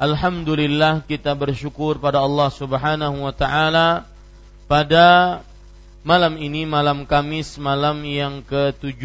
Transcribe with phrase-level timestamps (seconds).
[0.00, 4.08] Alhamdulillah kita bersyukur pada Allah Subhanahu wa taala
[4.64, 5.44] pada
[6.00, 8.96] malam ini malam Kamis malam yang ke-17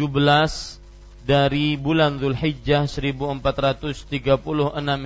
[1.28, 4.08] dari bulan Zulhijjah 1436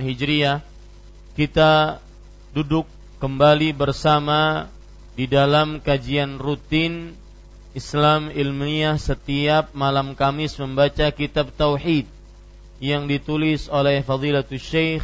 [0.07, 0.63] Hijriah.
[1.35, 1.99] Kita
[2.55, 2.87] duduk
[3.19, 4.71] kembali bersama
[5.19, 7.19] di dalam kajian rutin
[7.75, 12.07] Islam ilmiah setiap malam Kamis membaca kitab tauhid
[12.79, 15.03] yang ditulis oleh Fadilatul Syekh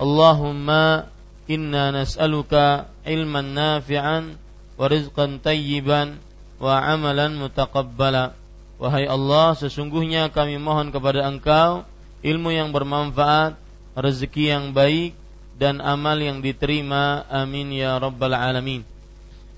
[0.00, 1.12] Allahumma
[1.44, 4.40] inna nas'aluka ilman nafi'an
[4.80, 6.16] wa rizqan tayyiban
[6.56, 8.32] wa amalan mutaqabbala.
[8.80, 11.84] Wahai Allah, sesungguhnya kami mohon kepada Engkau
[12.24, 13.60] ilmu yang bermanfaat,
[13.92, 15.12] rezeki yang baik
[15.60, 17.28] dan amal yang diterima.
[17.28, 18.88] Amin ya rabbal alamin.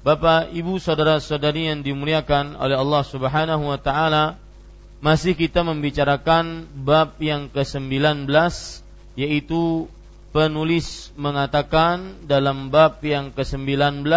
[0.02, 4.42] Bapak, Ibu, saudara-saudari yang dimuliakan oleh Allah Subhanahu wa taala,
[4.98, 8.26] masih kita membicarakan bab yang ke-19
[9.14, 9.86] yaitu
[10.32, 14.08] penulis mengatakan dalam bab yang ke-19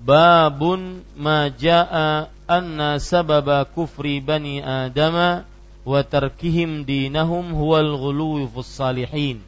[0.00, 5.44] babun majaa anna sababa kufri bani adama
[5.84, 9.44] wa tarkihim dinahum huwal ghuluwi salihin.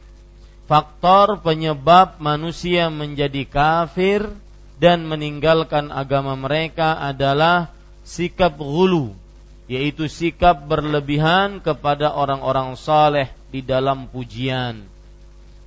[0.69, 4.29] Faktor penyebab manusia menjadi kafir
[4.77, 7.73] dan meninggalkan agama mereka adalah
[8.05, 9.17] sikap gulu
[9.65, 14.98] yaitu sikap berlebihan kepada orang-orang saleh di dalam pujian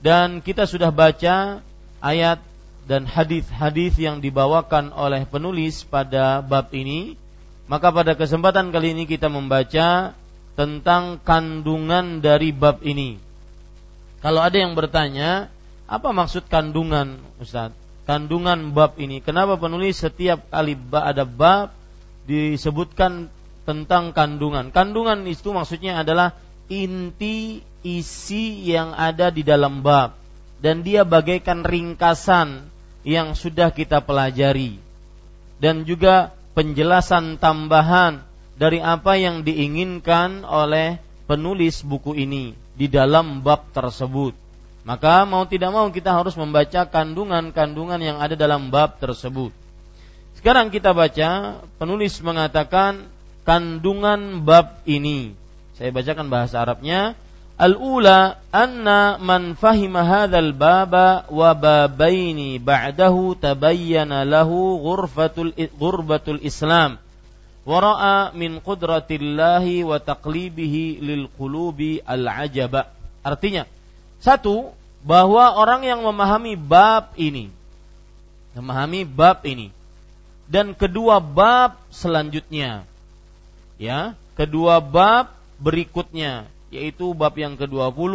[0.02, 1.62] dan kita sudah baca
[2.02, 2.42] ayat
[2.90, 7.14] dan hadis-hadis yang dibawakan oleh penulis pada bab ini.
[7.70, 10.18] Maka pada kesempatan kali ini kita membaca
[10.58, 13.16] tentang kandungan dari bab ini.
[14.18, 15.48] Kalau ada yang bertanya,
[15.86, 17.70] apa maksud kandungan, Ustaz?
[18.02, 19.22] Kandungan bab ini.
[19.22, 21.70] Kenapa penulis setiap kali ada bab
[22.26, 23.30] disebutkan
[23.62, 24.74] tentang kandungan?
[24.74, 26.34] Kandungan itu maksudnya adalah
[26.70, 30.14] inti isi yang ada di dalam bab
[30.62, 32.70] dan dia bagaikan ringkasan
[33.02, 34.78] yang sudah kita pelajari
[35.58, 38.22] dan juga penjelasan tambahan
[38.58, 44.34] dari apa yang diinginkan oleh penulis buku ini di dalam bab tersebut.
[44.82, 49.54] Maka mau tidak mau kita harus membaca kandungan-kandungan yang ada dalam bab tersebut.
[50.34, 53.06] Sekarang kita baca penulis mengatakan
[53.46, 55.38] kandungan bab ini.
[55.82, 57.18] Saya bacakan bahasa Arabnya
[57.58, 67.02] Al-ula anna man fahima hadzal baba wa babaini ba'dahu tabayyana lahu ghurfatul ghurbatul Islam
[67.66, 72.86] wara'a min qudratillahi wa taqlibihi lil qulubi al ajaba.
[73.26, 73.66] Artinya,
[74.22, 74.70] satu,
[75.02, 77.50] bahwa orang yang memahami bab ini,
[78.54, 79.74] memahami bab ini,
[80.46, 82.86] dan kedua bab selanjutnya,
[83.82, 88.14] ya, kedua bab berikutnya, yaitu bab yang ke-20,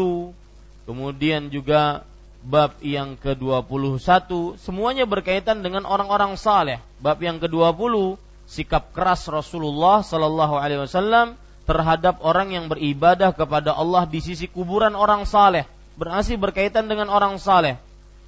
[0.83, 2.03] kemudian juga
[2.43, 6.83] bab yang ke-21, semuanya berkaitan dengan orang-orang saleh.
[6.99, 14.07] Bab yang ke-20 sikap keras Rasulullah Sallallahu Alaihi Wasallam terhadap orang yang beribadah kepada Allah
[14.07, 15.67] di sisi kuburan orang saleh
[15.99, 17.75] berarti berkaitan dengan orang saleh.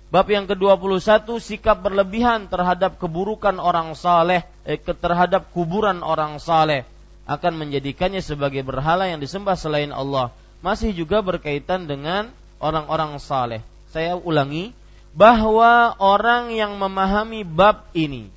[0.09, 6.81] Bab yang ke-21 sikap berlebihan terhadap keburukan orang saleh eh, terhadap kuburan orang saleh
[7.29, 10.33] akan menjadikannya sebagai berhala yang disembah selain Allah.
[10.65, 13.61] Masih juga berkaitan dengan orang-orang saleh.
[13.93, 14.73] Saya ulangi
[15.13, 18.33] bahwa orang yang memahami bab ini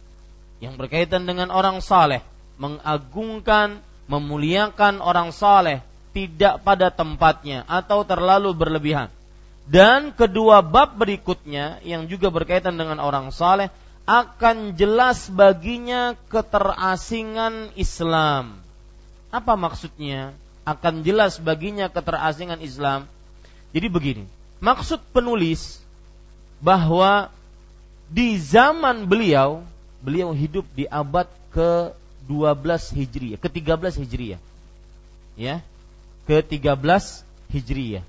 [0.61, 2.23] yang berkaitan dengan orang saleh,
[2.61, 5.81] mengagungkan, memuliakan orang saleh
[6.13, 9.09] tidak pada tempatnya atau terlalu berlebihan.
[9.67, 13.73] Dan kedua bab berikutnya yang juga berkaitan dengan orang saleh
[14.07, 18.63] akan jelas baginya keterasingan Islam.
[19.33, 20.37] Apa maksudnya?
[20.63, 23.11] Akan jelas baginya keterasingan Islam.
[23.75, 24.25] Jadi begini,
[24.63, 25.83] maksud penulis
[26.63, 27.33] bahwa
[28.07, 29.65] di zaman beliau
[30.03, 34.41] beliau hidup di abad ke-12 Hijriah, ke-13 Hijriah.
[35.39, 35.63] Ya.
[36.27, 38.05] Ke-13 Hijriah.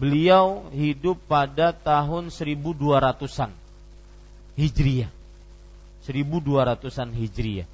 [0.00, 3.52] Beliau hidup pada tahun 1200-an
[4.56, 5.10] Hijriah.
[6.08, 7.68] 1200-an Hijriah.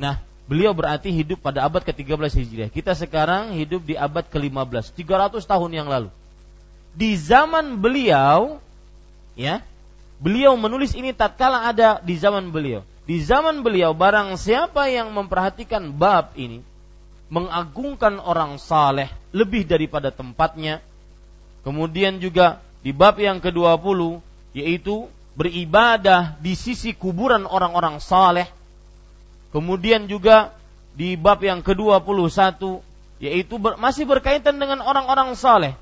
[0.00, 2.70] Nah, beliau berarti hidup pada abad ke-13 Hijriah.
[2.72, 6.10] Kita sekarang hidup di abad ke-15, 300 tahun yang lalu.
[6.96, 8.58] Di zaman beliau
[9.38, 9.62] ya,
[10.18, 12.82] Beliau menulis ini tatkala ada di zaman beliau.
[13.06, 16.60] Di zaman beliau barang siapa yang memperhatikan bab ini
[17.30, 20.82] mengagungkan orang saleh lebih daripada tempatnya.
[21.62, 24.18] Kemudian juga di bab yang ke-20
[24.58, 25.06] yaitu
[25.38, 28.50] beribadah di sisi kuburan orang-orang saleh.
[29.54, 30.52] Kemudian juga
[30.92, 32.84] di bab yang ke-21
[33.18, 35.74] yaitu ber, masih berkaitan dengan orang-orang saleh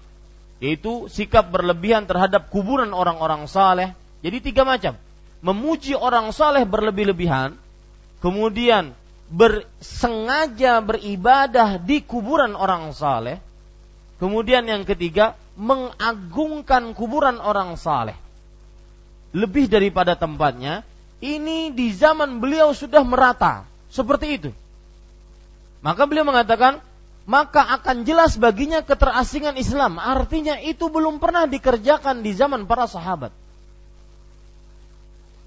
[0.57, 3.93] yaitu sikap berlebihan terhadap kuburan orang-orang saleh
[4.25, 4.97] jadi tiga macam.
[5.45, 7.55] Memuji orang saleh berlebih-lebihan,
[8.25, 8.97] kemudian
[9.31, 13.39] bersengaja beribadah di kuburan orang saleh,
[14.19, 18.17] kemudian yang ketiga mengagungkan kuburan orang saleh
[19.37, 20.83] lebih daripada tempatnya.
[21.21, 24.51] Ini di zaman beliau sudah merata seperti itu.
[25.81, 26.85] Maka beliau mengatakan,
[27.25, 29.97] maka akan jelas baginya keterasingan Islam.
[29.97, 33.33] Artinya itu belum pernah dikerjakan di zaman para sahabat.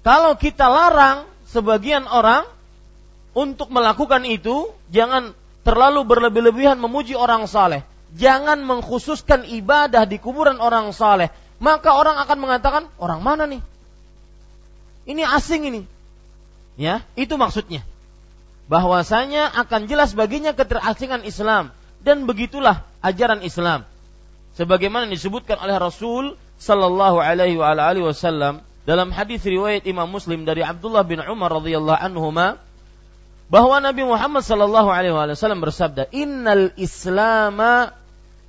[0.00, 2.48] Kalau kita larang sebagian orang
[3.36, 7.84] untuk melakukan itu, jangan terlalu berlebih-lebihan memuji orang saleh.
[8.16, 11.30] Jangan mengkhususkan ibadah di kuburan orang saleh.
[11.60, 13.62] Maka orang akan mengatakan, orang mana nih?
[15.08, 15.82] Ini asing ini.
[16.80, 17.84] Ya, itu maksudnya.
[18.70, 23.84] Bahwasanya akan jelas baginya keterasingan Islam dan begitulah ajaran Islam.
[24.54, 27.58] Sebagaimana disebutkan oleh Rasul sallallahu alaihi
[28.04, 32.60] wasallam dalam hadis riwayat Imam Muslim dari Abdullah bin Umar radhiyallahu anhuma
[33.50, 37.92] bahwa Nabi Muhammad sallallahu alaihi wasallam bersabda, "Innal Islama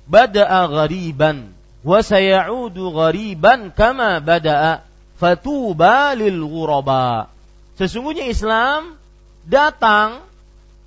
[0.06, 1.50] bada'a ghariban
[1.82, 4.86] wa sayaudu ghariban kama bada'a
[5.22, 7.30] fatuba lil ghuraba."
[7.78, 8.98] Sesungguhnya Islam
[9.46, 10.18] datang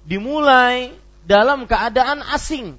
[0.03, 0.91] dimulai
[1.23, 2.75] dalam keadaan asing.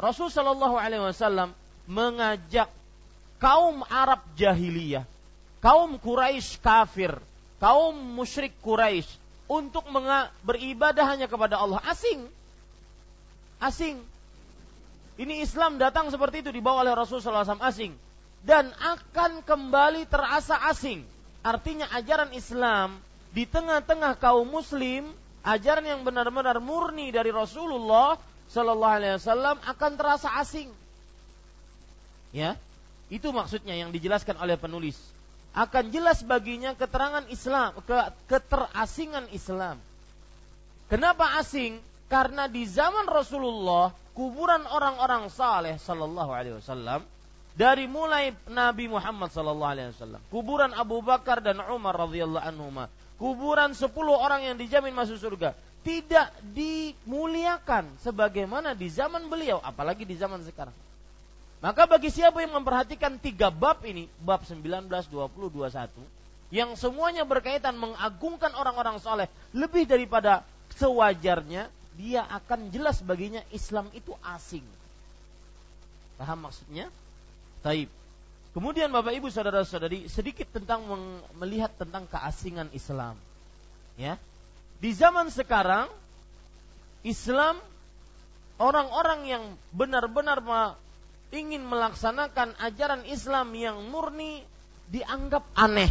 [0.00, 1.52] Rasul sallallahu alaihi wasallam
[1.84, 2.72] mengajak
[3.38, 5.04] kaum Arab jahiliyah
[5.64, 7.16] kaum Quraisy kafir,
[7.56, 9.08] kaum musyrik Quraisy
[9.48, 9.88] untuk
[10.44, 12.28] beribadah hanya kepada Allah asing.
[13.56, 13.96] Asing.
[15.16, 17.96] Ini Islam datang seperti itu dibawa oleh Rasulullah SAW asing
[18.44, 21.02] dan akan kembali terasa asing.
[21.40, 23.00] Artinya ajaran Islam
[23.32, 25.08] di tengah-tengah kaum muslim,
[25.44, 30.68] ajaran yang benar-benar murni dari Rasulullah Sallallahu Alaihi Wasallam akan terasa asing.
[32.36, 32.60] Ya,
[33.08, 34.96] itu maksudnya yang dijelaskan oleh penulis
[35.54, 37.94] akan jelas baginya keterangan Islam, ke,
[38.26, 39.78] keterasingan Islam.
[40.90, 41.78] Kenapa asing?
[42.10, 47.06] Karena di zaman Rasulullah kuburan orang-orang saleh sallallahu alaihi wasallam
[47.54, 53.72] dari mulai Nabi Muhammad sallallahu alaihi wasallam, kuburan Abu Bakar dan Umar radhiyallahu anhuma, kuburan
[53.74, 60.40] 10 orang yang dijamin masuk surga tidak dimuliakan sebagaimana di zaman beliau apalagi di zaman
[60.40, 60.72] sekarang.
[61.60, 67.76] Maka bagi siapa yang memperhatikan tiga bab ini, bab 19, 20, 21, yang semuanya berkaitan
[67.76, 70.44] mengagungkan orang-orang soleh lebih daripada
[70.76, 74.64] sewajarnya dia akan jelas baginya Islam itu asing.
[76.20, 76.88] Paham maksudnya?
[77.64, 77.88] Taib.
[78.52, 80.84] Kemudian Bapak Ibu saudara-saudari sedikit tentang
[81.40, 83.16] melihat tentang keasingan Islam.
[83.96, 84.20] Ya.
[84.78, 85.88] Di zaman sekarang
[87.02, 87.58] Islam
[88.60, 89.44] orang-orang yang
[89.74, 90.44] benar-benar
[91.34, 94.46] ingin melaksanakan ajaran Islam yang murni
[94.92, 95.90] dianggap aneh.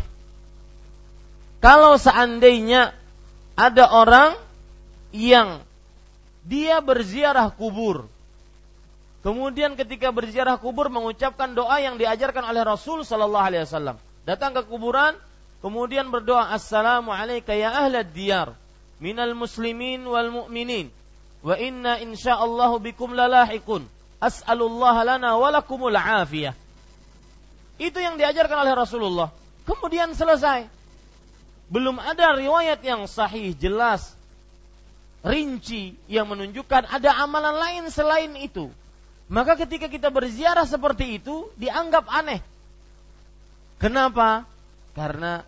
[1.60, 2.96] Kalau seandainya
[3.60, 4.40] ada orang
[5.12, 5.60] yang
[6.44, 8.08] dia berziarah kubur.
[9.24, 13.96] Kemudian ketika berziarah kubur mengucapkan doa yang diajarkan oleh Rasul sallallahu alaihi wasallam.
[14.28, 15.16] Datang ke kuburan,
[15.64, 18.52] kemudian berdoa assalamu alayka ya ahlad diyar
[19.00, 20.92] minal muslimin wal mu'minin
[21.40, 23.88] wa inna insyaallahu bikum lalahiqun
[24.20, 26.52] as'alullah lana walakumul afiyah.
[27.80, 29.32] Itu yang diajarkan oleh Rasulullah.
[29.64, 30.68] Kemudian selesai.
[31.72, 34.14] Belum ada riwayat yang sahih jelas
[35.24, 38.68] rinci yang menunjukkan ada amalan lain selain itu.
[39.34, 42.38] Maka ketika kita berziarah seperti itu dianggap aneh.
[43.82, 44.46] Kenapa?
[44.94, 45.42] Karena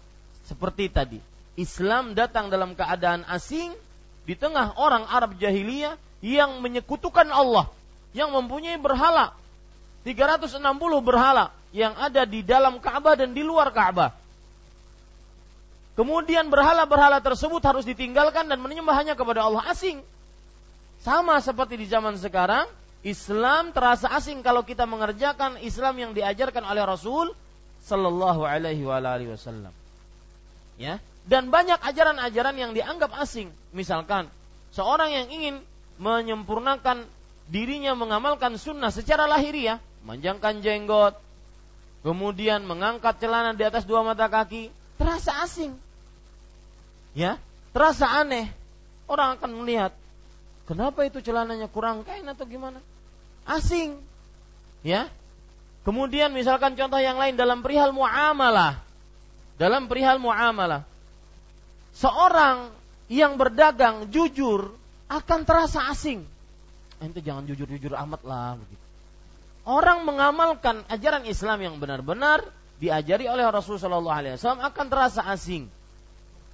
[0.49, 1.21] seperti tadi,
[1.53, 3.77] Islam datang dalam keadaan asing
[4.25, 7.69] di tengah orang Arab jahiliyah yang menyekutukan Allah,
[8.17, 9.37] yang mempunyai berhala
[10.05, 10.61] 360
[11.01, 14.13] berhala yang ada di dalam Ka'bah dan di luar Ka'bah.
[15.97, 20.01] Kemudian berhala-berhala tersebut harus ditinggalkan dan menyembah hanya kepada Allah asing.
[21.01, 22.69] Sama seperti di zaman sekarang,
[23.05, 27.37] Islam terasa asing kalau kita mengerjakan Islam yang diajarkan oleh Rasul
[27.85, 29.69] sallallahu alaihi wasallam.
[30.81, 30.97] Ya,
[31.29, 33.53] dan banyak ajaran-ajaran yang dianggap asing.
[33.71, 34.25] Misalkan
[34.73, 35.55] seorang yang ingin
[36.01, 37.05] menyempurnakan
[37.45, 41.13] dirinya mengamalkan sunnah secara lahiriah, manjangkan jenggot,
[42.01, 45.77] kemudian mengangkat celana di atas dua mata kaki, terasa asing
[47.15, 47.39] ya
[47.71, 48.51] terasa aneh
[49.07, 49.95] orang akan melihat
[50.65, 52.81] kenapa itu celananya kurang kain atau gimana?
[53.45, 53.97] Asing.
[54.85, 55.09] Ya?
[55.85, 58.81] Kemudian misalkan contoh yang lain dalam perihal muamalah.
[59.55, 60.83] Dalam perihal muamalah.
[61.95, 62.73] Seorang
[63.07, 64.73] yang berdagang jujur
[65.07, 66.25] akan terasa asing.
[66.99, 68.83] Itu jangan jujur-jujur amat lah begitu.
[69.65, 72.45] Orang mengamalkan ajaran Islam yang benar-benar
[72.77, 75.69] diajari oleh Rasulullah SAW akan terasa asing.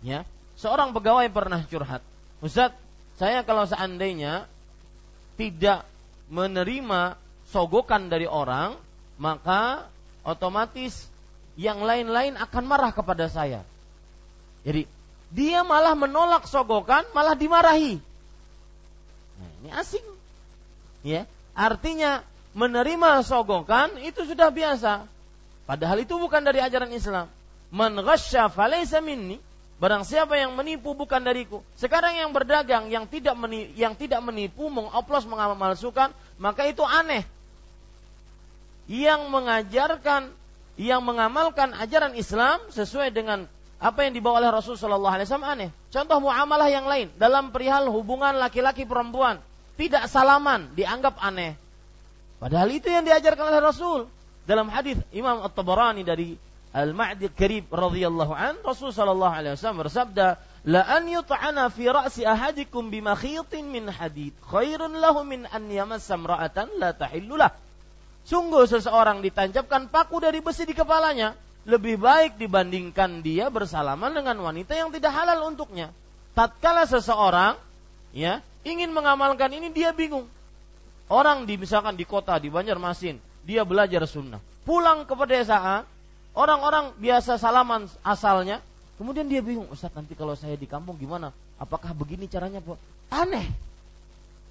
[0.04, 0.28] Ya?
[0.56, 2.04] Seorang pegawai pernah curhat,
[2.44, 2.76] Ustaz,
[3.20, 4.46] saya kalau seandainya
[5.36, 5.88] tidak
[6.32, 7.18] menerima
[7.52, 8.80] sogokan dari orang,
[9.20, 9.90] maka
[10.24, 11.12] otomatis
[11.60, 13.62] yang lain-lain akan marah kepada saya.
[14.64, 14.88] Jadi
[15.32, 18.00] dia malah menolak sogokan, malah dimarahi.
[19.40, 20.06] Nah, ini asing.
[21.02, 21.26] Ya,
[21.58, 22.22] artinya
[22.54, 25.08] menerima sogokan itu sudah biasa.
[25.66, 27.32] Padahal itu bukan dari ajaran Islam.
[27.72, 28.52] Man ghasya
[29.00, 29.40] minni.
[29.82, 31.66] Barang siapa yang menipu bukan dariku.
[31.74, 37.26] Sekarang yang berdagang yang tidak menipu, yang tidak menipu, mengoplos, mengamalsukan, maka itu aneh.
[38.86, 40.30] Yang mengajarkan,
[40.78, 43.50] yang mengamalkan ajaran Islam sesuai dengan
[43.82, 45.70] apa yang dibawa oleh Rasul Shallallahu Alaihi Wasallam aneh.
[45.90, 49.42] Contoh muamalah yang lain dalam perihal hubungan laki-laki perempuan
[49.82, 51.58] tidak salaman dianggap aneh.
[52.38, 54.06] Padahal itu yang diajarkan oleh Rasul
[54.46, 56.38] dalam hadis Imam At-Tabarani dari
[56.72, 60.40] Al-Ma'di Karib radhiyallahu an Rasul sallallahu alaihi wasallam bersabda
[60.72, 66.72] la an yut'ana fi ra'si ahadikum bimakhitin min hadid khairun lahu min an yamassa imra'atan
[66.80, 67.52] la tahillu lah
[68.22, 71.34] Sungguh seseorang ditancapkan paku dari besi di kepalanya
[71.66, 75.90] lebih baik dibandingkan dia bersalaman dengan wanita yang tidak halal untuknya.
[76.38, 77.58] Tatkala seseorang
[78.14, 80.30] ya ingin mengamalkan ini dia bingung.
[81.12, 84.40] Orang di misalkan di kota di Banjarmasin, dia belajar sunnah.
[84.64, 85.84] Pulang ke pedesaan,
[86.32, 88.64] Orang-orang biasa salaman asalnya,
[88.96, 91.36] kemudian dia bingung, Ustaz nanti kalau saya di kampung gimana?
[91.60, 92.64] Apakah begini caranya?
[92.64, 92.80] Pak?
[93.12, 93.52] Aneh.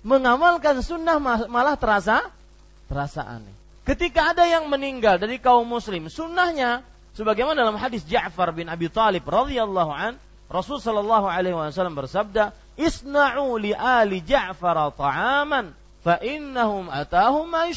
[0.04, 1.16] Mengamalkan sunnah
[1.48, 2.28] malah terasa
[2.88, 3.52] terasa aneh.
[3.86, 6.84] Ketika ada yang meninggal dari kaum muslim, sunnahnya
[7.16, 10.20] sebagaimana dalam hadis Ja'far bin Abi Talib radhiyallahu an,
[10.50, 15.72] Rasul sallallahu alaihi wasallam bersabda, "Isna'u li ali Ja'far ta'aman
[16.02, 17.70] fa innahum atahum ma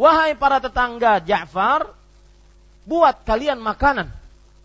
[0.00, 1.92] Wahai para tetangga Ja'far,
[2.90, 4.10] buat kalian makanan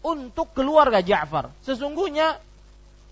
[0.02, 1.54] untuk keluarga Ja'far.
[1.62, 2.42] Sesungguhnya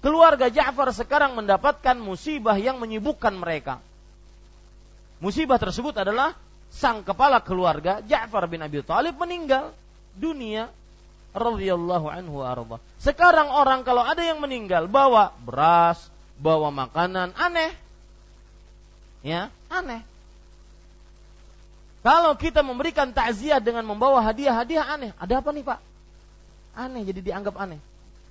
[0.02, 3.78] keluarga Ja'far sekarang mendapatkan musibah yang menyibukkan mereka.
[5.22, 6.34] Musibah tersebut adalah
[6.74, 9.70] sang kepala keluarga Ja'far bin Abi Thalib meninggal
[10.18, 10.74] dunia
[11.34, 12.82] radhiyallahu anhu arba.
[12.98, 16.10] Sekarang orang kalau ada yang meninggal bawa beras,
[16.42, 17.74] bawa makanan aneh.
[19.22, 20.13] Ya, aneh.
[22.04, 25.80] Kalau kita memberikan takziah dengan membawa hadiah-hadiah aneh, ada apa nih Pak?
[26.76, 27.80] Aneh, jadi dianggap aneh.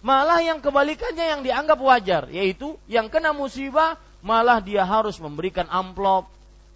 [0.05, 6.29] Malah yang kebalikannya yang dianggap wajar, yaitu yang kena musibah malah dia harus memberikan amplop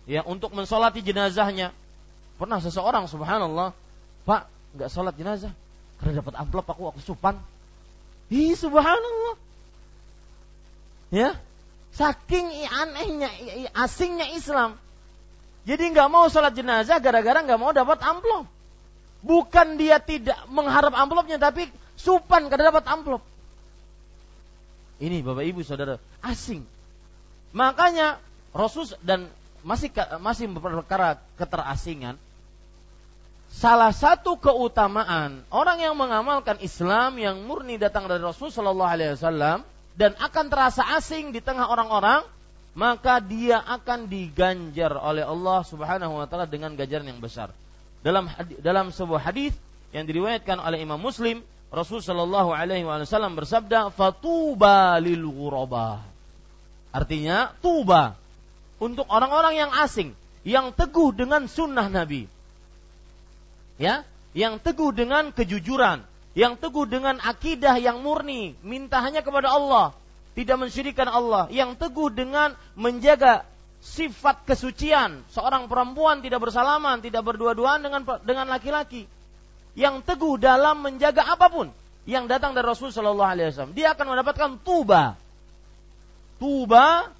[0.08, 1.76] ya untuk mensolati jenazahnya.
[2.40, 3.76] Pernah seseorang subhanallah,
[4.24, 4.48] Pak,
[4.78, 5.52] nggak sholat jenazah
[6.00, 7.36] karena dapat amplop aku aku supan.
[8.32, 9.36] Ih subhanallah.
[11.12, 11.38] Ya,
[11.94, 13.30] saking anehnya,
[13.76, 14.80] asingnya Islam.
[15.66, 18.46] Jadi nggak mau sholat jenazah gara-gara nggak mau dapat amplop.
[19.26, 21.66] Bukan dia tidak mengharap amplopnya, tapi
[21.98, 23.22] supan karena dapat amplop.
[25.02, 26.62] Ini Bapak Ibu Saudara asing.
[27.50, 28.22] Makanya
[28.54, 29.26] Rasul dan
[29.66, 29.90] masih
[30.22, 32.14] masih perkara keterasingan.
[33.50, 39.66] Salah satu keutamaan orang yang mengamalkan Islam yang murni datang dari Rasul Shallallahu Alaihi Wasallam
[39.96, 42.22] dan akan terasa asing di tengah orang-orang,
[42.76, 47.50] maka dia akan diganjar oleh Allah Subhanahu Wa Taala dengan ganjaran yang besar.
[48.04, 48.28] Dalam
[48.60, 49.56] dalam sebuah hadis
[49.96, 51.40] yang diriwayatkan oleh Imam Muslim
[51.72, 56.04] Rasul Shallallahu Alaihi Wasallam bersabda, "Fatuba lil ghuraba."
[56.94, 58.14] Artinya tuba
[58.78, 60.12] untuk orang-orang yang asing,
[60.46, 62.28] yang teguh dengan sunnah Nabi.
[63.76, 69.92] Ya, yang teguh dengan kejujuran, yang teguh dengan akidah yang murni, minta hanya kepada Allah,
[70.36, 73.48] tidak mensyirikan Allah, yang teguh dengan menjaga
[73.80, 79.08] sifat kesucian, seorang perempuan tidak bersalaman, tidak berdua-duaan dengan dengan laki-laki
[79.76, 81.68] yang teguh dalam menjaga apa pun
[82.08, 85.20] yang datang dari Rasul Shallallahu Alaihi Wasallam, dia akan mendapatkan tuba.
[86.36, 87.12] Tuba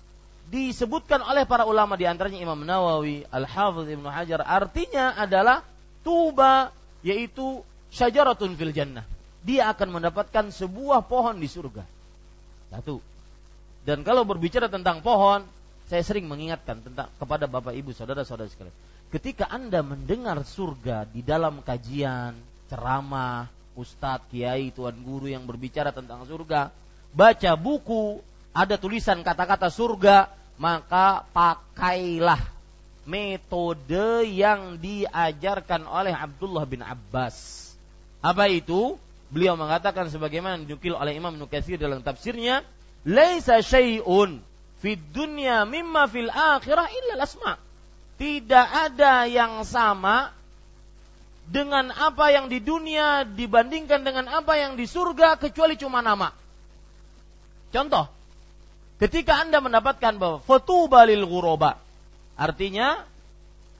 [0.49, 4.41] disebutkan oleh para ulama di antaranya Imam Nawawi, Al Hafidh Ibnu Hajar.
[4.45, 5.67] Artinya adalah
[6.01, 6.71] tuba
[7.03, 7.61] yaitu
[7.93, 9.05] syajaratun fil jannah.
[9.43, 11.83] Dia akan mendapatkan sebuah pohon di surga.
[12.71, 12.99] Satu.
[13.87, 15.47] Dan kalau berbicara tentang pohon,
[15.87, 18.75] saya sering mengingatkan tentang kepada Bapak Ibu saudara-saudara sekalian
[19.11, 22.35] ketika Anda mendengar surga di dalam kajian,
[22.67, 23.47] ceramah,
[23.79, 26.75] ustadz, kiai, tuan guru yang berbicara tentang surga,
[27.15, 28.19] baca buku,
[28.51, 32.41] ada tulisan kata-kata surga, maka pakailah
[33.07, 37.71] metode yang diajarkan oleh Abdullah bin Abbas.
[38.19, 38.99] Apa itu?
[39.31, 42.63] Beliau mengatakan sebagaimana dinukil oleh Imam Nukathir dalam tafsirnya,
[43.03, 44.39] "Laisa syai'un
[44.79, 47.67] fid dunya mimma fil akhirah illa asma'."
[48.17, 50.33] tidak ada yang sama
[51.47, 56.33] dengan apa yang di dunia dibandingkan dengan apa yang di surga kecuali cuma nama.
[57.71, 58.09] Contoh,
[58.99, 61.79] ketika Anda mendapatkan bahwa foto balil guroba,
[62.35, 63.05] artinya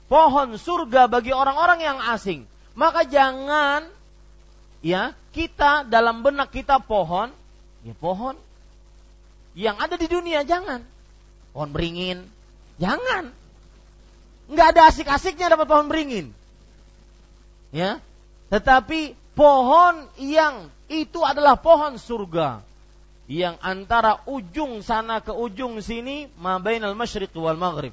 [0.07, 3.89] pohon surga bagi orang-orang yang asing, maka jangan
[4.81, 7.33] ya kita dalam benak kita pohon,
[7.85, 8.35] ya pohon
[9.57, 10.85] yang ada di dunia jangan.
[11.53, 12.25] Pohon beringin,
[12.77, 13.33] jangan
[14.47, 16.31] nggak ada asik-asiknya dapat pohon beringin.
[17.75, 17.99] Ya.
[18.47, 22.63] Tetapi pohon yang itu adalah pohon surga
[23.27, 27.91] yang antara ujung sana ke ujung sini mabainal masyriq wal maghrib.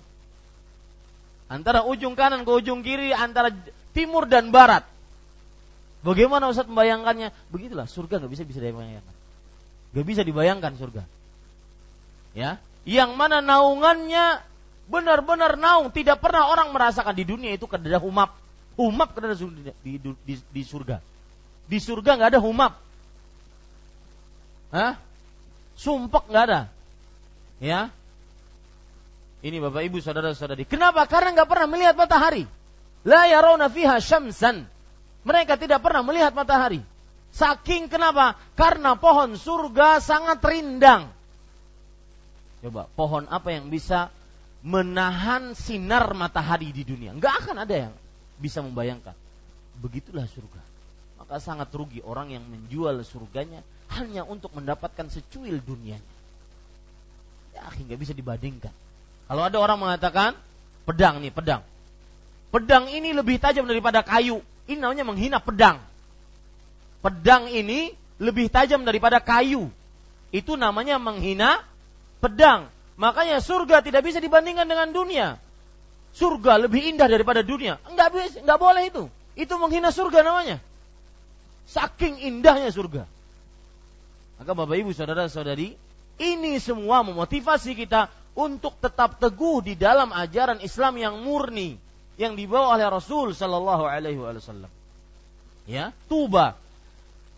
[1.51, 3.51] Antara ujung kanan ke ujung kiri antara
[3.90, 4.87] timur dan barat.
[6.05, 7.33] Bagaimana Ustaz membayangkannya?
[7.49, 9.14] Begitulah surga nggak bisa bisa dibayangkan.
[9.95, 11.03] Gak bisa dibayangkan surga.
[12.35, 14.43] Ya, yang mana naungannya
[14.90, 15.88] benar-benar naung.
[15.88, 18.37] Tidak pernah orang merasakan di dunia itu kada humap
[18.75, 21.01] humap kada di, di, di, di surga.
[21.64, 22.77] Di surga nggak ada humap
[24.75, 24.99] Hah?
[25.79, 26.61] sumpek nggak ada.
[27.62, 27.88] Ya?
[29.40, 31.07] Ini bapak ibu saudara saudari kenapa?
[31.07, 32.45] Karena nggak pernah melihat matahari.
[33.07, 34.67] La yarawna fiha syamsan
[35.25, 36.85] mereka tidak pernah melihat matahari
[37.35, 41.11] saking kenapa karena pohon surga sangat rindang
[42.63, 44.13] coba pohon apa yang bisa
[44.65, 47.13] menahan sinar matahari di dunia.
[47.13, 47.93] Enggak akan ada yang
[48.41, 49.13] bisa membayangkan.
[49.79, 50.63] Begitulah surga.
[51.21, 53.61] Maka sangat rugi orang yang menjual surganya
[53.93, 56.15] hanya untuk mendapatkan secuil dunianya.
[57.53, 58.73] Ya, nggak bisa dibandingkan.
[59.29, 60.33] Kalau ada orang mengatakan
[60.89, 61.61] pedang nih, pedang.
[62.49, 64.41] Pedang ini lebih tajam daripada kayu.
[64.64, 65.81] Ini namanya menghina pedang.
[67.05, 69.68] Pedang ini lebih tajam daripada kayu.
[70.33, 71.61] Itu namanya menghina
[72.24, 72.72] pedang.
[72.96, 75.37] Makanya surga tidak bisa dibandingkan dengan dunia.
[76.14, 77.77] Surga lebih indah daripada dunia.
[77.90, 79.05] Enggak bisa, enggak boleh itu.
[79.37, 80.62] Itu menghina surga namanya.
[81.68, 83.05] Saking indahnya surga.
[84.40, 85.74] Maka Bapak Ibu saudara-saudari,
[86.22, 91.79] ini semua memotivasi kita untuk tetap teguh di dalam ajaran Islam yang murni
[92.20, 94.70] yang dibawa oleh Rasul Shallallahu Alaihi Wasallam.
[95.64, 96.55] Ya, tuba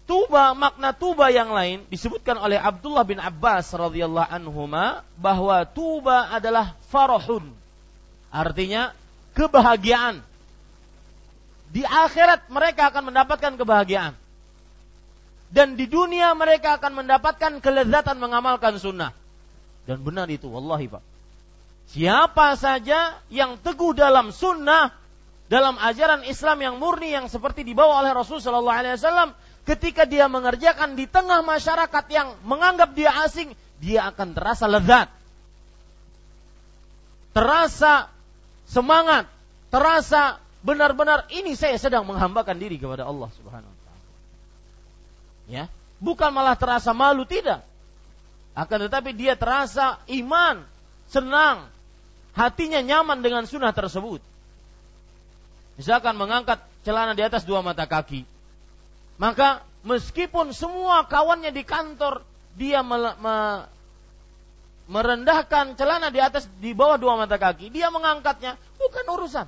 [0.06, 6.78] Tuba makna tuba yang lain disebutkan oleh Abdullah bin Abbas radhiyallahu anhuma bahwa tuba adalah
[6.94, 7.50] farahun.
[8.30, 8.94] Artinya
[9.34, 10.22] kebahagiaan.
[11.74, 14.14] Di akhirat mereka akan mendapatkan kebahagiaan.
[15.46, 19.14] dan di dunia mereka akan mendapatkan kelezatan mengamalkan sunnah.
[19.86, 21.02] Dan benar itu, wallahi Pak.
[21.86, 24.90] Siapa saja yang teguh dalam sunnah,
[25.46, 29.34] dalam ajaran Islam yang murni yang seperti dibawa oleh Rasul Shallallahu
[29.66, 35.10] ketika dia mengerjakan di tengah masyarakat yang menganggap dia asing, dia akan terasa lezat,
[37.30, 38.10] terasa
[38.66, 39.30] semangat,
[39.70, 44.06] terasa benar-benar ini saya sedang menghambakan diri kepada Allah Subhanahu wa taala.
[45.46, 45.64] Ya,
[46.02, 47.62] bukan malah terasa malu tidak.
[48.56, 50.64] Akan tetapi dia terasa iman,
[51.12, 51.68] senang,
[52.36, 54.20] hatinya nyaman dengan sunnah tersebut.
[55.80, 58.22] Misalkan mengangkat celana di atas dua mata kaki.
[59.16, 62.20] Maka meskipun semua kawannya di kantor
[62.56, 63.36] dia me, me,
[64.88, 69.46] merendahkan celana di atas di bawah dua mata kaki, dia mengangkatnya bukan urusan.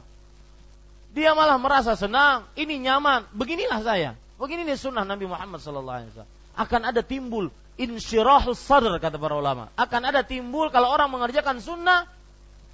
[1.12, 4.12] Dia malah merasa senang, ini nyaman, beginilah saya.
[4.36, 6.28] Begini nih sunnah Nabi Muhammad wasallam.
[6.58, 7.48] Akan ada timbul
[7.80, 9.72] insyirahul sadr kata para ulama.
[9.74, 12.04] Akan ada timbul kalau orang mengerjakan sunnah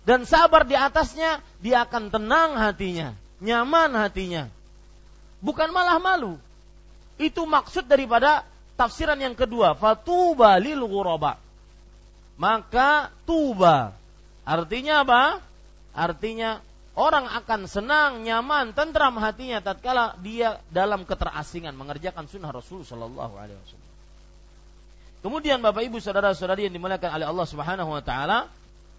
[0.04, 4.52] dan sabar di atasnya, dia akan tenang hatinya, nyaman hatinya.
[5.40, 6.36] Bukan malah malu.
[7.20, 8.44] Itu maksud daripada
[8.76, 11.40] tafsiran yang kedua, fatuba lil ghuraba.
[12.36, 13.96] Maka tuba.
[14.44, 15.40] Artinya apa?
[15.94, 16.60] Artinya
[16.94, 23.58] Orang akan senang, nyaman, tentram hatinya tatkala dia dalam keterasingan mengerjakan sunnah Rasul Shallallahu Alaihi
[23.58, 23.92] Wasallam.
[25.26, 28.38] Kemudian Bapak Ibu saudara-saudari yang dimuliakan oleh Allah Subhanahu Wa Taala,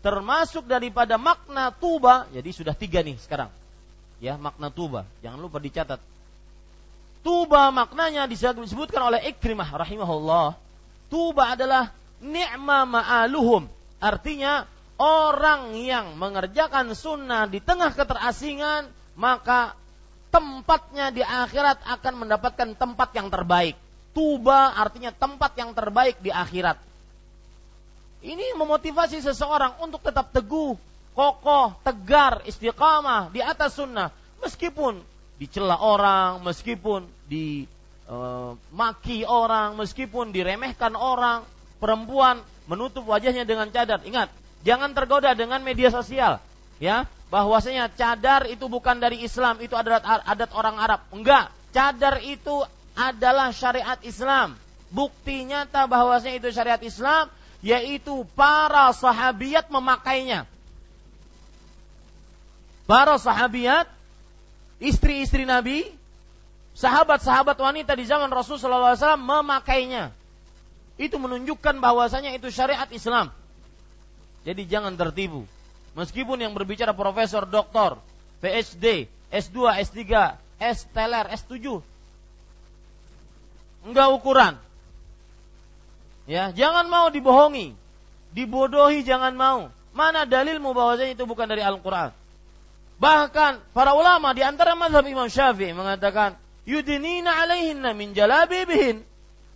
[0.06, 3.50] termasuk daripada makna tuba, jadi sudah tiga nih sekarang,
[4.22, 5.98] ya makna tuba, jangan lupa dicatat.
[7.26, 10.54] Tuba maknanya disebutkan oleh Ikrimah rahimahullah.
[11.10, 11.90] Tuba adalah
[12.22, 13.66] ni'ma ma'aluhum.
[13.98, 14.70] Artinya
[15.02, 18.86] orang yang mengerjakan sunnah di tengah keterasingan,
[19.18, 19.74] maka
[20.30, 23.74] tempatnya di akhirat akan mendapatkan tempat yang terbaik.
[24.14, 26.78] Tuba artinya tempat yang terbaik di akhirat.
[28.26, 30.74] Ini memotivasi seseorang untuk tetap teguh,
[31.14, 34.10] kokoh, tegar, istiqamah di atas sunnah.
[34.42, 34.98] Meskipun
[35.38, 41.46] dicela orang, meskipun dimaki eh, orang, meskipun diremehkan orang,
[41.78, 44.02] perempuan menutup wajahnya dengan cadar.
[44.02, 44.34] Ingat,
[44.66, 46.42] Jangan tergoda dengan media sosial,
[46.82, 47.06] ya.
[47.30, 51.06] Bahwasanya cadar itu bukan dari Islam, itu adalah adat orang Arab.
[51.14, 52.66] Enggak, cadar itu
[52.98, 54.58] adalah syariat Islam.
[54.90, 57.30] Bukti nyata bahwasanya itu syariat Islam,
[57.62, 60.50] yaitu para sahabiat memakainya.
[62.86, 63.90] Para sahabiat,
[64.78, 65.90] istri-istri Nabi,
[66.78, 70.14] sahabat-sahabat wanita di zaman Rasulullah SAW memakainya.
[70.96, 73.34] Itu menunjukkan bahwasanya itu syariat Islam.
[74.46, 75.44] Jadi jangan tertipu.
[75.98, 77.98] Meskipun yang berbicara profesor, doktor,
[78.40, 80.02] PhD, S2, S3,
[80.62, 81.82] S teler, S7.
[83.86, 84.54] Enggak ukuran.
[86.26, 87.78] Ya, jangan mau dibohongi.
[88.34, 89.70] Dibodohi jangan mau.
[89.96, 92.12] Mana dalilmu bahwasanya itu bukan dari Al-Qur'an?
[93.00, 96.36] Bahkan para ulama di antara mazhab Imam Syafi'i mengatakan,
[96.68, 99.04] yudinina alaihinna min jalabibihin.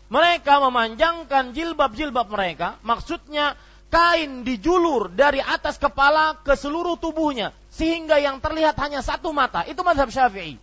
[0.10, 3.54] Mereka memanjangkan jilbab-jilbab mereka, maksudnya
[3.94, 9.66] kain dijulur dari atas kepala ke seluruh tubuhnya sehingga yang terlihat hanya satu mata.
[9.70, 10.58] Itu mazhab Syafi'i.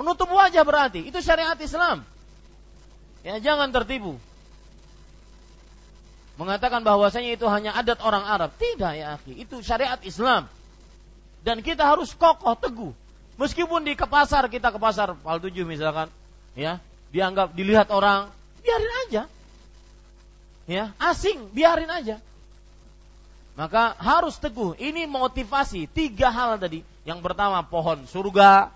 [0.00, 2.00] Menutup wajah berarti itu syariat Islam.
[3.20, 4.16] Ya, jangan tertipu.
[6.40, 8.50] Mengatakan bahwasanya itu hanya adat orang Arab.
[8.56, 9.44] Tidak ya, akhi.
[9.44, 10.48] Itu syariat Islam.
[11.44, 12.92] Dan kita harus kokoh, teguh.
[13.36, 16.08] Meskipun di ke pasar kita ke pasar Pal 7 misalkan,
[16.56, 16.80] ya,
[17.12, 18.28] dianggap dilihat orang,
[18.60, 19.22] biarin aja
[20.70, 22.22] ya asing biarin aja
[23.58, 28.70] maka harus teguh ini motivasi tiga hal tadi yang pertama pohon surga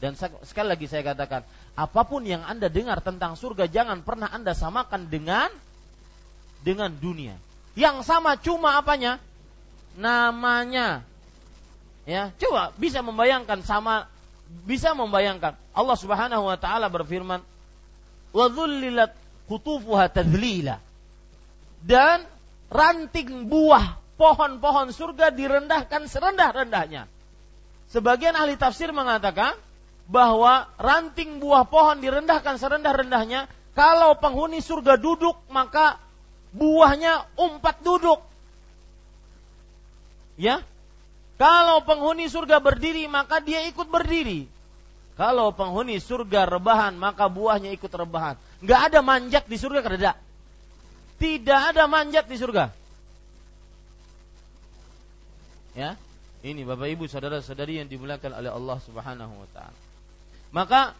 [0.00, 1.44] dan sekali lagi saya katakan
[1.78, 5.48] apa pun yang anda dengar tentang surga jangan pernah anda samakan dengan
[6.60, 7.36] dengan dunia.
[7.78, 9.16] Yang sama cuma apanya?
[9.96, 11.06] Namanya.
[12.04, 14.10] Ya coba bisa membayangkan sama
[14.66, 15.54] bisa membayangkan.
[15.72, 17.40] Allah Subhanahu wa taala berfirman
[18.30, 19.14] wa dhullilat
[19.46, 20.78] kutufuha tadlila
[21.82, 22.26] dan
[22.70, 27.08] ranting buah pohon-pohon surga direndahkan serendah-rendahnya.
[27.90, 29.56] Sebagian ahli tafsir mengatakan
[30.10, 33.46] bahwa ranting buah pohon direndahkan serendah-rendahnya
[33.78, 36.02] kalau penghuni surga duduk maka
[36.50, 38.18] buahnya umpat duduk.
[40.34, 40.66] Ya.
[41.38, 44.50] Kalau penghuni surga berdiri maka dia ikut berdiri.
[45.14, 48.34] Kalau penghuni surga rebahan maka buahnya ikut rebahan.
[48.60, 50.10] Enggak ada manjat di surga kerja.
[51.16, 52.72] Tidak ada manjat di surga.
[55.78, 55.94] Ya,
[56.42, 59.89] ini Bapak Ibu saudara-saudari yang dimuliakan oleh Allah Subhanahu wa taala.
[60.50, 60.94] Maka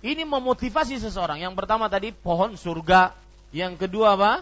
[0.00, 1.44] Ini memotivasi seseorang.
[1.44, 3.12] Yang pertama tadi pohon surga.
[3.52, 4.32] Yang kedua apa?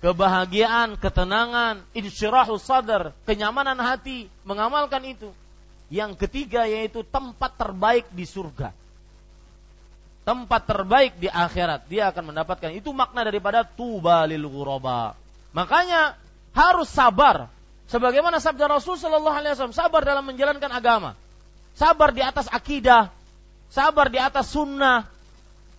[0.00, 5.28] Kebahagiaan, ketenangan, insyirahu sadar, kenyamanan hati, mengamalkan itu.
[5.92, 8.72] Yang ketiga yaitu tempat terbaik di surga.
[10.24, 11.84] Tempat terbaik di akhirat.
[11.92, 12.72] Dia akan mendapatkan.
[12.72, 15.12] Itu makna daripada tuba lil ghuraba.
[15.52, 16.16] Makanya
[16.56, 17.52] harus sabar.
[17.92, 21.12] Sebagaimana sabda Rasul Shallallahu Alaihi Wasallam, sabar dalam menjalankan agama,
[21.74, 23.10] sabar di atas akidah,
[23.68, 25.06] sabar di atas sunnah,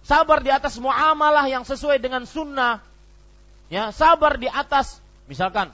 [0.04, 2.84] sabar di atas muamalah yang sesuai dengan sunnah,
[3.72, 5.74] ya sabar di atas misalkan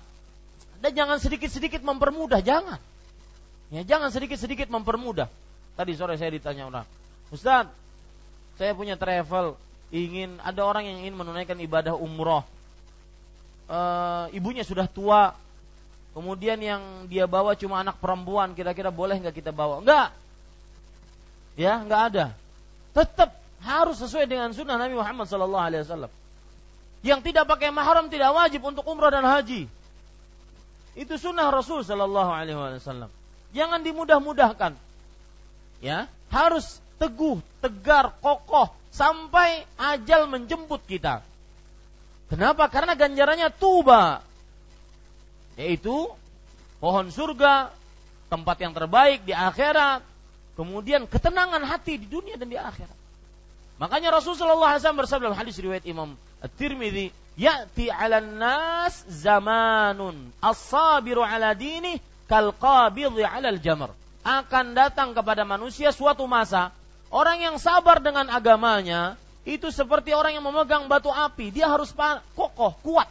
[0.81, 2.81] dan jangan sedikit-sedikit mempermudah, jangan.
[3.69, 5.29] Ya, jangan sedikit-sedikit mempermudah.
[5.77, 6.86] Tadi sore saya ditanya orang,
[7.31, 7.69] Ustaz,
[8.57, 9.55] saya punya travel,
[9.93, 12.43] ingin ada orang yang ingin menunaikan ibadah umroh.
[13.69, 13.79] E,
[14.36, 15.38] ibunya sudah tua,
[16.12, 19.80] kemudian yang dia bawa cuma anak perempuan, kira-kira boleh nggak kita bawa?
[19.84, 20.15] Enggak.
[21.60, 22.26] Ya, nggak ada.
[22.95, 26.12] Tetap harus sesuai dengan sunnah Nabi Muhammad Sallallahu Alaihi Wasallam.
[27.02, 29.65] Yang tidak pakai mahram tidak wajib untuk umrah dan haji.
[30.93, 33.10] Itu sunnah Rasul Sallallahu Alaihi Wasallam.
[33.52, 34.76] Jangan dimudah-mudahkan.
[35.82, 41.26] Ya, harus teguh, tegar, kokoh sampai ajal menjemput kita.
[42.30, 42.69] Kenapa?
[42.71, 44.24] Karena ganjarannya tuba.
[45.59, 46.09] Yaitu
[46.81, 47.69] pohon surga,
[48.31, 50.01] tempat yang terbaik di akhirat,
[50.55, 52.97] kemudian ketenangan hati di dunia dan di akhirat.
[53.81, 61.57] Makanya Rasulullah SAW bersabda dalam hadis riwayat Imam At-Tirmidzi, "Ya'ti 'alan nas zamanun as-sabiru 'ala
[61.57, 61.97] dinih
[62.29, 63.89] kal qabidhi 'alal jamr.
[64.21, 66.69] Akan datang kepada manusia suatu masa
[67.09, 69.17] orang yang sabar dengan agamanya
[69.49, 71.89] itu seperti orang yang memegang batu api, dia harus
[72.37, 73.09] kokoh, kuat.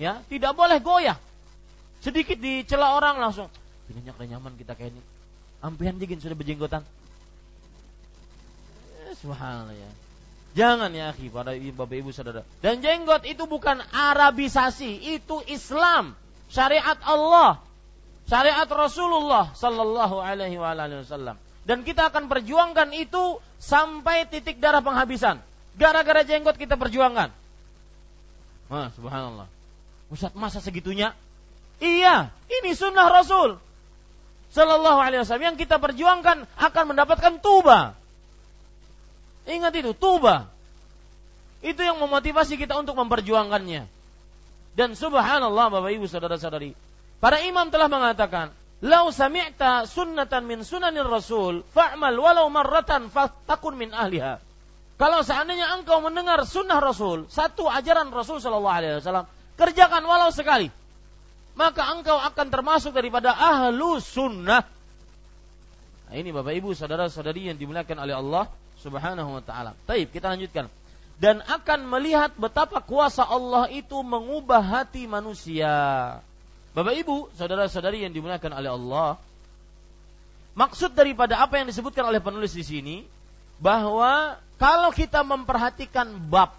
[0.00, 1.20] Ya, tidak boleh goyah.
[1.98, 3.50] Sedikit dicela orang langsung,
[3.90, 5.02] ini nyaman kita kayak ini.
[5.58, 6.86] Ampian jigin sudah berjenggotan.
[9.08, 9.90] Eh, subhanallah ya.
[10.54, 12.46] Jangan ya akhi, pada bapak ibu saudara.
[12.62, 16.14] Dan jenggot itu bukan Arabisasi, itu Islam,
[16.46, 17.62] syariat Allah
[18.28, 21.40] syariat Rasulullah sallallahu alaihi wasallam.
[21.64, 25.40] Dan kita akan perjuangkan itu sampai titik darah penghabisan.
[25.76, 27.28] Gara-gara jenggot kita perjuangkan.
[28.68, 29.48] Wah, subhanallah.
[30.08, 31.12] Ustaz, masa segitunya?
[31.78, 33.58] Iya, ini sunnah Rasul.
[34.50, 37.94] Sallallahu alaihi wasallam yang kita perjuangkan akan mendapatkan tuba.
[39.46, 40.50] Ingat itu, tuba.
[41.62, 43.86] Itu yang memotivasi kita untuk memperjuangkannya.
[44.78, 46.74] Dan subhanallah Bapak Ibu saudara-saudari,
[47.18, 53.90] Para imam telah mengatakan, "Lau sami'ta sunnatan min sunanir Rasul, fa'mal walau marratan fatakun min
[53.90, 54.38] ahliha."
[54.98, 59.26] Kalau seandainya engkau mendengar sunnah Rasul, satu ajaran Rasul Shallallahu Alaihi Wasallam,
[59.58, 60.70] kerjakan walau sekali,
[61.58, 64.62] maka engkau akan termasuk daripada ahlu sunnah.
[66.08, 68.46] Nah, ini Bapak Ibu, saudara-saudari yang dimuliakan oleh Allah
[68.78, 69.74] Subhanahu wa taala.
[69.82, 70.70] Taib, kita lanjutkan.
[71.18, 75.74] Dan akan melihat betapa kuasa Allah itu mengubah hati manusia.
[76.78, 79.08] Bapak Ibu, saudara-saudari yang dimuliakan oleh Allah,
[80.54, 82.96] maksud daripada apa yang disebutkan oleh penulis di sini
[83.58, 86.54] bahwa kalau kita memperhatikan bab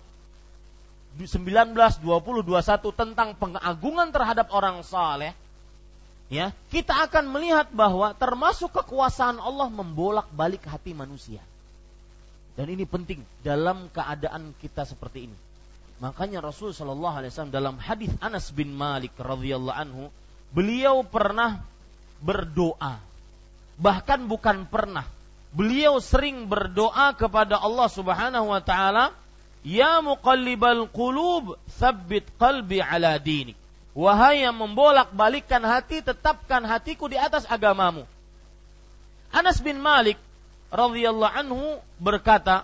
[1.27, 5.35] 19, 20, 21 tentang pengagungan terhadap orang saleh,
[6.31, 11.43] ya, kita akan melihat bahwa termasuk kekuasaan Allah membolak-balik hati manusia.
[12.55, 15.37] Dan ini penting dalam keadaan kita seperti ini.
[15.99, 20.07] Makanya Rasul Shallallahu Alaihi Wasallam dalam hadis Anas bin Malik radhiyallahu anhu,
[20.55, 21.59] beliau pernah
[22.23, 22.99] berdoa.
[23.79, 25.07] Bahkan bukan pernah,
[25.51, 29.15] beliau sering berdoa kepada Allah Subhanahu wa taala,
[29.63, 33.59] "Ya muqallibal qulub, tsabbit qalbi ala dinik."
[33.97, 38.07] Wahai yang membolak-balikkan hati, tetapkan hatiku di atas agamamu.
[39.33, 40.15] Anas bin Malik
[40.71, 42.63] radhiyallahu anhu berkata,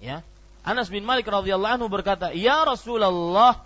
[0.00, 0.24] ya,
[0.64, 3.60] Anas bin Malik radhiyallahu anhu berkata, "Ya Rasulullah,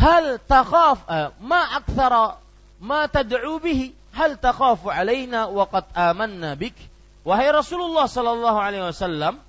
[0.00, 2.40] hal takhaf uh, ma akthara
[2.80, 3.92] ma tad'u bihi?
[4.16, 6.74] Hal takhafu alaina wa qad amanna bik?"
[7.24, 9.40] Wahai Rasulullah sallallahu alaihi wasallam,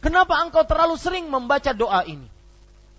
[0.00, 2.26] kenapa engkau terlalu sering membaca doa ini?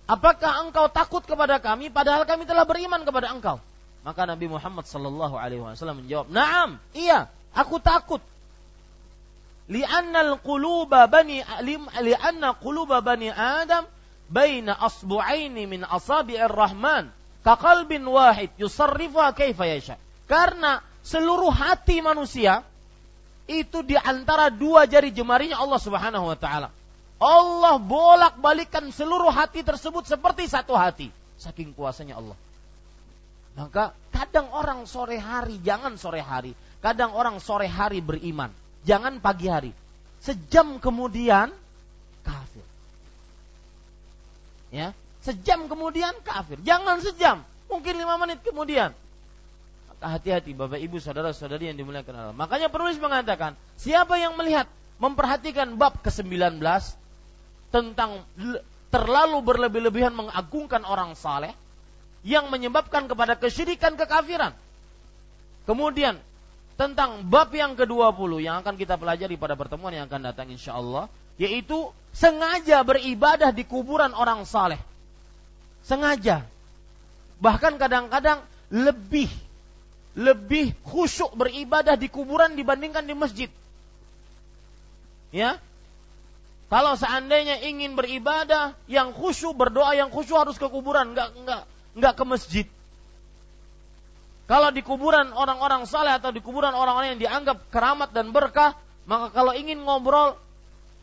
[0.06, 3.62] Apakah engkau takut kepada kami padahal kami telah beriman kepada engkau?
[4.02, 8.18] Maka Nabi Muhammad sallallahu alaihi wasallam menjawab, "Na'am, iya, aku takut
[9.70, 11.40] li'anna al-quluba bani
[12.02, 13.86] li'anna quluba bani Adam
[14.26, 17.12] baina asbu'aini min asabi'ir rahman
[17.46, 19.94] ka qalbin wahid yusarrifuha kaifa yasha.
[20.26, 22.64] Karena seluruh hati manusia
[23.46, 26.68] itu di antara dua jari jemarinya Allah Subhanahu wa taala.
[27.22, 31.14] Allah bolak-balikan seluruh hati tersebut seperti satu hati.
[31.38, 32.34] Saking kuasanya Allah.
[33.54, 36.50] Maka kadang orang sore hari, jangan sore hari.
[36.82, 38.50] Kadang orang sore hari beriman
[38.86, 39.72] jangan pagi hari.
[40.22, 41.50] Sejam kemudian
[42.22, 42.66] kafir.
[44.70, 46.62] Ya, sejam kemudian kafir.
[46.62, 48.94] Jangan sejam, mungkin lima menit kemudian.
[50.02, 52.34] Hati-hati Bapak Ibu saudara-saudari yang dimuliakan Allah.
[52.34, 54.66] Makanya penulis mengatakan, siapa yang melihat
[54.98, 56.58] memperhatikan bab ke-19
[57.72, 58.22] tentang
[58.92, 61.56] terlalu berlebih-lebihan mengagungkan orang saleh
[62.22, 64.52] yang menyebabkan kepada kesyirikan kekafiran.
[65.64, 66.20] Kemudian
[66.76, 71.08] tentang bab yang ke-20 yang akan kita pelajari pada pertemuan yang akan datang insya Allah
[71.40, 74.78] yaitu sengaja beribadah di kuburan orang saleh.
[75.82, 76.44] Sengaja.
[77.42, 79.32] Bahkan kadang-kadang lebih
[80.12, 83.50] lebih khusyuk beribadah di kuburan dibandingkan di masjid.
[85.32, 85.56] Ya,
[86.72, 92.14] kalau seandainya ingin beribadah yang khusyuk, berdoa yang khusyuk harus ke kuburan, enggak enggak enggak
[92.16, 92.66] ke masjid.
[94.48, 98.72] Kalau di kuburan orang-orang saleh atau di kuburan orang-orang yang dianggap keramat dan berkah,
[99.04, 100.40] maka kalau ingin ngobrol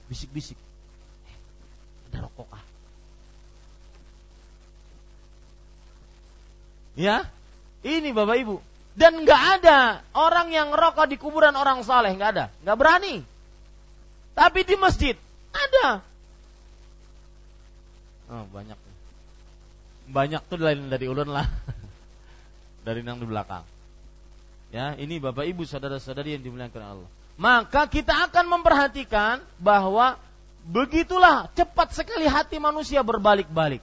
[0.10, 0.58] bisik-bisik.
[1.30, 1.38] Eh,
[2.10, 2.64] ada rokok ah.
[6.98, 7.30] Ya,
[7.86, 8.58] ini Bapak Ibu.
[8.98, 13.22] Dan nggak ada orang yang rokok di kuburan orang saleh, nggak ada, nggak berani.
[14.34, 16.02] Tapi di masjid ada.
[18.30, 18.78] Oh, banyak.
[20.10, 21.46] Banyak tuh lain dari ulun lah.
[22.88, 23.66] dari yang di belakang.
[24.70, 27.10] Ya, ini Bapak Ibu saudara-saudari yang dimuliakan Allah.
[27.40, 30.20] Maka kita akan memperhatikan bahwa
[30.68, 33.82] begitulah cepat sekali hati manusia berbalik-balik.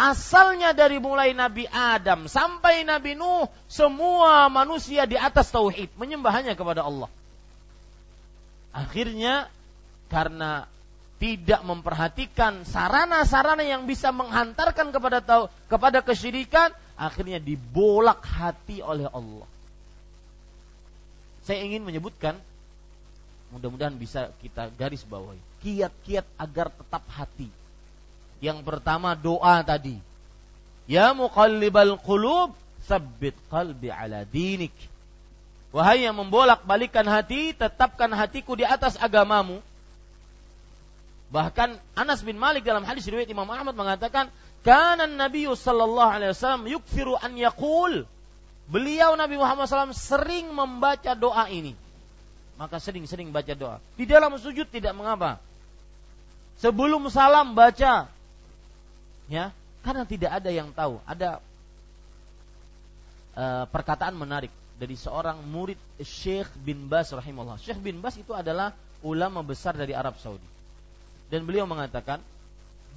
[0.00, 6.80] Asalnya dari mulai Nabi Adam sampai Nabi Nuh, semua manusia di atas tauhid, menyembahnya kepada
[6.88, 7.12] Allah.
[8.72, 9.52] Akhirnya
[10.10, 10.66] karena
[11.22, 19.46] tidak memperhatikan sarana-sarana yang bisa menghantarkan kepada tahu kepada kesyirikan, akhirnya dibolak hati oleh Allah.
[21.44, 22.36] Saya ingin menyebutkan
[23.50, 27.52] mudah-mudahan bisa kita garis bawahi kiat-kiat agar tetap hati.
[28.40, 30.00] Yang pertama doa tadi.
[30.88, 32.56] Ya muqallibal qulub,
[32.88, 34.72] sabbit qalbi ala dinik.
[35.70, 39.62] Wahai yang membolak balikan hati, tetapkan hatiku di atas agamamu.
[41.30, 44.30] Bahkan Anas bin Malik dalam hadis riwayat Imam Ahmad mengatakan,
[44.66, 48.06] "Kana Nabi sallallahu alaihi wasallam yukthiru an yaqul."
[48.70, 51.74] Beliau Nabi Muhammad SAW sering membaca doa ini.
[52.54, 53.82] Maka sering-sering baca doa.
[53.98, 55.42] Di dalam sujud tidak mengapa.
[56.62, 58.06] Sebelum salam baca.
[59.26, 59.50] Ya,
[59.82, 61.02] karena tidak ada yang tahu.
[61.02, 61.42] Ada
[63.34, 67.58] uh, perkataan menarik dari seorang murid Syekh bin Bas rahimahullah.
[67.58, 68.70] Syekh bin Bas itu adalah
[69.02, 70.46] ulama besar dari Arab Saudi.
[71.30, 72.18] Dan beliau mengatakan,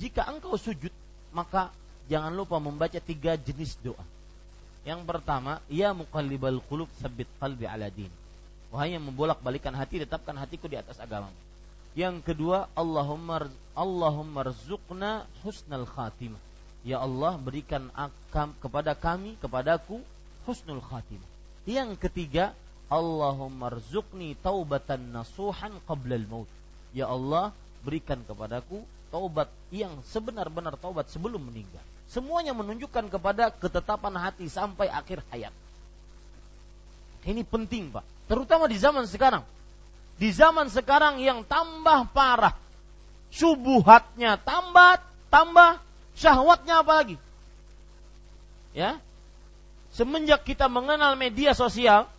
[0.01, 0.91] jika engkau sujud,
[1.31, 1.69] maka
[2.09, 4.01] jangan lupa membaca tiga jenis doa.
[4.83, 8.11] Yang pertama, ya muqallibal qulub sabit qalbi ala din.
[8.73, 11.29] Wahai yang membolak-balikan hati, tetapkan hatiku di atas agama.
[11.93, 16.41] Yang kedua, Allahumma Allahumma rzuqna husnal khatimah.
[16.81, 20.01] Ya Allah, berikan akam kepada kami, kepadaku
[20.49, 21.29] husnul khatimah.
[21.63, 22.57] Yang ketiga,
[22.89, 26.49] Allahumma rzuqni taubatan nasuhan qabla al-maut.
[26.91, 28.81] Ya Allah, berikan kepadaku
[29.13, 31.83] taubat yang sebenar-benar taubat sebelum meninggal.
[32.09, 35.53] Semuanya menunjukkan kepada ketetapan hati sampai akhir hayat.
[37.23, 38.03] Ini penting, Pak.
[38.27, 39.43] Terutama di zaman sekarang.
[40.17, 42.55] Di zaman sekarang yang tambah parah.
[43.33, 45.01] Subuhatnya tambah,
[45.33, 45.81] tambah,
[46.13, 47.17] syahwatnya apalagi.
[48.77, 49.01] Ya.
[49.93, 52.09] Semenjak kita mengenal media sosial,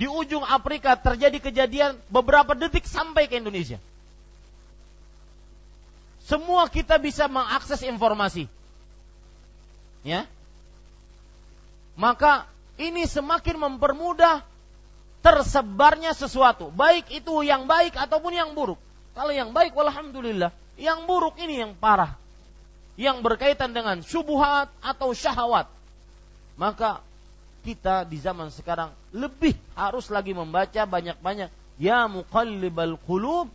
[0.00, 3.76] di ujung Afrika terjadi kejadian beberapa detik sampai ke Indonesia.
[6.30, 8.46] Semua kita bisa mengakses informasi.
[10.06, 10.30] Ya.
[11.98, 12.46] Maka
[12.78, 14.46] ini semakin mempermudah
[15.26, 18.78] tersebarnya sesuatu, baik itu yang baik ataupun yang buruk.
[19.12, 22.14] Kalau yang baik alhamdulillah, yang buruk ini yang parah.
[22.94, 25.66] Yang berkaitan dengan syubhat atau syahwat.
[26.54, 27.02] Maka
[27.66, 33.50] kita di zaman sekarang lebih harus lagi membaca banyak-banyak ya muqallibal qulub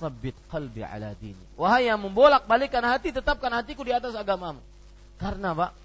[0.00, 1.60] Sabit qalbi ala dini.
[1.60, 4.64] Wahai yang membolak balikan hati, tetapkan hatiku di atas agamamu.
[5.20, 5.76] Karena Pak,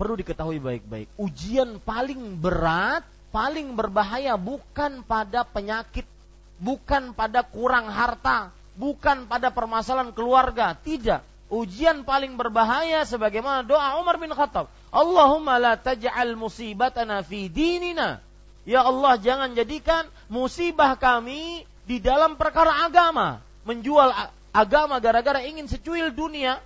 [0.00, 1.12] perlu diketahui baik-baik.
[1.20, 6.08] Ujian paling berat, paling berbahaya bukan pada penyakit,
[6.56, 8.48] bukan pada kurang harta,
[8.80, 10.72] bukan pada permasalahan keluarga.
[10.72, 11.52] Tidak.
[11.52, 14.72] Ujian paling berbahaya sebagaimana doa Umar bin Khattab.
[14.88, 18.24] Allahumma la taj'al musibatana fi dinina.
[18.64, 24.12] Ya Allah jangan jadikan musibah kami di dalam perkara agama, menjual
[24.52, 26.60] agama gara-gara ingin secuil dunia,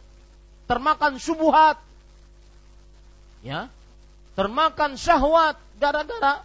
[0.71, 1.79] termakan subuhat,
[3.43, 3.71] ya,
[4.39, 6.43] termakan syahwat gara-gara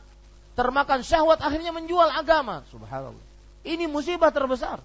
[0.54, 2.62] termakan syahwat akhirnya menjual agama.
[2.70, 3.26] Subhanallah.
[3.66, 4.82] Ini musibah terbesar.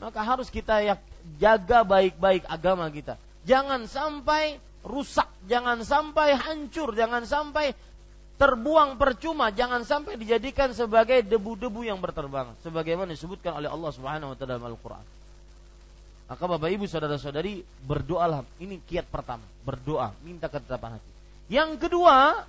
[0.00, 0.96] Maka harus kita ya,
[1.36, 3.20] jaga baik-baik agama kita.
[3.44, 7.76] Jangan sampai rusak, jangan sampai hancur, jangan sampai
[8.40, 14.36] terbuang percuma, jangan sampai dijadikan sebagai debu-debu yang berterbangan sebagaimana disebutkan oleh Allah Subhanahu wa
[14.40, 15.04] taala dalam Al-Qur'an.
[16.24, 18.40] Maka Bapak Ibu saudara-saudari berdoalah.
[18.56, 21.10] Ini kiat pertama, berdoa, minta ketetapan hati.
[21.52, 22.48] Yang kedua,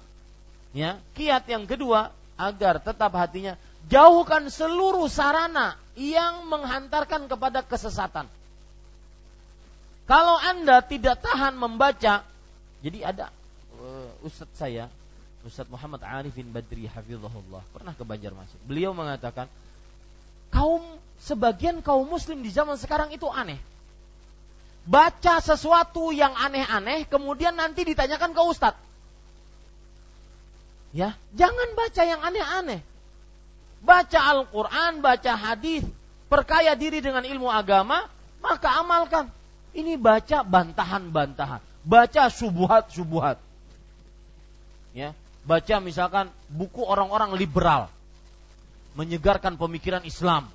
[0.72, 3.60] ya, kiat yang kedua agar tetap hatinya
[3.92, 8.32] jauhkan seluruh sarana yang menghantarkan kepada kesesatan.
[10.08, 12.24] Kalau Anda tidak tahan membaca,
[12.80, 13.28] jadi ada
[13.76, 14.88] uh, ustadz saya,
[15.42, 18.62] Ustadz Muhammad Arifin Badri hafizahullah, pernah ke Banjarmasin.
[18.66, 19.50] Beliau mengatakan,
[20.54, 20.84] kaum
[21.18, 23.58] sebagian kaum muslim di zaman sekarang itu aneh
[24.86, 28.82] baca sesuatu yang aneh-aneh kemudian nanti ditanyakan ke ustadz.
[30.92, 32.84] Ya, jangan baca yang aneh-aneh.
[33.82, 35.88] Baca Al-Qur'an, baca hadis,
[36.28, 38.12] perkaya diri dengan ilmu agama,
[38.44, 39.32] maka amalkan.
[39.72, 43.40] Ini baca bantahan-bantahan, baca subuhat-subuhat.
[44.92, 45.16] Ya,
[45.46, 47.90] baca misalkan buku orang-orang liberal
[48.94, 50.52] menyegarkan pemikiran Islam.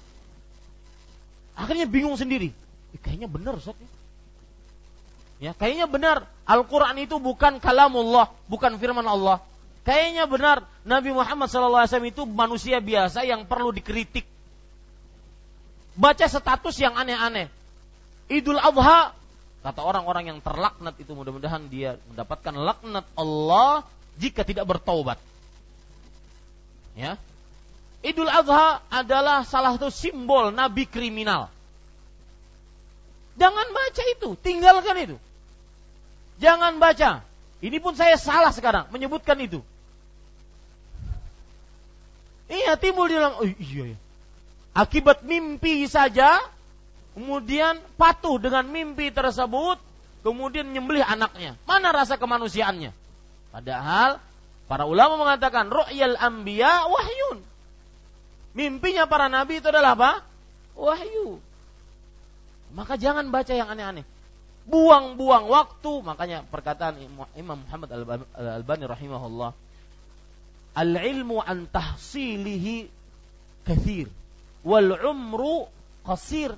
[1.57, 2.53] Akhirnya bingung sendiri.
[2.93, 3.91] Eh, kayaknya benar Ustaz ya.
[5.37, 9.45] Ya, kayaknya benar Al-Qur'an itu bukan kalamullah, bukan firman Allah.
[9.85, 14.25] Kayaknya benar Nabi Muhammad SAW itu manusia biasa yang perlu dikritik.
[15.93, 17.53] Baca status yang aneh-aneh.
[18.33, 19.13] Idul Adha
[19.63, 23.83] kata orang-orang yang terlaknat itu mudah-mudahan dia mendapatkan laknat Allah
[24.17, 25.21] jika tidak bertaubat.
[26.97, 27.21] Ya.
[28.01, 31.53] Idul Adha adalah salah satu simbol nabi kriminal.
[33.37, 35.17] Jangan baca itu, tinggalkan itu.
[36.41, 37.21] Jangan baca.
[37.61, 39.61] Ini pun saya salah sekarang menyebutkan itu.
[42.47, 43.99] Iya timbul di dalam, oh iya ya.
[44.77, 46.37] Akibat mimpi saja,
[47.17, 49.81] kemudian patuh dengan mimpi tersebut,
[50.21, 51.57] kemudian menyembelih anaknya.
[51.65, 52.93] Mana rasa kemanusiaannya?
[53.57, 54.21] Padahal
[54.69, 57.41] para ulama mengatakan ru'yal anbiya wahyun.
[58.53, 60.13] Mimpinya para nabi itu adalah apa?
[60.77, 61.41] Wahyu.
[62.77, 64.05] Maka jangan baca yang aneh-aneh
[64.67, 66.99] buang-buang waktu makanya perkataan
[67.39, 67.89] Imam Muhammad
[68.35, 69.55] Al-Albani rahimahullah
[70.75, 72.91] al-ilmu an tahsilihi
[73.63, 74.11] kathir
[74.67, 75.71] wal umru
[76.03, 76.51] qasir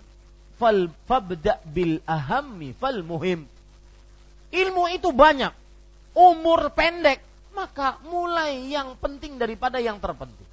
[0.56, 3.44] fal fabda bil ahammi fal muhim
[4.56, 5.52] ilmu itu banyak
[6.18, 7.22] umur pendek
[7.54, 10.46] maka mulai yang penting daripada yang terpenting.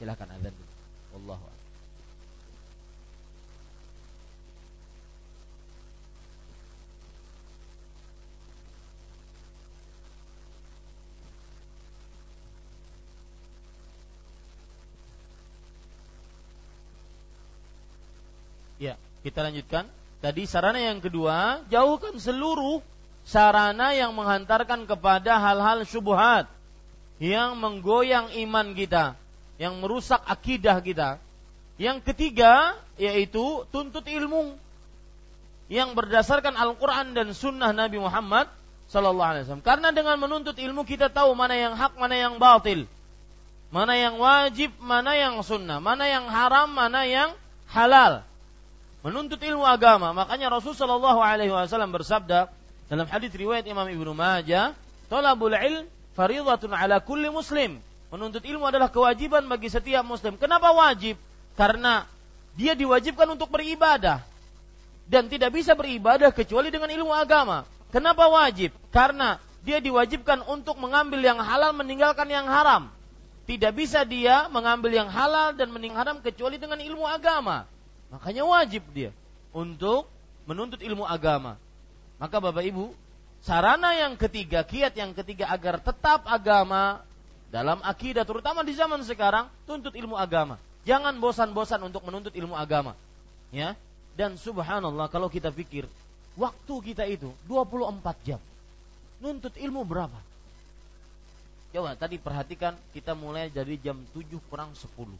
[0.00, 0.56] Silakan azan
[1.12, 1.44] wallahu
[18.76, 19.88] Ya, kita lanjutkan.
[20.20, 22.84] Tadi sarana yang kedua, jauhkan seluruh
[23.26, 26.46] sarana yang menghantarkan kepada hal-hal syubhat
[27.18, 29.18] yang menggoyang iman kita,
[29.58, 31.18] yang merusak akidah kita.
[31.76, 34.56] Yang ketiga yaitu tuntut ilmu
[35.68, 38.48] yang berdasarkan Al-Quran dan Sunnah Nabi Muhammad
[38.88, 39.66] Sallallahu Alaihi Wasallam.
[39.66, 42.88] Karena dengan menuntut ilmu kita tahu mana yang hak, mana yang batil,
[43.68, 47.34] mana yang wajib, mana yang sunnah, mana yang haram, mana yang
[47.68, 48.22] halal
[49.04, 50.10] menuntut ilmu agama.
[50.16, 52.48] Makanya Rasul Shallallahu Alaihi Wasallam bersabda
[52.86, 54.74] dalam hadis riwayat Imam Ibnu Majah,
[55.10, 60.38] "Talabul ilm faridatun ala kulli muslim." Menuntut ilmu adalah kewajiban bagi setiap muslim.
[60.38, 61.18] Kenapa wajib?
[61.58, 62.06] Karena
[62.54, 64.22] dia diwajibkan untuk beribadah
[65.10, 67.66] dan tidak bisa beribadah kecuali dengan ilmu agama.
[67.90, 68.70] Kenapa wajib?
[68.94, 72.94] Karena dia diwajibkan untuk mengambil yang halal meninggalkan yang haram.
[73.46, 77.66] Tidak bisa dia mengambil yang halal dan meninggalkan haram kecuali dengan ilmu agama.
[78.14, 79.10] Makanya wajib dia
[79.50, 80.06] untuk
[80.46, 81.58] menuntut ilmu agama.
[82.16, 82.92] Maka Bapak Ibu,
[83.44, 87.04] sarana yang ketiga, kiat yang ketiga agar tetap agama
[87.52, 90.56] dalam akidah terutama di zaman sekarang tuntut ilmu agama.
[90.86, 92.94] Jangan bosan-bosan untuk menuntut ilmu agama.
[93.50, 93.74] Ya.
[94.16, 95.84] Dan subhanallah kalau kita pikir
[96.40, 98.40] waktu kita itu 24 jam.
[99.20, 100.16] Nuntut ilmu berapa?
[101.76, 105.12] Coba tadi perhatikan kita mulai dari jam 7 kurang 10.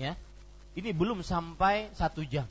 [0.00, 0.16] Ya,
[0.72, 2.48] ini belum sampai satu jam.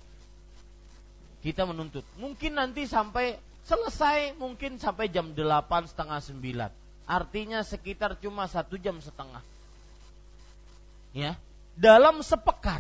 [1.44, 2.08] Kita menuntut.
[2.16, 3.36] Mungkin nanti sampai
[3.68, 6.72] selesai mungkin sampai jam delapan setengah sembilan.
[7.04, 9.44] Artinya sekitar cuma satu jam setengah.
[11.14, 11.36] Ya,
[11.76, 12.80] dalam sepekan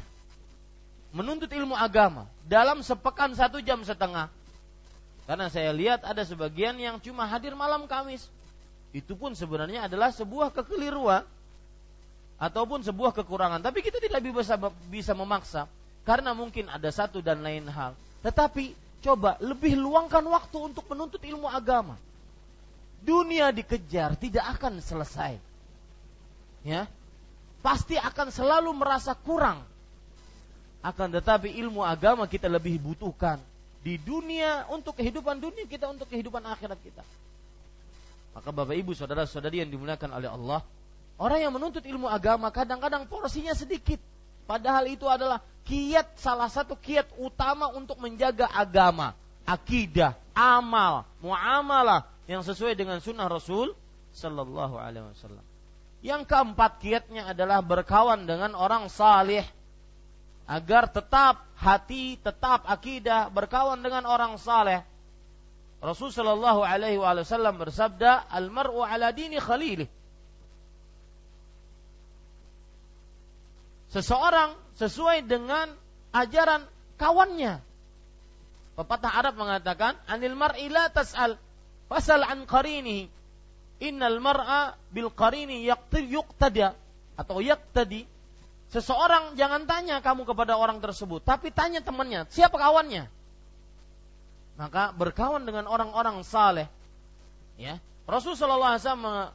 [1.14, 4.32] menuntut ilmu agama dalam sepekan satu jam setengah.
[5.24, 8.28] Karena saya lihat ada sebagian yang cuma hadir malam Kamis.
[8.91, 11.24] Itu pun sebenarnya adalah sebuah kekeliruan
[12.39, 13.64] ataupun sebuah kekurangan.
[13.64, 14.55] Tapi kita tidak bisa
[14.91, 15.68] bisa memaksa
[16.03, 17.95] karena mungkin ada satu dan lain hal.
[18.24, 18.71] Tetapi
[19.03, 21.99] coba lebih luangkan waktu untuk menuntut ilmu agama.
[23.03, 25.36] Dunia dikejar tidak akan selesai.
[26.63, 26.88] Ya.
[27.59, 29.59] Pasti akan selalu merasa kurang.
[30.80, 33.39] Akan tetapi ilmu agama kita lebih butuhkan
[33.84, 37.03] di dunia untuk kehidupan dunia kita untuk kehidupan akhirat kita.
[38.34, 40.59] Maka Bapak Ibu saudara-saudari yang dimuliakan oleh Allah,
[41.19, 43.99] orang yang menuntut ilmu agama kadang-kadang porsinya sedikit.
[44.43, 49.15] Padahal itu adalah kiat salah satu kiat utama untuk menjaga agama,
[49.47, 53.71] akidah, amal, muamalah yang sesuai dengan sunnah Rasul
[54.11, 55.45] Sallallahu Alaihi Wasallam.
[56.03, 59.43] Yang keempat kiatnya adalah berkawan dengan orang salih
[60.43, 64.83] agar tetap hati, tetap akidah berkawan dengan orang saleh.
[65.79, 69.87] Rasul Shallallahu Alaihi Wasallam bersabda, "Al mar'u ala dini khalilih."
[73.93, 75.69] Seseorang sesuai dengan
[76.09, 76.65] ajaran
[76.97, 77.61] kawannya.
[78.73, 81.37] Pepatah Arab mengatakan, "Anil mar'i la tas'al,
[81.85, 83.05] fasal an qarinihi."
[83.85, 86.73] Innal mar'a bil qarini yuqtada
[87.13, 88.09] atau yaqtadi.
[88.73, 93.05] Seseorang jangan tanya kamu kepada orang tersebut, tapi tanya temannya, siapa kawannya?
[94.57, 96.65] Maka berkawan dengan orang-orang saleh.
[97.61, 97.77] Ya.
[98.09, 99.29] Rasulullah SAW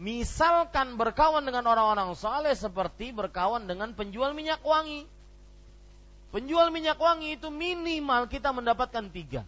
[0.00, 5.04] Misalkan berkawan dengan orang-orang saleh seperti berkawan dengan penjual minyak wangi.
[6.32, 9.44] Penjual minyak wangi itu minimal kita mendapatkan tiga.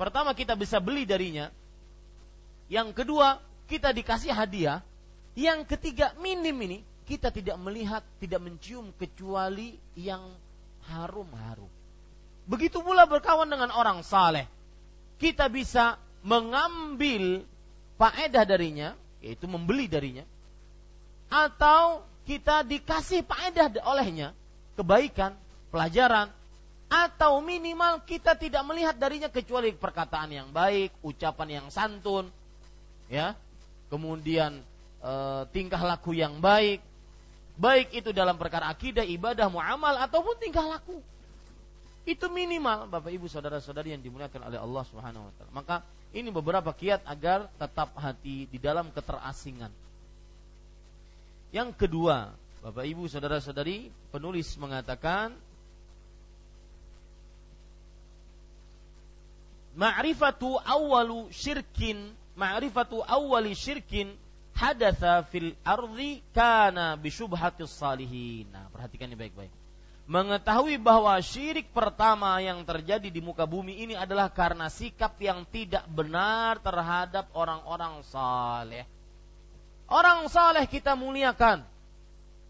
[0.00, 1.52] Pertama kita bisa beli darinya.
[2.72, 4.80] Yang kedua kita dikasih hadiah.
[5.36, 10.32] Yang ketiga minim ini kita tidak melihat, tidak mencium kecuali yang
[10.88, 11.68] harum-harum.
[12.48, 14.48] Begitu pula berkawan dengan orang saleh.
[15.20, 17.44] Kita bisa mengambil
[18.00, 20.28] faedah darinya, yaitu membeli darinya
[21.32, 24.36] atau kita dikasih faedah olehnya
[24.76, 25.32] kebaikan,
[25.72, 26.28] pelajaran
[26.92, 32.28] atau minimal kita tidak melihat darinya kecuali perkataan yang baik, ucapan yang santun,
[33.08, 33.34] ya,
[33.88, 34.60] kemudian
[35.00, 35.12] e,
[35.50, 36.78] tingkah laku yang baik,
[37.58, 41.00] baik itu dalam perkara akidah, ibadah, muamal ataupun tingkah laku.
[42.04, 45.50] Itu minimal Bapak Ibu saudara-saudari yang dimuliakan oleh Allah Subhanahu wa taala.
[45.56, 45.76] Maka
[46.12, 49.72] ini beberapa kiat agar tetap hati di dalam keterasingan.
[51.48, 52.28] Yang kedua,
[52.60, 55.32] Bapak Ibu saudara-saudari, penulis mengatakan
[59.74, 64.14] Ma'rifatu awalu syirkin Ma'rifatu awali syirkin
[64.54, 69.63] Hadatha fil ardi Kana bisyubhatis salihin Nah perhatikan ini baik-baik
[70.04, 75.88] mengetahui bahwa syirik pertama yang terjadi di muka bumi ini adalah karena sikap yang tidak
[75.88, 78.84] benar terhadap orang-orang saleh.
[79.88, 81.64] Orang saleh kita muliakan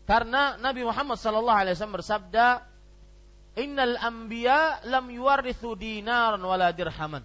[0.05, 2.47] karena Nabi Muhammad sallallahu alaihi wasallam bersabda,
[3.57, 7.23] "Innal anbiya lam yuwarithu dinaran wala dirhaman,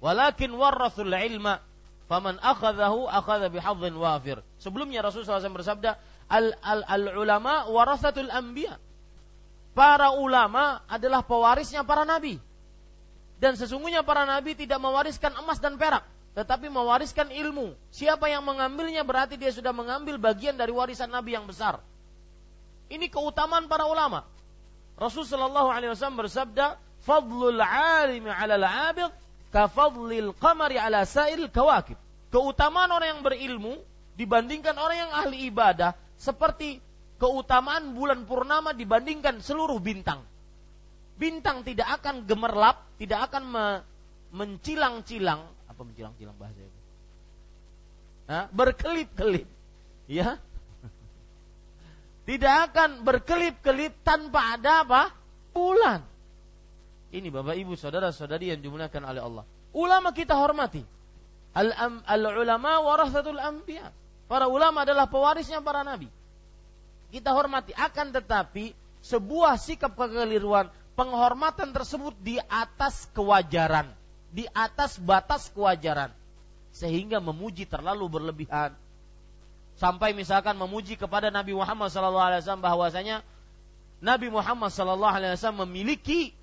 [0.00, 1.60] walakin warathul ilma,
[2.08, 5.90] faman akhadhahu akhadha bihadzin wafir." Sebelumnya Rasulullah SAW bersabda,
[6.32, 8.87] "Al al, al ulama warathatul anbiya."
[9.78, 12.42] Para ulama adalah pewarisnya para nabi.
[13.38, 16.02] Dan sesungguhnya para nabi tidak mewariskan emas dan perak,
[16.34, 17.78] tetapi mewariskan ilmu.
[17.94, 21.78] Siapa yang mengambilnya berarti dia sudah mengambil bagian dari warisan nabi yang besar.
[22.90, 24.26] Ini keutamaan para ulama.
[24.98, 25.62] Rasulullah
[25.94, 26.74] SAW bersabda,
[27.06, 29.14] "Fadlul 'alimi 'ala al-'abid
[29.54, 31.94] ka fadlil qamari 'ala sa'il kawakib."
[32.34, 33.78] Keutamaan orang yang berilmu
[34.18, 36.82] dibandingkan orang yang ahli ibadah seperti
[37.18, 40.22] keutamaan bulan purnama dibandingkan seluruh bintang.
[41.18, 43.66] Bintang tidak akan gemerlap, tidak akan me
[44.28, 46.80] mencilang-cilang, apa mencilang-cilang bahasa itu?
[48.28, 49.48] Nah, berkelip-kelip,
[50.06, 50.38] ya.
[52.28, 55.02] Tidak akan berkelip-kelip tanpa ada apa?
[55.56, 56.04] Bulan.
[57.08, 59.44] Ini Bapak Ibu saudara-saudari yang dimuliakan oleh Allah.
[59.72, 60.84] Ulama kita hormati.
[61.56, 63.88] Al-ulama warasatul anbiya.
[64.28, 66.12] Para ulama adalah pewarisnya para nabi
[67.08, 67.72] kita hormati.
[67.76, 73.88] Akan tetapi sebuah sikap kekeliruan penghormatan tersebut di atas kewajaran.
[74.28, 76.12] Di atas batas kewajaran.
[76.72, 78.76] Sehingga memuji terlalu berlebihan.
[79.78, 83.22] Sampai misalkan memuji kepada Nabi Muhammad SAW bahwasanya
[84.02, 86.34] Nabi Muhammad SAW memiliki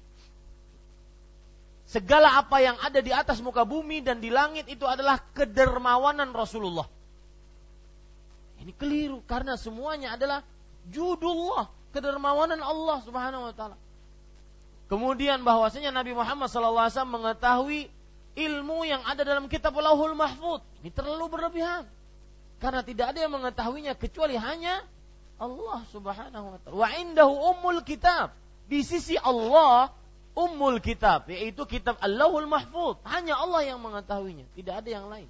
[1.85, 6.89] segala apa yang ada di atas muka bumi dan di langit itu adalah kedermawanan Rasulullah.
[8.59, 10.41] Ini keliru karena semuanya adalah
[10.91, 13.77] judullah, kedermawanan Allah Subhanahu wa taala.
[14.85, 17.89] Kemudian bahwasanya Nabi Muhammad SAW mengetahui
[18.37, 20.61] ilmu yang ada dalam kitab Lauhul Mahfud.
[20.85, 21.89] Ini terlalu berlebihan.
[22.61, 24.85] Karena tidak ada yang mengetahuinya kecuali hanya
[25.41, 26.75] Allah Subhanahu wa taala.
[26.75, 28.31] Wa indahu ummul kitab.
[28.69, 29.89] Di sisi Allah
[30.37, 32.99] ummul kitab yaitu kitab Allahul Mahfuz.
[33.07, 35.29] Hanya Allah yang mengetahuinya, tidak ada yang lain.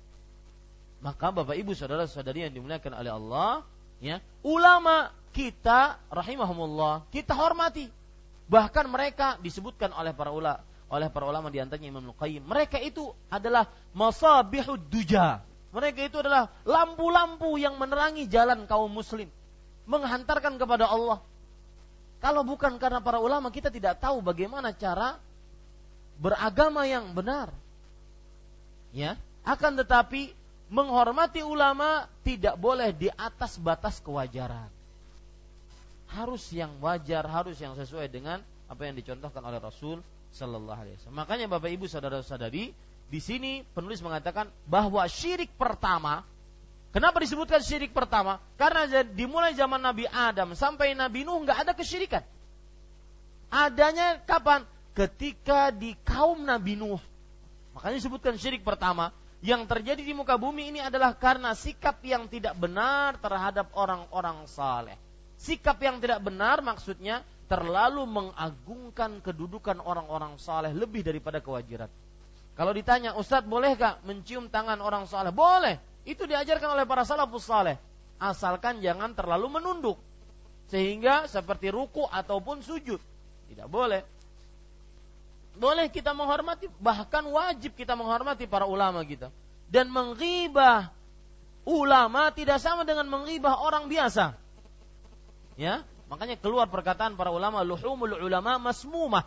[0.99, 3.61] Maka Bapak Ibu saudara-saudari yang dimuliakan oleh Allah,
[3.99, 7.91] ya, ulama kita rahimahumullah, kita hormati.
[8.45, 12.45] Bahkan mereka disebutkan oleh para ulama oleh para ulama di antaranya Imam Qayyim.
[12.45, 15.41] Mereka itu adalah masabihud duja.
[15.73, 19.27] Mereka itu adalah lampu-lampu yang menerangi jalan kaum muslim,
[19.89, 21.19] menghantarkan kepada Allah.
[22.23, 25.19] Kalau bukan karena para ulama, kita tidak tahu bagaimana cara
[26.15, 27.51] beragama yang benar.
[28.95, 30.31] Ya, akan tetapi
[30.69, 34.69] menghormati ulama tidak boleh di atas batas kewajaran.
[36.09, 40.01] Harus yang wajar, harus yang sesuai dengan apa yang dicontohkan oleh Rasul
[40.33, 41.19] Sallallahu Alaihi Wasallam.
[41.21, 42.73] Makanya Bapak Ibu saudara-saudari,
[43.05, 46.25] di sini penulis mengatakan bahwa syirik pertama
[46.95, 48.39] Kenapa disebutkan syirik pertama?
[48.55, 52.23] Karena dimulai zaman Nabi Adam sampai Nabi Nuh nggak ada kesyirikan.
[53.51, 54.63] Adanya kapan?
[54.95, 57.03] Ketika di kaum Nabi Nuh.
[57.75, 59.11] Makanya disebutkan syirik pertama.
[59.45, 64.97] Yang terjadi di muka bumi ini adalah karena sikap yang tidak benar terhadap orang-orang saleh.
[65.37, 71.85] Sikap yang tidak benar maksudnya terlalu mengagungkan kedudukan orang-orang saleh lebih daripada kewajiran.
[72.57, 75.29] Kalau ditanya, Ustadz bolehkah mencium tangan orang saleh?
[75.29, 75.77] Boleh.
[76.09, 77.77] Itu diajarkan oleh para salafus saleh.
[78.17, 80.01] Asalkan jangan terlalu menunduk.
[80.73, 82.97] Sehingga seperti ruku ataupun sujud.
[83.45, 84.01] Tidak boleh.
[85.55, 89.31] Boleh kita menghormati, bahkan wajib kita menghormati para ulama kita.
[89.71, 90.91] Dan menghibah
[91.65, 94.37] ulama tidak sama dengan menghibah orang biasa.
[95.55, 99.25] Ya, makanya keluar perkataan para ulama luhumul ulama masmumah.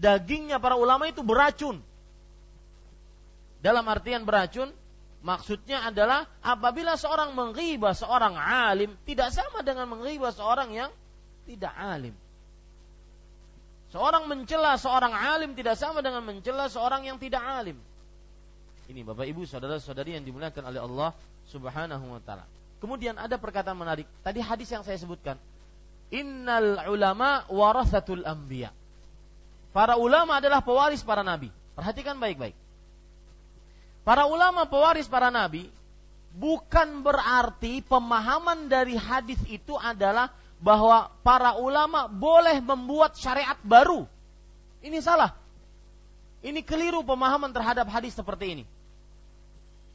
[0.00, 1.84] Dagingnya para ulama itu beracun.
[3.58, 4.70] Dalam artian beracun,
[5.20, 10.90] maksudnya adalah apabila seorang menghibah seorang alim tidak sama dengan menghibah seorang yang
[11.44, 12.14] tidak alim.
[13.88, 17.80] Seorang mencela seorang alim tidak sama dengan mencela seorang yang tidak alim.
[18.88, 21.10] Ini Bapak Ibu saudara-saudari yang dimuliakan oleh Allah
[21.48, 22.44] Subhanahu wa taala.
[22.80, 24.04] Kemudian ada perkataan menarik.
[24.20, 25.40] Tadi hadis yang saya sebutkan.
[26.08, 28.72] Innal ulama warasatul anbiya.
[29.72, 31.52] Para ulama adalah pewaris para nabi.
[31.76, 32.56] Perhatikan baik-baik.
[34.04, 35.68] Para ulama pewaris para nabi
[36.32, 44.06] bukan berarti pemahaman dari hadis itu adalah bahwa para ulama boleh membuat syariat baru.
[44.82, 45.34] Ini salah.
[46.42, 48.64] Ini keliru pemahaman terhadap hadis seperti ini.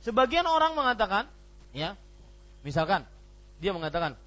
[0.03, 1.28] Sebagian orang mengatakan,
[1.72, 1.95] ya,
[2.68, 3.07] misalkan
[3.64, 4.20] dia mengatakan,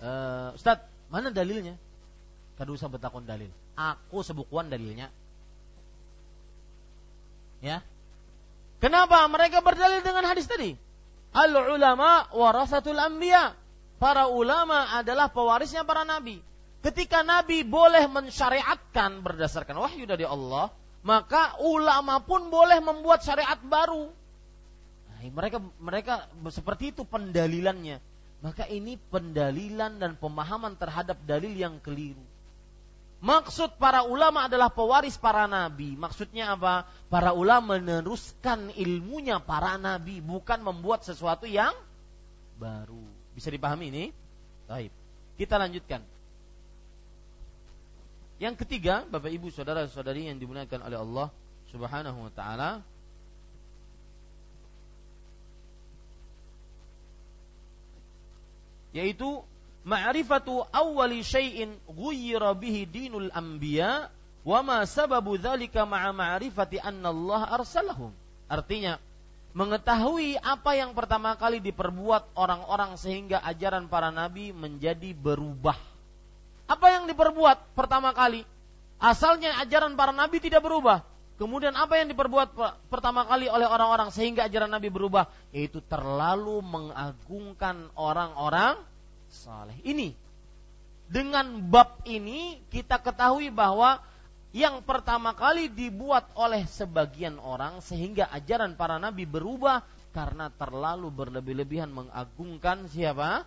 [0.00, 0.10] e,
[0.52, 1.80] Ustadz, mana dalilnya?
[2.60, 3.48] Kadu usah betakon dalil.
[3.76, 5.08] Aku sebukuan dalilnya.
[7.64, 7.80] Ya,
[8.76, 10.76] Kenapa mereka berdalil dengan hadis tadi?
[11.32, 13.56] Al ulama warasatul anbiya.
[13.96, 16.44] Para ulama adalah pewarisnya para nabi.
[16.84, 20.68] Ketika nabi boleh mensyariatkan berdasarkan wahyu dari Allah,
[21.00, 24.12] maka ulama pun boleh membuat syariat baru.
[25.08, 26.14] Nah, mereka mereka
[26.52, 27.98] seperti itu pendalilannya.
[28.44, 32.20] Maka ini pendalilan dan pemahaman terhadap dalil yang keliru.
[33.24, 35.96] Maksud para ulama adalah pewaris para nabi.
[35.96, 36.84] Maksudnya apa?
[37.08, 41.72] Para ulama meneruskan ilmunya para nabi, bukan membuat sesuatu yang
[42.60, 43.15] baru.
[43.36, 44.04] Bisa dipahami ini?
[44.64, 44.88] Baik.
[45.36, 46.00] Kita lanjutkan.
[48.40, 51.28] Yang ketiga, Bapak Ibu saudara-saudari yang dimuliakan oleh Allah
[51.68, 52.80] Subhanahu wa taala,
[58.96, 59.44] yaitu
[59.84, 64.08] ma'rifatu awwali syai'in ghayyira bihi dinul anbiya
[64.44, 68.12] wa ma sababu dzalika ma'a ma'rifati anna Allah arsalahum.
[68.48, 68.96] Artinya
[69.56, 75.80] mengetahui apa yang pertama kali diperbuat orang-orang sehingga ajaran para nabi menjadi berubah.
[76.68, 78.44] Apa yang diperbuat pertama kali?
[79.00, 81.00] Asalnya ajaran para nabi tidak berubah.
[81.36, 82.56] Kemudian apa yang diperbuat
[82.88, 85.28] pertama kali oleh orang-orang sehingga ajaran Nabi berubah?
[85.52, 88.80] Yaitu terlalu mengagungkan orang-orang
[89.28, 89.76] saleh.
[89.84, 90.16] Ini
[91.12, 94.00] dengan bab ini kita ketahui bahwa
[94.56, 99.84] yang pertama kali dibuat oleh sebagian orang sehingga ajaran para nabi berubah
[100.16, 103.44] karena terlalu berlebih-lebihan mengagungkan siapa?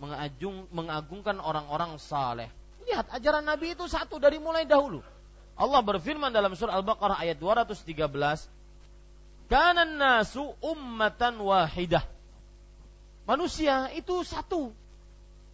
[0.00, 2.48] Mengagung, mengagungkan orang-orang saleh.
[2.88, 5.04] Lihat ajaran nabi itu satu dari mulai dahulu.
[5.52, 8.48] Allah berfirman dalam surah Al-Baqarah ayat 213,
[9.52, 12.08] "Kanan nasu ummatan wahidah."
[13.28, 14.72] Manusia itu satu,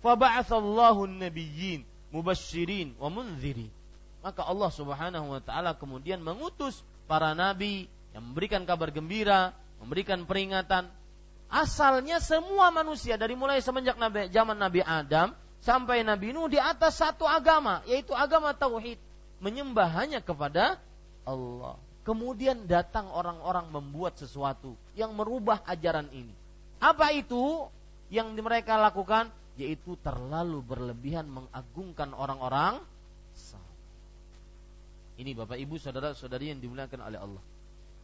[0.07, 1.83] Faba'athallahu nabiyyin
[2.15, 3.75] mubasyirin wa munzirin.
[4.29, 10.93] Maka Allah Subhanahu wa taala kemudian mengutus para nabi yang memberikan kabar gembira, memberikan peringatan
[11.49, 15.33] Asalnya semua manusia dari mulai semenjak Nabi zaman Nabi Adam
[15.65, 19.01] sampai Nabi Nuh di atas satu agama, yaitu agama tauhid,
[19.41, 20.77] menyembah hanya kepada
[21.25, 21.81] Allah.
[22.05, 26.37] Kemudian datang orang-orang membuat sesuatu yang merubah ajaran ini.
[26.85, 27.65] Apa itu
[28.13, 29.33] yang mereka lakukan?
[29.57, 32.79] Yaitu terlalu berlebihan mengagungkan orang-orang
[35.19, 37.43] Ini Bapak Ibu saudara-saudari yang dimuliakan oleh Allah.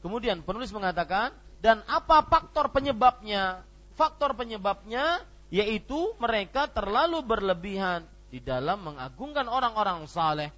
[0.03, 1.31] Kemudian penulis mengatakan
[1.63, 3.63] dan apa faktor penyebabnya?
[3.95, 5.23] Faktor penyebabnya
[5.55, 8.03] yaitu mereka terlalu berlebihan
[8.35, 10.51] di dalam mengagungkan orang-orang saleh.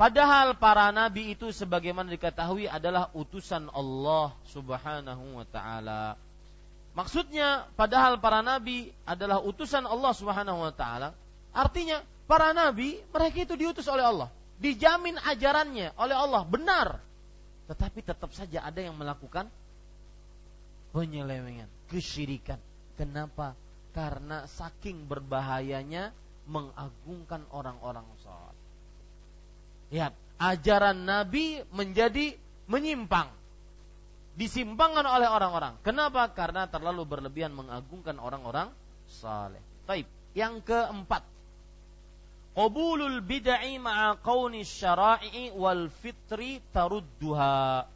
[0.00, 6.16] Padahal para nabi itu sebagaimana diketahui adalah utusan Allah Subhanahu wa taala.
[6.96, 11.12] Maksudnya padahal para nabi adalah utusan Allah Subhanahu wa taala,
[11.52, 16.88] artinya para nabi mereka itu diutus oleh Allah, dijamin ajarannya oleh Allah benar.
[17.70, 19.48] Tetapi tetap saja ada yang melakukan
[20.92, 22.60] penyelewengan, kesyirikan.
[22.98, 23.56] Kenapa?
[23.96, 26.12] Karena saking berbahayanya
[26.48, 28.56] mengagungkan orang-orang sholat.
[29.92, 32.34] Lihat, ajaran Nabi menjadi
[32.66, 33.28] menyimpang.
[34.32, 35.76] Disimpangkan oleh orang-orang.
[35.84, 36.32] Kenapa?
[36.32, 38.72] Karena terlalu berlebihan mengagungkan orang-orang
[39.04, 39.60] saleh.
[39.84, 40.08] Taib.
[40.32, 41.22] Yang keempat.
[42.52, 47.88] Qabulul bid'ai ma'a qawni syara'i wal fitri tarudduha.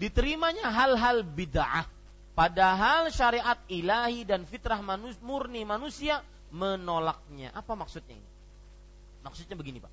[0.00, 2.00] Diterimanya hal-hal bid'ah
[2.40, 7.52] Padahal syariat ilahi dan fitrah manus, murni manusia menolaknya.
[7.52, 8.30] Apa maksudnya ini?
[9.20, 9.92] Maksudnya begini Pak.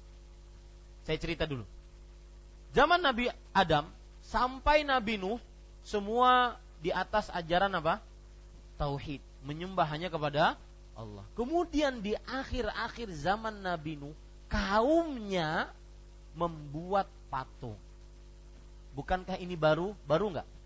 [1.03, 1.67] Saya cerita dulu.
[2.71, 3.83] Zaman Nabi Adam
[4.23, 5.43] sampai Nabi Nuh
[5.83, 7.99] semua di atas ajaran apa?
[8.79, 10.55] Tauhid, menyembah hanya kepada
[10.97, 11.21] Allah.
[11.37, 14.17] Kemudian di akhir-akhir zaman Nabi Nuh,
[14.49, 15.69] kaumnya
[16.33, 17.77] membuat patung.
[18.97, 19.93] Bukankah ini baru?
[20.09, 20.57] Baru nggak?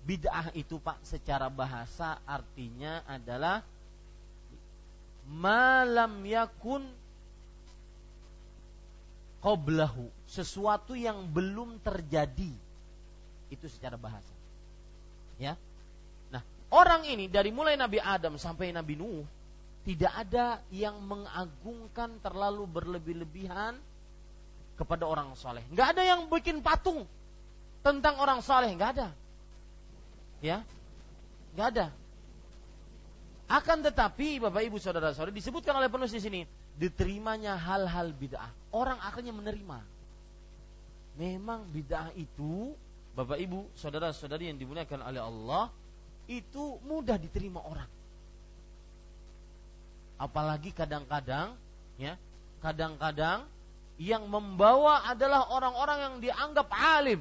[0.00, 3.60] Bid'ah itu Pak secara bahasa artinya adalah
[5.28, 6.88] malam yakun
[9.44, 12.52] qoblahu, sesuatu yang belum terjadi.
[13.52, 14.32] Itu secara bahasa.
[15.36, 15.56] Ya.
[16.70, 19.26] Orang ini dari mulai Nabi Adam sampai Nabi Nuh
[19.82, 23.74] tidak ada yang mengagungkan terlalu berlebih-lebihan
[24.78, 25.66] kepada orang soleh.
[25.74, 27.04] Nggak ada yang bikin patung
[27.82, 29.08] tentang orang soleh, nggak ada.
[30.40, 30.62] Ya,
[31.58, 31.86] nggak ada.
[33.50, 36.40] Akan tetapi Bapak Ibu saudara-saudari disebutkan oleh penulis di sini
[36.78, 38.70] diterimanya hal-hal bid'ah.
[38.70, 39.82] Orang akhirnya menerima.
[41.18, 42.72] Memang bid'ah itu
[43.18, 45.66] Bapak Ibu saudara-saudari yang dimuliakan oleh Allah
[46.30, 47.90] itu mudah diterima orang.
[50.14, 51.58] Apalagi kadang-kadang
[51.98, 52.14] ya,
[52.62, 53.50] kadang-kadang
[53.98, 57.18] yang membawa adalah orang-orang yang dianggap alim.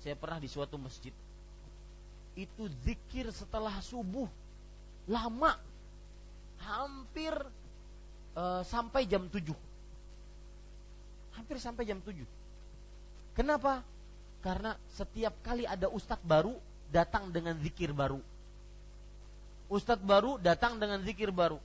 [0.00, 1.12] Saya pernah di suatu masjid.
[2.32, 4.30] Itu zikir setelah subuh.
[5.04, 5.60] Lama.
[6.56, 7.36] Hampir
[8.32, 9.44] uh, sampai jam 7
[11.36, 12.16] hampir sampai jam 7
[13.36, 13.84] kenapa?
[14.40, 16.56] Karena setiap kali ada ustadz baru
[16.92, 18.20] datang dengan zikir baru
[19.66, 21.58] ustadz baru datang dengan zikir baru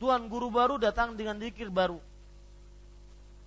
[0.00, 2.00] tuan guru baru datang dengan zikir baru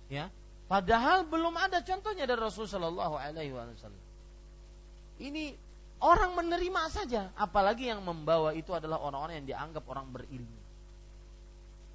[0.08, 0.30] ya
[0.70, 4.04] padahal belum ada contohnya dari Rasulullah Shallallahu Alaihi Wasallam
[5.18, 10.62] ini Orang menerima saja, apalagi yang membawa itu adalah orang-orang yang dianggap orang berilmu.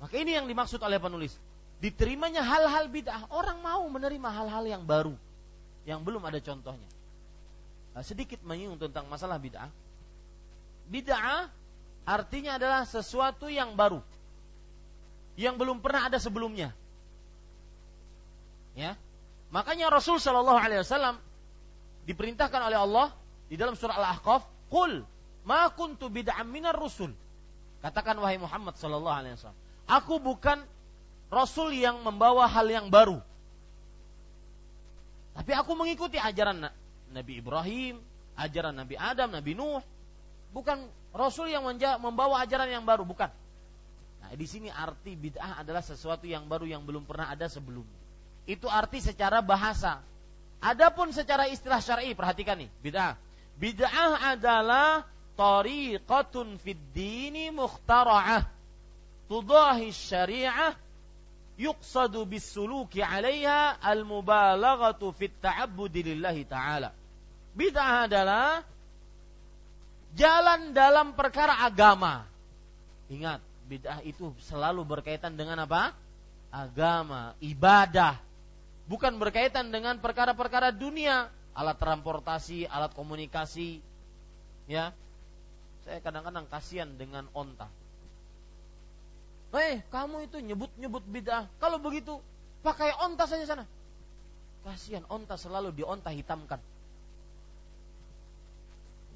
[0.04, 1.40] Maka ini yang dimaksud oleh penulis.
[1.80, 3.32] Diterimanya hal-hal bid'ah.
[3.32, 5.16] Orang mau menerima hal-hal yang baru.
[5.88, 6.90] Yang belum ada contohnya.
[7.94, 9.70] Nah, sedikit menyinggung tentang masalah bid'ah.
[10.89, 11.50] Bid'ah
[12.04, 14.02] artinya adalah sesuatu yang baru.
[15.38, 16.74] Yang belum pernah ada sebelumnya.
[18.74, 18.98] Ya.
[19.54, 21.22] Makanya Rasul Shallallahu Alaihi Wasallam
[22.10, 23.08] diperintahkan oleh Allah
[23.48, 25.06] di dalam surah Al-Ahqaf, "Qul
[25.46, 27.14] ma kuntu bid'am minar rusul."
[27.84, 29.60] Katakan wahai Muhammad sallallahu alaihi wasallam,
[29.91, 30.64] aku bukan
[31.28, 33.20] rasul yang membawa hal yang baru.
[35.36, 36.64] Tapi aku mengikuti ajaran
[37.14, 38.01] Nabi Ibrahim,
[38.36, 39.82] ajaran Nabi Adam, Nabi Nuh.
[40.53, 41.66] Bukan rasul yang
[42.01, 43.30] membawa ajaran yang baru, bukan.
[44.22, 48.01] Nah, di sini arti bid'ah adalah sesuatu yang baru yang belum pernah ada sebelumnya.
[48.49, 50.01] Itu arti secara bahasa.
[50.64, 53.20] Adapun secara istilah syar'i, perhatikan nih, bid'ah.
[53.59, 58.45] Bid'ah adalah tariqatun fid dini mukhtara'ah
[59.26, 60.78] tudahi syari'ah
[61.57, 66.93] yuqsadu bisuluki 'alaiha al-mubalaghatu fit ta'abbudi lillahi ta'ala.
[67.54, 68.66] Bid'ah adalah
[70.18, 72.26] jalan dalam perkara agama.
[73.10, 75.93] Ingat, bid'ah itu selalu berkaitan dengan apa?
[76.49, 78.18] Agama, ibadah.
[78.89, 83.80] Bukan berkaitan dengan perkara-perkara dunia alat transportasi, alat komunikasi,
[84.66, 84.93] ya,
[85.84, 87.68] Saya kadang-kadang kasihan dengan onta.
[89.54, 91.45] Eh, kamu itu nyebut-nyebut bid'ah.
[91.60, 92.18] Kalau begitu,
[92.64, 93.68] pakai onta saja sana.
[94.64, 96.64] Kasihan onta selalu di onta hitamkan.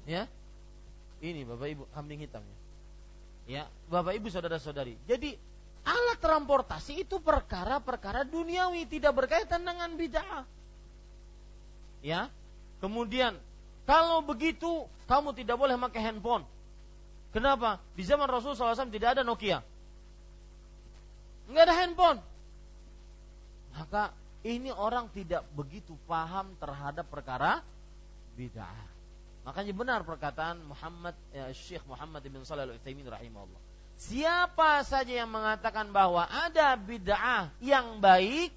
[0.08, 0.24] Ya.
[1.20, 2.56] Ini Bapak Ibu kambing hitamnya.
[3.44, 4.96] Ya, Bapak Ibu saudara-saudari.
[5.04, 5.36] Jadi
[5.84, 10.48] alat transportasi itu perkara-perkara duniawi tidak berkaitan dengan bid'ah.
[12.00, 12.32] Ya.
[12.80, 13.36] Kemudian
[13.84, 16.48] kalau begitu kamu tidak boleh pakai handphone.
[17.28, 17.76] Kenapa?
[17.92, 19.60] Di zaman Rasul SAW tidak ada Nokia.
[21.52, 22.20] Enggak ada handphone.
[23.76, 27.60] Maka ini orang tidak begitu paham terhadap perkara
[28.38, 28.97] bid'ah.
[29.48, 33.56] Makanya benar perkataan Muhammad ya, Syekh Muhammad bin Shalih Al-Utsaimin rahimahullah.
[33.96, 38.52] Siapa saja yang mengatakan bahwa ada bid'ah yang baik,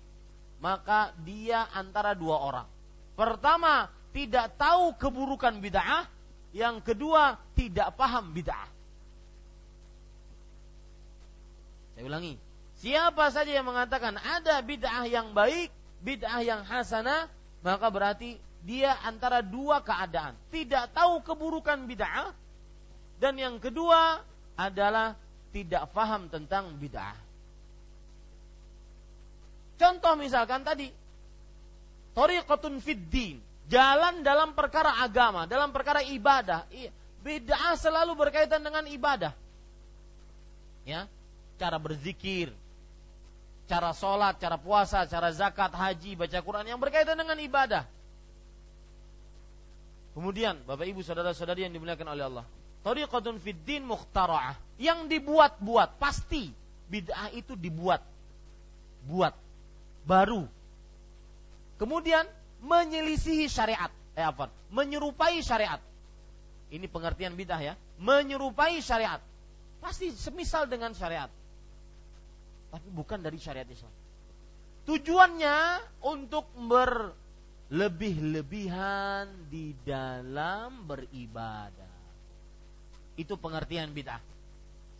[0.59, 2.67] maka dia antara dua orang.
[3.15, 6.11] Pertama, tidak tahu keburukan bid'ah,
[6.51, 8.67] yang kedua tidak paham bid'ah.
[11.95, 12.35] Saya ulangi,
[12.83, 15.71] siapa saja yang mengatakan ada bid'ah yang baik,
[16.03, 17.31] bid'ah yang hasanah,
[17.63, 20.37] maka berarti dia antara dua keadaan.
[20.53, 22.33] Tidak tahu keburukan bid'ah
[23.21, 24.21] dan yang kedua
[24.57, 25.17] adalah
[25.53, 27.17] tidak paham tentang bid'ah.
[29.81, 30.93] Contoh misalkan tadi
[32.11, 33.39] Tariqatun fid din,
[33.71, 36.67] jalan dalam perkara agama, dalam perkara ibadah.
[37.23, 39.31] Bid'ah selalu berkaitan dengan ibadah.
[40.83, 41.07] Ya,
[41.55, 42.51] cara berzikir,
[43.69, 47.87] cara sholat, cara puasa, cara zakat, haji, baca Quran yang berkaitan dengan ibadah.
[50.11, 52.45] Kemudian, Bapak Ibu saudara-saudari yang dimuliakan oleh Allah,
[52.83, 56.51] tariqatun fid din mukhtara'ah, yang dibuat-buat, pasti
[56.91, 58.03] bid'ah itu dibuat.
[59.07, 59.33] Buat.
[60.03, 60.43] Baru.
[61.79, 62.27] Kemudian
[62.61, 63.89] menyelisihi syariat.
[64.13, 64.51] Eh apa?
[64.69, 65.79] Menyerupai syariat.
[66.69, 67.73] Ini pengertian bid'ah ya.
[67.97, 69.23] Menyerupai syariat.
[69.79, 71.31] Pasti semisal dengan syariat.
[72.69, 73.91] Tapi bukan dari syariat Islam.
[74.85, 75.57] Tujuannya
[76.05, 77.13] untuk ber
[77.71, 81.95] lebih-lebihan di dalam beribadah.
[83.15, 84.19] Itu pengertian bid'ah.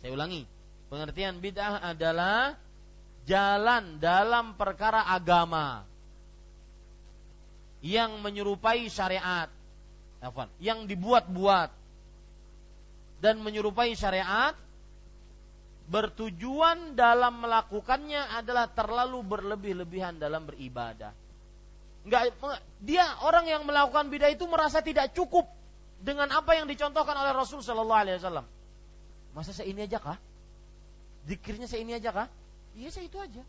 [0.00, 0.48] Saya ulangi,
[0.88, 2.56] pengertian bid'ah adalah
[3.28, 5.84] jalan dalam perkara agama
[7.84, 9.52] yang menyerupai syariat,
[10.56, 11.70] yang dibuat-buat
[13.20, 14.56] dan menyerupai syariat
[15.92, 21.12] bertujuan dalam melakukannya adalah terlalu berlebih-lebihan dalam beribadah
[22.02, 22.34] Enggak,
[22.82, 25.46] dia orang yang melakukan bidah itu merasa tidak cukup
[26.02, 28.46] dengan apa yang dicontohkan oleh Rasul Shallallahu Alaihi Wasallam.
[29.38, 30.18] Masa saya ini aja kah?
[31.30, 32.28] Zikirnya saya ini aja kah?
[32.74, 33.42] Iya saya itu aja.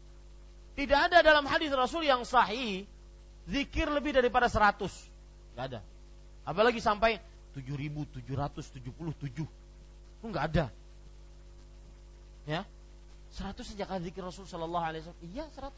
[0.77, 2.85] Tidak ada dalam hadis Rasul yang sahih
[3.49, 4.85] zikir lebih daripada 100.
[5.57, 5.79] Enggak ada.
[6.45, 7.17] Apalagi sampai
[7.57, 9.49] 7777.
[10.21, 10.65] Itu enggak ada.
[12.45, 12.61] Ya.
[13.33, 15.25] 100 sejak zikir Rasul Shallallahu alaihi wasallam.
[15.33, 15.73] Iya 100.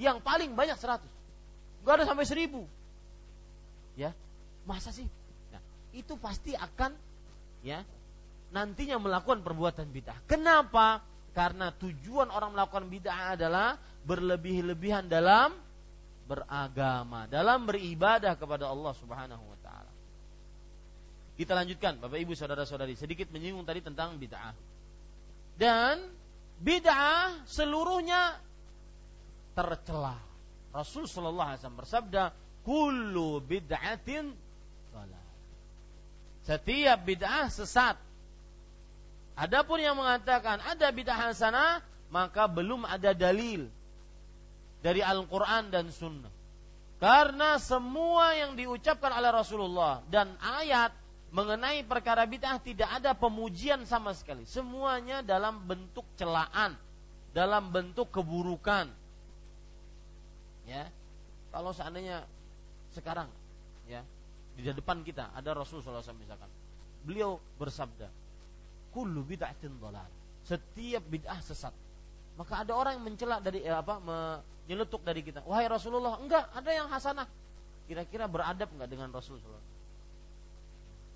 [0.00, 1.19] Yang paling banyak 100.
[1.84, 2.68] Gak ada sampai seribu.
[3.96, 4.12] Ya,
[4.68, 5.08] masa sih?
[5.52, 5.62] Nah,
[5.96, 6.94] itu pasti akan
[7.60, 7.84] ya
[8.50, 10.18] nantinya melakukan perbuatan bid'ah.
[10.26, 11.02] Kenapa?
[11.30, 15.54] Karena tujuan orang melakukan bid'ah adalah berlebih-lebihan dalam
[16.26, 19.92] beragama, dalam beribadah kepada Allah Subhanahu wa taala.
[21.34, 24.54] Kita lanjutkan, Bapak Ibu saudara-saudari, sedikit menyinggung tadi tentang bid'ah.
[25.56, 26.00] Dan
[26.60, 28.38] bid'ah seluruhnya
[29.54, 30.29] tercela
[30.70, 32.22] Rasul Shallallahu Alaihi Wasallam bersabda,
[32.62, 34.30] "Kullu bid'atin
[34.94, 35.26] salah."
[36.46, 37.98] Setiap bid'ah sesat.
[39.34, 43.66] Adapun yang mengatakan ada bid'ah hasanah, maka belum ada dalil
[44.84, 46.32] dari Al-Quran dan Sunnah.
[47.00, 50.92] Karena semua yang diucapkan oleh Rasulullah dan ayat
[51.32, 54.44] mengenai perkara bid'ah tidak ada pemujian sama sekali.
[54.44, 56.76] Semuanya dalam bentuk celaan,
[57.32, 58.92] dalam bentuk keburukan,
[60.70, 60.86] ya.
[61.50, 62.22] Kalau seandainya
[62.94, 63.26] sekarang
[63.90, 64.06] ya
[64.54, 66.46] di depan kita ada Rasul SAW misalkan
[67.02, 68.06] beliau bersabda
[68.94, 69.74] kullu bid'atin
[70.46, 71.74] setiap bid'ah sesat.
[72.38, 75.42] Maka ada orang yang mencela dari eh, apa menyeletuk dari kita.
[75.42, 77.26] Wahai Rasulullah enggak ada yang hasanah.
[77.90, 79.70] Kira-kira beradab enggak dengan Rasulullah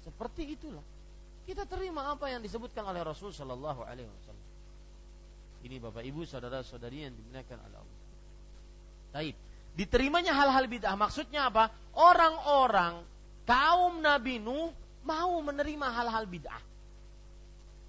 [0.04, 0.84] seperti itulah.
[1.44, 4.48] Kita terima apa yang disebutkan oleh Rasul Shallallahu Alaihi Wasallam.
[5.64, 7.93] Ini bapak ibu saudara saudari yang dimuliakan Allah.
[9.14, 9.38] Taib.
[9.78, 11.70] Diterimanya hal-hal bid'ah maksudnya apa?
[11.94, 12.98] Orang-orang
[13.46, 14.74] kaum Nabi Nuh
[15.06, 16.62] mau menerima hal-hal bid'ah.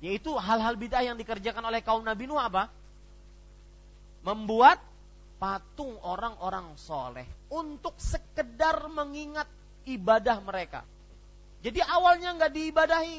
[0.05, 2.69] Yaitu hal-hal bid'ah yang dikerjakan oleh kaum Nabi Nuh apa?
[4.21, 4.77] Membuat
[5.41, 9.49] patung orang-orang soleh untuk sekedar mengingat
[9.89, 10.85] ibadah mereka.
[11.65, 13.17] Jadi awalnya nggak diibadahi,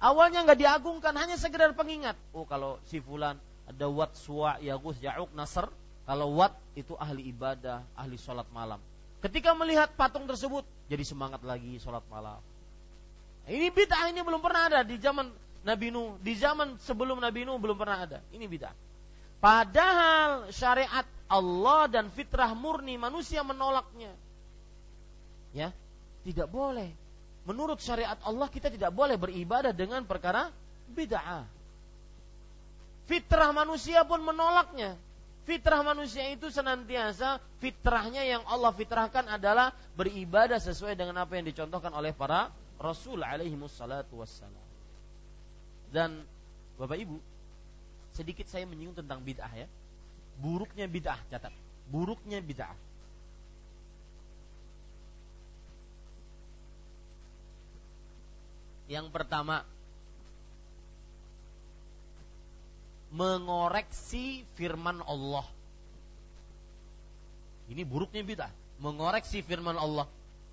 [0.00, 2.16] Awalnya nggak diagungkan, hanya sekedar pengingat.
[2.32, 3.36] Oh kalau si fulan
[3.68, 5.68] ada wat, suwa, yagus, ya'uk, nasr.
[6.04, 8.80] Kalau wat itu ahli ibadah, ahli sholat malam.
[9.20, 12.40] Ketika melihat patung tersebut, jadi semangat lagi sholat malam.
[13.46, 15.28] Ini bid'ah ini belum pernah ada di zaman
[15.64, 18.18] Nabi Nuh, di zaman sebelum Nabi Nuh belum pernah ada.
[18.32, 18.74] Ini bid'ah.
[19.40, 24.12] Padahal syariat Allah dan fitrah murni manusia menolaknya.
[25.52, 25.74] Ya,
[26.24, 26.90] tidak boleh
[27.48, 30.52] menurut syariat Allah kita tidak boleh beribadah dengan perkara
[30.92, 31.46] bid'ah.
[33.08, 34.94] Fitrah manusia pun menolaknya.
[35.50, 41.90] Fitrah manusia itu senantiasa fitrahnya yang Allah fitrahkan adalah beribadah sesuai dengan apa yang dicontohkan
[41.90, 44.62] oleh para rasul alaihi wassalatu wassalam.
[45.90, 46.22] Dan
[46.78, 47.18] Bapak Ibu,
[48.14, 49.66] sedikit saya menyinggung tentang bid'ah ya.
[50.38, 51.50] Buruknya bid'ah, catat.
[51.90, 52.78] Buruknya bid'ah.
[58.86, 59.66] Yang pertama,
[63.10, 65.46] mengoreksi firman Allah.
[67.70, 68.50] Ini buruknya bid'ah,
[68.82, 70.06] mengoreksi firman Allah.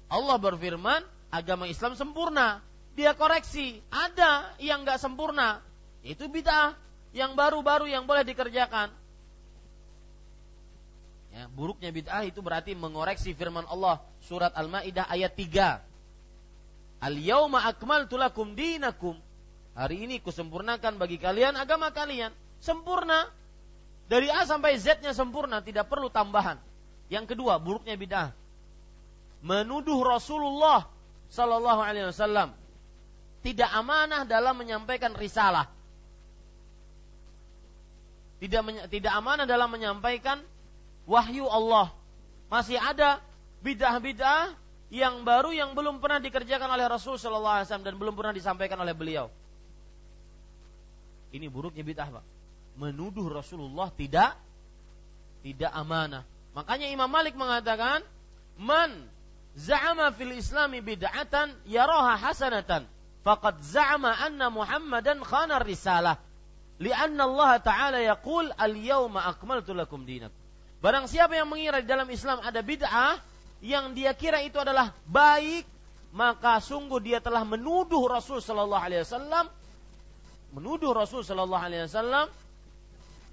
[0.10, 1.01] Allah berfirman,
[1.34, 2.62] agama Islam sempurna.
[2.97, 5.62] Dia koreksi, ada yang nggak sempurna.
[6.01, 6.78] Itu bid'ah
[7.14, 8.89] yang baru-baru yang boleh dikerjakan.
[11.34, 17.05] Ya, buruknya bid'ah itu berarti mengoreksi firman Allah surat Al-Maidah ayat 3.
[17.05, 19.14] Al-yauma akmaltu lakum dinakum.
[19.78, 22.34] Hari ini kusempurnakan bagi kalian agama kalian.
[22.62, 23.30] Sempurna.
[24.08, 26.55] Dari A sampai Z-nya sempurna, tidak perlu tambahan.
[27.12, 28.32] Yang kedua, buruknya bid'ah.
[29.43, 30.88] Menuduh Rasulullah
[31.28, 32.55] sallallahu alaihi wasallam
[33.43, 35.72] tidak amanah dalam menyampaikan risalah.
[38.38, 40.43] Tidak tidak amanah dalam menyampaikan
[41.08, 41.91] wahyu Allah.
[42.51, 43.24] Masih ada
[43.64, 44.55] bid'ah-bid'ah
[44.88, 48.80] yang baru yang belum pernah dikerjakan oleh Rasul Shallallahu Alaihi Wasallam dan belum pernah disampaikan
[48.80, 49.28] oleh beliau.
[51.32, 52.37] Ini buruknya bid'ah, Pak.
[52.78, 54.38] Menuduh Rasulullah tidak
[55.41, 56.23] tidak amanah.
[56.53, 58.01] Makanya Imam Malik mengatakan,
[58.57, 59.09] "Man
[59.57, 62.86] za'ama fil Islami bid'atan yaraha hasanatan,
[63.25, 66.21] faqad za'ama anna Muhammadan khana risalah."
[66.78, 70.38] Lianna Allah Ta'ala yaqul al-yawma akmaltu lakum dinakum.
[70.78, 73.17] Barang siapa yang mengira di dalam Islam ada bid'ah,
[73.65, 75.65] yang dia kira itu adalah baik,
[76.13, 79.45] maka sungguh dia telah menuduh Rasul Shallallahu Alaihi Wasallam,
[80.53, 82.30] menuduh Rasul Shallallahu Alaihi Wasallam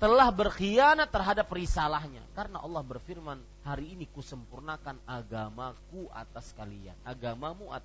[0.04, 2.20] telah berkhianat terhadap risalahnya.
[2.36, 7.80] Karena Allah berfirman, hari ini kusempurnakan agamaku atas kalian, agamamu at,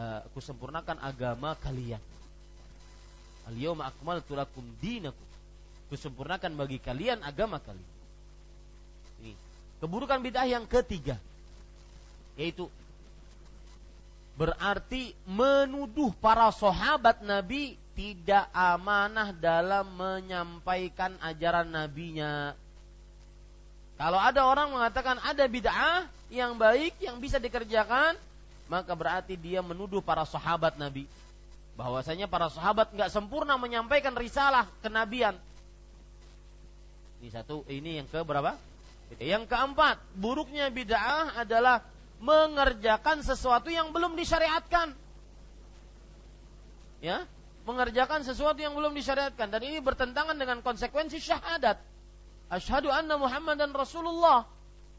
[0.00, 2.00] uh, kusempurnakan agama kalian.
[3.52, 5.28] Al-yawma akmaltu lakum dinakum.
[5.92, 7.96] Kusempurnakan bagi kalian agama kalian.
[9.20, 9.32] Ini
[9.84, 11.20] keburukan bid'ah yang ketiga
[12.38, 12.70] yaitu
[14.38, 22.54] berarti menuduh para sahabat Nabi tidak amanah dalam menyampaikan ajaran nabinya.
[23.98, 28.14] Kalau ada orang mengatakan ada bid'ah yang baik yang bisa dikerjakan,
[28.70, 31.10] maka berarti dia menuduh para sahabat Nabi.
[31.74, 35.34] Bahwasanya para sahabat nggak sempurna menyampaikan risalah kenabian.
[37.18, 38.54] Ini satu, ini yang ke berapa?
[39.18, 41.82] Yang keempat, buruknya bid'ah adalah
[42.22, 44.94] mengerjakan sesuatu yang belum disyariatkan.
[47.02, 47.26] Ya,
[47.68, 51.76] mengerjakan sesuatu yang belum disyariatkan dan ini bertentangan dengan konsekuensi syahadat.
[52.48, 54.48] Asyhadu anna Muhammadan Rasulullah.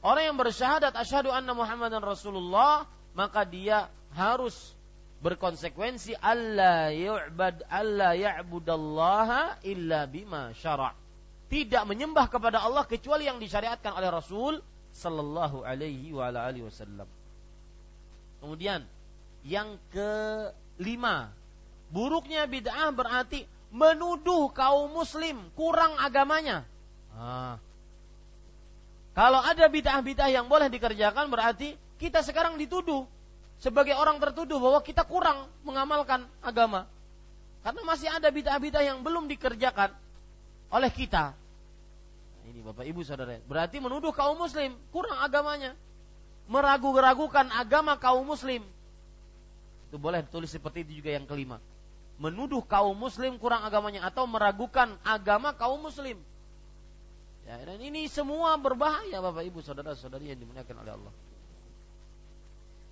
[0.06, 2.86] Orang yang bersyahadat asyhadu anna Muhammadan Rasulullah,
[3.18, 4.54] maka dia harus
[5.20, 10.94] berkonsekuensi Allah yu'bad Allah ya'budallaha illa bima syara'.
[11.50, 14.62] Tidak menyembah kepada Allah kecuali yang disyariatkan oleh Rasul
[14.94, 17.10] sallallahu alaihi wa ala alihi wasallam.
[18.40, 18.86] Kemudian
[19.44, 21.34] yang kelima,
[21.90, 26.66] buruknya bid'ah berarti menuduh kaum muslim kurang agamanya.
[27.14, 27.62] Ah.
[29.14, 33.04] Kalau ada bid'ah-bid'ah yang boleh dikerjakan berarti kita sekarang dituduh
[33.60, 36.88] sebagai orang tertuduh bahwa kita kurang mengamalkan agama.
[37.60, 39.92] Karena masih ada bid'ah-bid'ah yang belum dikerjakan
[40.72, 41.36] oleh kita.
[42.48, 45.76] Ini Bapak Ibu Saudara, berarti menuduh kaum muslim kurang agamanya.
[46.50, 48.66] Meragu-ragukan agama kaum muslim.
[49.92, 51.62] Itu boleh ditulis seperti itu juga yang kelima.
[52.20, 56.20] Menuduh kaum muslim kurang agamanya atau meragukan agama kaum muslim.
[57.48, 61.14] Ya, dan ini semua berbahaya Bapak Ibu saudara-saudari yang dimuliakan oleh Allah.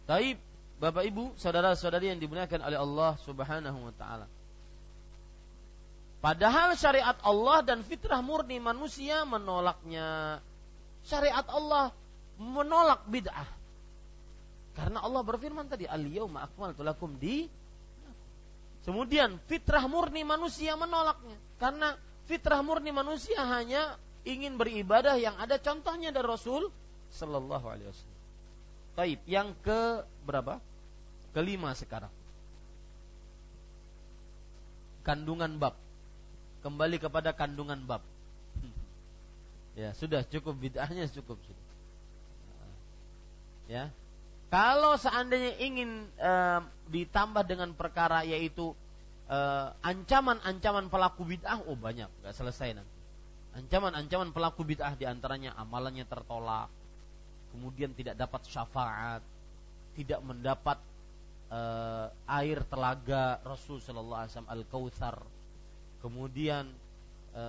[0.08, 0.38] Taib
[0.78, 4.26] Bapak Ibu, saudara-saudari yang dimuliakan oleh Allah Subhanahu wa taala.
[6.22, 10.42] Padahal syariat Allah dan fitrah murni manusia menolaknya.
[11.06, 11.94] Syariat Allah
[12.38, 13.50] menolak bid'ah.
[14.78, 17.50] Karena Allah berfirman tadi, "Al-yauma akmaltu lakum di"
[18.88, 26.08] Kemudian fitrah murni manusia menolaknya karena fitrah murni manusia hanya ingin beribadah yang ada contohnya
[26.08, 26.72] dari Rasul
[27.12, 28.22] sallallahu alaihi wasallam.
[28.96, 30.64] Taib, yang ke berapa?
[31.36, 32.10] Kelima sekarang.
[35.04, 35.76] Kandungan bab.
[36.64, 38.02] Kembali kepada kandungan bab.
[39.78, 41.66] Ya, sudah cukup bid'ahnya cukup sudah.
[43.70, 43.94] Ya.
[44.48, 46.34] Kalau seandainya ingin e,
[46.88, 48.72] ditambah dengan perkara yaitu
[49.84, 52.96] ancaman-ancaman pelaku bid'ah, oh banyak, nggak selesai nanti.
[53.60, 56.72] Ancaman-ancaman pelaku bid'ah di antaranya amalannya tertolak,
[57.52, 59.20] kemudian tidak dapat syafaat,
[60.00, 60.80] tidak mendapat
[61.52, 61.60] e,
[62.24, 65.18] air telaga Rasul Shallallahu Alaihi Wasallam al Kautsar,
[66.00, 66.72] kemudian
[67.36, 67.44] e,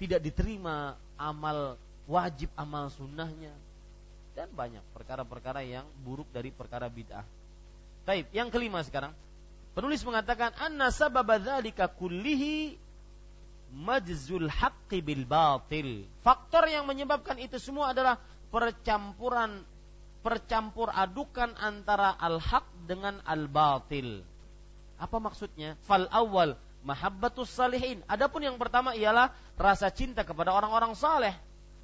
[0.00, 1.76] tidak diterima amal
[2.08, 3.52] wajib amal sunnahnya
[4.36, 7.24] dan banyak perkara-perkara yang buruk dari perkara bid'ah.
[8.04, 9.16] Baik, yang kelima sekarang.
[9.72, 12.76] Penulis mengatakan anna sababa dzalika kullihi
[13.72, 16.04] majzul haqqi bil batil.
[16.20, 18.20] Faktor yang menyebabkan itu semua adalah
[18.52, 19.64] percampuran
[20.20, 24.20] percampur adukan antara al-haq dengan al-batil.
[25.00, 25.78] Apa maksudnya?
[25.86, 28.02] Fal awal mahabbatus salihin.
[28.10, 31.34] Adapun yang pertama ialah rasa cinta kepada orang-orang saleh.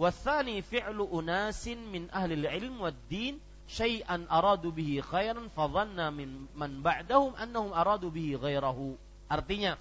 [0.02, 3.38] Wasani fi'lu unasin min ahli ilm wad din
[3.70, 8.34] syai'an aradu bihi khairan fadhanna min man ba'dahum annahum aradu bihi.
[9.30, 9.78] Artinya,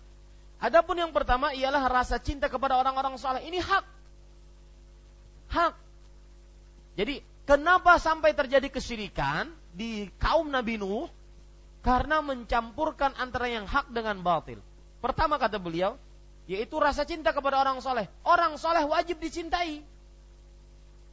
[0.61, 3.41] adapun yang pertama ialah rasa cinta kepada orang-orang saleh.
[3.49, 3.85] Ini hak.
[5.57, 5.73] Hak.
[7.01, 11.09] Jadi, kenapa sampai terjadi kesyirikan di kaum Nabi Nuh?
[11.81, 14.61] Karena mencampurkan antara yang hak dengan batil.
[15.01, 15.97] Pertama kata beliau,
[16.45, 18.05] yaitu rasa cinta kepada orang soleh.
[18.21, 19.81] Orang soleh wajib dicintai.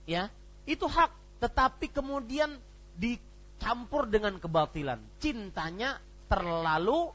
[0.08, 0.32] Ya,
[0.64, 1.12] itu hak.
[1.44, 2.56] Tetapi kemudian
[2.96, 4.96] dicampur dengan kebatilan.
[5.20, 6.00] Cintanya
[6.32, 7.12] terlalu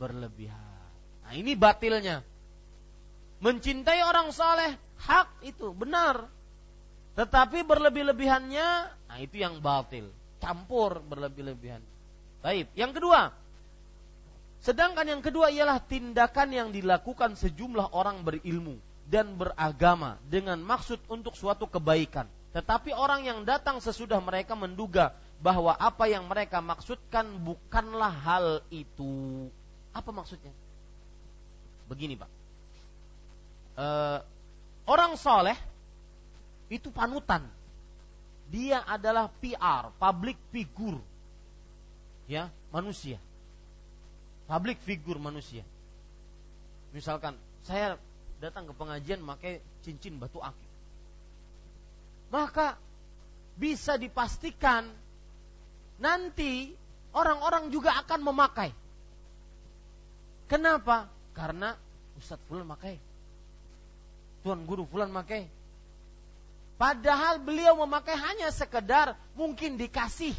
[0.00, 0.88] berlebihan.
[1.28, 2.24] Nah ini batilnya.
[3.38, 6.26] Mencintai orang soleh, hak itu, benar.
[7.14, 8.68] Tetapi berlebih-lebihannya,
[9.06, 10.10] nah itu yang batil.
[10.42, 11.78] Campur berlebih-lebihan.
[12.42, 13.30] Baik, yang kedua,
[14.58, 21.32] Sedangkan yang kedua ialah tindakan yang dilakukan sejumlah orang berilmu dan beragama dengan maksud untuk
[21.32, 22.28] suatu kebaikan.
[22.52, 29.48] Tetapi orang yang datang sesudah mereka menduga bahwa apa yang mereka maksudkan bukanlah hal itu.
[29.96, 30.52] Apa maksudnya?
[31.88, 32.28] Begini pak,
[33.80, 33.86] e,
[34.84, 35.56] orang soleh
[36.68, 37.48] itu panutan.
[38.48, 41.00] Dia adalah PR, public figure,
[42.28, 43.20] ya manusia
[44.48, 45.62] public figur manusia.
[46.96, 47.36] Misalkan
[47.68, 48.00] saya
[48.38, 50.70] datang ke pengajian pakai cincin batu akik.
[52.30, 52.78] Maka
[53.58, 54.86] bisa dipastikan
[55.98, 56.70] nanti
[57.10, 58.70] orang-orang juga akan memakai.
[60.46, 61.10] Kenapa?
[61.34, 61.74] Karena
[62.16, 62.96] Ustadz Fulan pakai.
[64.46, 65.50] Tuan Guru Fulan pakai.
[66.78, 70.32] Padahal beliau memakai hanya sekedar mungkin dikasih.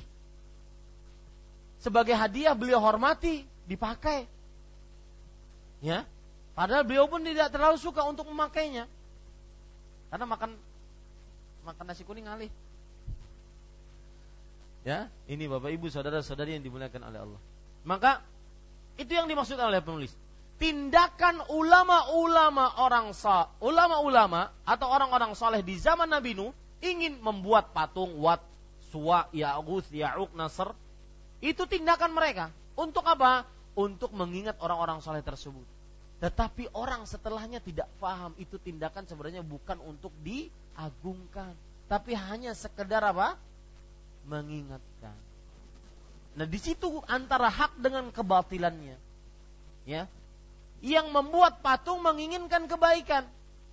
[1.83, 4.23] Sebagai hadiah beliau hormati dipakai.
[5.83, 6.07] Ya.
[6.59, 8.83] Padahal beliau pun tidak terlalu suka untuk memakainya.
[10.11, 10.59] Karena makan
[11.63, 12.51] makan nasi kuning alih.
[14.83, 17.41] Ya, ini Bapak Ibu saudara-saudari yang dimuliakan oleh Allah.
[17.87, 18.19] Maka
[18.99, 20.11] itu yang dimaksud oleh penulis.
[20.59, 23.15] Tindakan ulama-ulama orang
[23.63, 26.51] ulama-ulama atau orang-orang saleh di zaman Nabi Nuh
[26.83, 28.43] ingin membuat patung Wat,
[28.91, 30.75] Suwa, Ya'uth, Ya'uq, Nasr.
[31.39, 32.51] Itu tindakan mereka.
[32.75, 33.47] Untuk apa?
[33.79, 35.63] untuk mengingat orang-orang soleh tersebut.
[36.19, 41.55] Tetapi orang setelahnya tidak paham itu tindakan sebenarnya bukan untuk diagungkan,
[41.87, 43.39] tapi hanya sekedar apa?
[44.27, 45.15] Mengingatkan.
[46.35, 48.99] Nah, di situ antara hak dengan kebatilannya.
[49.87, 50.05] Ya.
[50.83, 53.27] Yang membuat patung menginginkan kebaikan,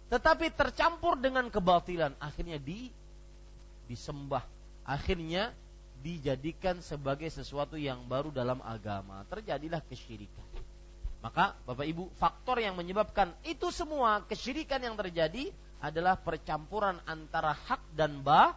[0.06, 2.90] tetapi tercampur dengan kebatilan, akhirnya di
[3.90, 4.42] disembah.
[4.86, 5.50] Akhirnya
[6.02, 9.26] dijadikan sebagai sesuatu yang baru dalam agama.
[9.26, 10.46] Terjadilah kesyirikan.
[11.26, 15.50] Maka Bapak Ibu, faktor yang menyebabkan itu semua kesyirikan yang terjadi
[15.82, 18.54] adalah percampuran antara hak dan ba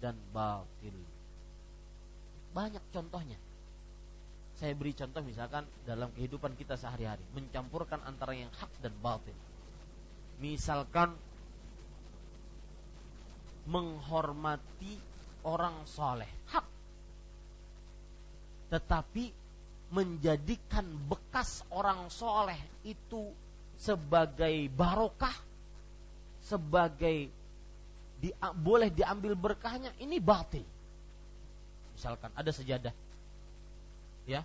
[0.00, 0.96] dan batil.
[2.56, 3.36] Banyak contohnya.
[4.56, 9.36] Saya beri contoh misalkan dalam kehidupan kita sehari-hari, mencampurkan antara yang hak dan batil.
[10.40, 11.12] Misalkan
[13.68, 14.96] menghormati
[15.44, 16.64] orang soleh hak
[18.68, 19.32] tetapi
[19.88, 23.32] menjadikan bekas orang soleh itu
[23.80, 25.34] sebagai barokah
[26.44, 27.32] sebagai
[28.18, 28.28] di,
[28.58, 30.66] boleh diambil berkahnya ini batil
[31.96, 32.92] misalkan ada sejadah
[34.28, 34.44] ya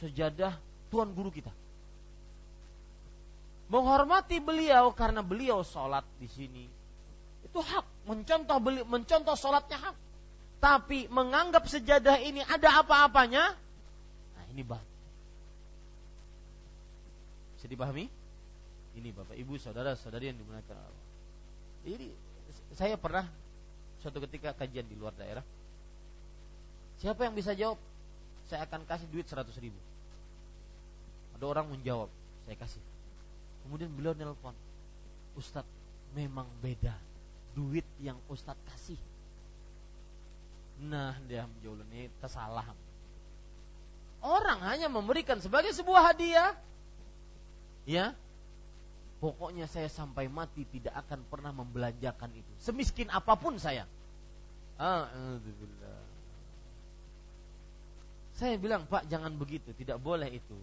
[0.00, 0.56] sejadah
[0.88, 1.52] tuan guru kita.
[3.70, 6.66] Menghormati beliau karena beliau sholat di sini.
[7.46, 8.10] Itu hak.
[8.10, 9.96] Mencontoh beli, mencontoh sholatnya hak.
[10.58, 13.54] Tapi menganggap sejadah ini ada apa-apanya,
[14.50, 14.84] ini bang.
[17.56, 18.08] Bisa dipahami?
[18.96, 21.04] Ini bapak ibu saudara saudari yang dimuliakan Allah.
[21.86, 22.08] Jadi
[22.74, 23.26] saya pernah
[24.02, 25.44] suatu ketika kajian di luar daerah.
[26.98, 27.78] Siapa yang bisa jawab?
[28.50, 29.78] Saya akan kasih duit 100 ribu.
[31.38, 32.10] Ada orang menjawab,
[32.44, 32.82] saya kasih.
[33.64, 34.52] Kemudian beliau nelpon,
[35.38, 35.70] Ustadz
[36.12, 36.92] memang beda
[37.54, 39.00] duit yang Ustadz kasih.
[40.80, 42.72] Nah dia menjawab ini tersalah.
[44.20, 46.52] Orang hanya memberikan sebagai sebuah hadiah.
[47.88, 48.12] Ya,
[49.20, 52.52] Pokoknya saya sampai mati tidak akan pernah membelanjakan itu.
[52.56, 53.84] Semiskin apa pun saya.
[54.80, 56.00] Alhamdulillah.
[58.32, 60.56] Saya bilang, Pak jangan begitu, tidak boleh itu.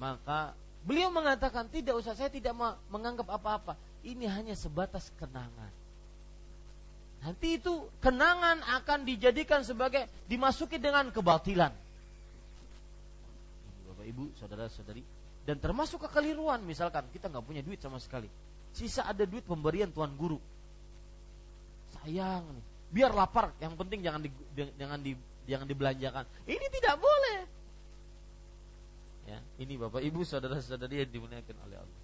[0.00, 0.56] Maka
[0.88, 2.56] beliau mengatakan, tidak usah, saya tidak
[2.88, 3.76] menganggap apa-apa.
[4.00, 5.68] Ini hanya sebatas kenangan.
[7.20, 11.83] Nanti itu kenangan akan dijadikan sebagai dimasuki dengan kebatilan.
[14.04, 15.00] Bapak Ibu, saudara-saudari,
[15.48, 18.28] dan termasuk kekeliruan misalkan kita nggak punya duit sama sekali.
[18.76, 20.36] Sisa ada duit pemberian tuan guru.
[21.96, 22.64] Sayang nih.
[22.92, 24.28] Biar lapar, yang penting jangan di,
[24.76, 25.16] jangan di,
[25.48, 26.28] jangan dibelanjakan.
[26.44, 27.38] Ini tidak boleh.
[29.24, 32.00] Ya, ini Bapak Ibu saudara-saudari yang dimuliakan oleh Allah.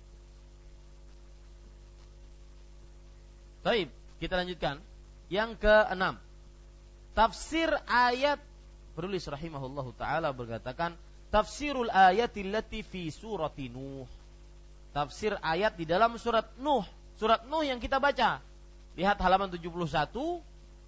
[3.60, 3.88] Baik,
[4.24, 4.80] kita lanjutkan.
[5.28, 6.16] Yang keenam,
[7.12, 8.40] tafsir ayat
[8.96, 10.96] penulis rahimahullahu taala berkatakan
[11.30, 14.06] tafsirul ayatillati fi surati Nuh.
[14.90, 16.82] Tafsir ayat di dalam surat Nuh,
[17.14, 18.42] surat Nuh yang kita baca.
[18.98, 20.10] Lihat halaman 71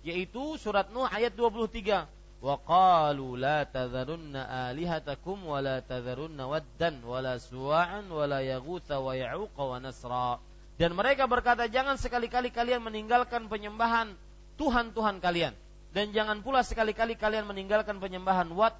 [0.02, 2.42] yaitu surat Nuh ayat 23.
[2.42, 8.98] Wa qalu la tadharunna alihatakum wa la tadharunna waddan wa la suwa'an wa la yaghutha
[8.98, 10.42] wa ya'uqa wa nasra.
[10.74, 14.18] Dan mereka berkata jangan sekali-kali kalian meninggalkan penyembahan
[14.58, 15.54] Tuhan-Tuhan kalian
[15.92, 18.72] dan jangan pula sekali-kali kalian meninggalkan penyembahan Wat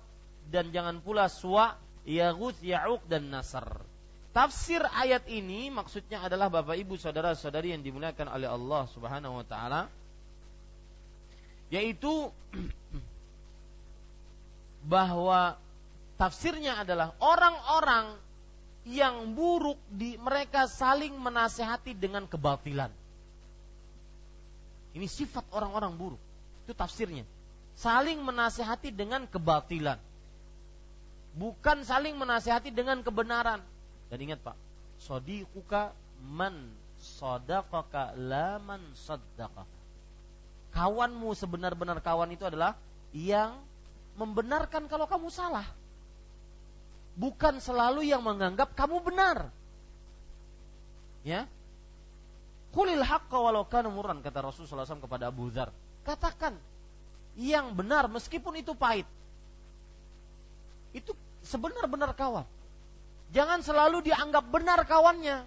[0.53, 1.73] dan jangan pula Suwa,
[2.05, 3.65] Yaghut, Ya'uq dan Nasr.
[4.37, 9.89] Tafsir ayat ini maksudnya adalah Bapak Ibu saudara-saudari yang dimuliakan oleh Allah Subhanahu wa taala
[11.73, 12.29] yaitu
[14.93, 15.57] bahwa
[16.16, 18.16] tafsirnya adalah orang-orang
[18.89, 22.93] yang buruk di mereka saling menasehati dengan kebatilan.
[24.93, 26.20] Ini sifat orang-orang buruk.
[26.65, 27.24] Itu tafsirnya.
[27.77, 30.11] Saling menasehati dengan kebatilan
[31.36, 33.60] bukan saling menasihati dengan kebenaran.
[34.12, 34.56] Dan ingat Pak,
[35.00, 36.68] sodiquka man
[37.00, 39.80] sodaqaka la man saddaqaka.
[40.72, 42.76] Kawanmu sebenar-benar kawan itu adalah
[43.12, 43.60] yang
[44.16, 45.68] membenarkan kalau kamu salah.
[47.12, 49.52] Bukan selalu yang menganggap kamu benar.
[51.28, 51.44] Ya.
[52.72, 55.68] Kulil haqqa walau kata Rasulullah SAW kepada Abu Dhar.
[56.09, 56.56] Katakan
[57.36, 59.04] yang benar meskipun itu pahit
[60.93, 61.12] itu
[61.44, 62.47] sebenar-benar kawan.
[63.32, 65.44] Jangan selalu dianggap benar kawannya.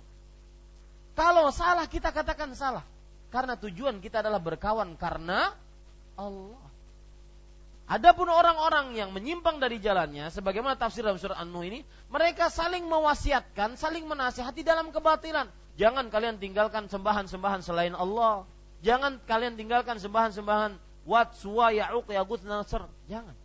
[1.15, 2.83] Kalau salah kita katakan salah.
[3.29, 5.53] Karena tujuan kita adalah berkawan karena
[6.17, 6.65] Allah.
[7.85, 13.77] Adapun orang-orang yang menyimpang dari jalannya, sebagaimana tafsir dalam surat An-Nuh ini, mereka saling mewasiatkan,
[13.77, 15.45] saling menasihati dalam kebatilan.
[15.77, 18.49] Jangan kalian tinggalkan sembahan-sembahan selain Allah.
[18.81, 22.81] Jangan kalian tinggalkan sembahan-sembahan Wat, Suwa, Ya'uq, Yagut, Nasr.
[23.05, 23.44] Jangan.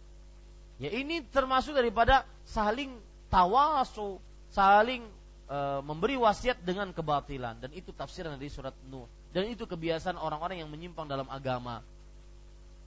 [0.81, 2.89] Ya ini termasuk daripada saling
[3.29, 4.17] tawasu,
[4.49, 5.05] saling
[5.45, 10.65] e, memberi wasiat dengan kebatilan dan itu tafsiran dari surat Nuh dan itu kebiasaan orang-orang
[10.65, 11.85] yang menyimpang dalam agama.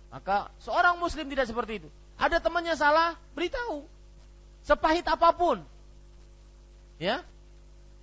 [0.10, 1.90] Maka seorang muslim tidak seperti itu.
[2.18, 3.86] Ada temannya salah, beritahu.
[4.66, 5.62] Sepahit apa pun.
[7.02, 7.26] Ya.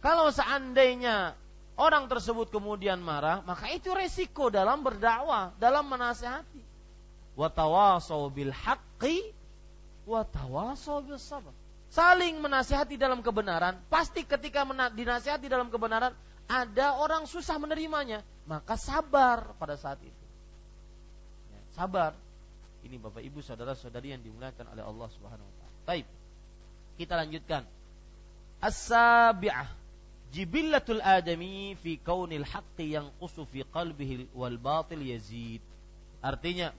[0.00, 1.36] Kalau seandainya
[1.76, 6.62] orang tersebut kemudian marah, maka itu resiko dalam berdakwah, dalam menasehati.
[7.36, 9.39] Wa tawasau bil haqqi
[11.90, 14.62] Saling menasihati dalam kebenaran, pasti ketika
[14.94, 16.14] dinasihati dalam kebenaran
[16.50, 20.24] ada orang susah menerimanya, maka sabar pada saat itu.
[21.50, 22.14] Ya, sabar.
[22.82, 25.78] Ini Bapak Ibu saudara-saudari yang dimuliakan oleh Allah Subhanahu wa taala.
[25.86, 26.06] Baik.
[26.98, 27.62] Kita lanjutkan.
[28.60, 29.68] As-sabi'ah
[30.30, 33.10] jibillatul adami fi kaunil haqqi yang
[33.50, 35.62] fi qalbihi wal batil yazid.
[36.22, 36.74] Artinya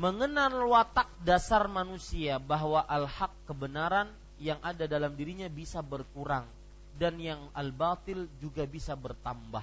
[0.00, 4.08] mengenal watak dasar manusia bahwa al-haq kebenaran
[4.40, 6.48] yang ada dalam dirinya bisa berkurang
[6.96, 9.60] dan yang al-batil juga bisa bertambah.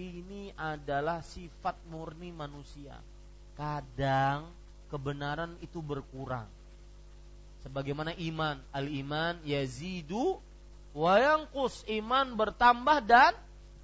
[0.00, 2.96] Ini adalah sifat murni manusia.
[3.52, 4.48] Kadang
[4.88, 6.48] kebenaran itu berkurang.
[7.60, 10.40] Sebagaimana iman, al-iman yazidu
[10.96, 11.84] wa yanqus.
[11.92, 13.36] Iman bertambah dan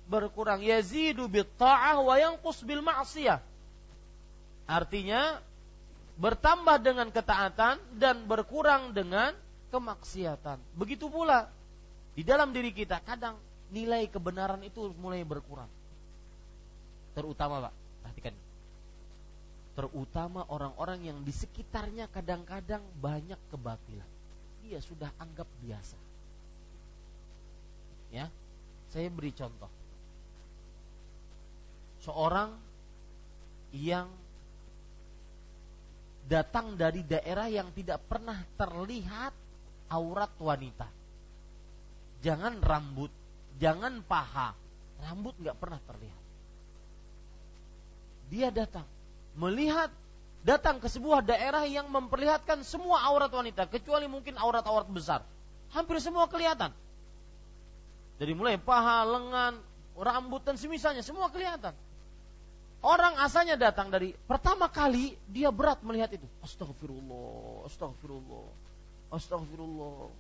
[0.09, 0.65] berkurang.
[0.65, 3.45] Yazidu bil ta'ah wa yanqus bil ma'siyah.
[4.65, 5.45] Artinya
[6.19, 9.33] bertambah dengan ketaatan dan berkurang dengan
[9.71, 10.59] kemaksiatan.
[10.75, 11.47] Begitu pula
[12.19, 13.39] di dalam diri kita kadang
[13.71, 15.71] nilai kebenaran itu mulai berkurang.
[17.15, 18.35] Terutama Pak, perhatikan.
[19.79, 24.11] Terutama orang-orang yang di sekitarnya kadang-kadang banyak kebatilan.
[24.67, 25.99] Dia sudah anggap biasa.
[28.11, 28.27] Ya,
[28.91, 29.71] saya beri contoh.
[32.03, 32.59] Seorang
[33.71, 34.11] yang
[36.29, 39.33] datang dari daerah yang tidak pernah terlihat
[39.89, 40.87] aurat wanita.
[42.21, 43.09] Jangan rambut,
[43.57, 44.53] jangan paha,
[45.09, 46.23] rambut nggak pernah terlihat.
[48.29, 48.85] Dia datang
[49.41, 49.89] melihat
[50.45, 55.25] datang ke sebuah daerah yang memperlihatkan semua aurat wanita kecuali mungkin aurat-aurat besar.
[55.73, 56.75] Hampir semua kelihatan.
[58.19, 59.63] Dari mulai paha, lengan,
[59.95, 61.73] rambut dan semisalnya semua kelihatan.
[62.79, 66.27] Orang asalnya datang dari pertama kali dia berat melihat itu.
[66.47, 68.47] Astagfirullah, astagfirullah,
[69.11, 70.15] astagfirullah,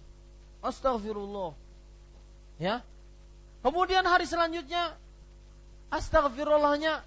[0.66, 1.51] astagfirullah.
[2.59, 2.82] Ya.
[3.62, 4.90] Kemudian hari selanjutnya
[5.94, 6.98] astagfirullahnya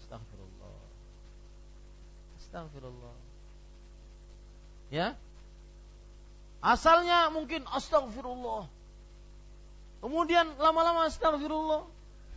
[0.00, 0.76] astagfirullah.
[2.40, 3.16] Astagfirullah.
[4.88, 5.12] Ya.
[6.64, 8.64] Asalnya mungkin astagfirullah.
[10.00, 11.84] Kemudian lama-lama astagfirullah.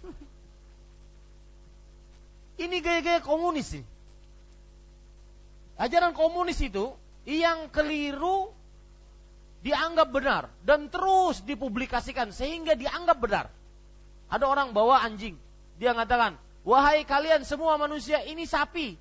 [2.60, 3.84] Ini gaya-gaya komunis sih.
[5.80, 6.94] Ajaran komunis itu
[7.26, 8.52] yang keliru
[9.62, 13.46] dianggap benar dan terus dipublikasikan sehingga dianggap benar.
[14.32, 15.36] Ada orang bawa anjing,
[15.78, 18.96] dia mengatakan, "Wahai kalian semua manusia, ini sapi."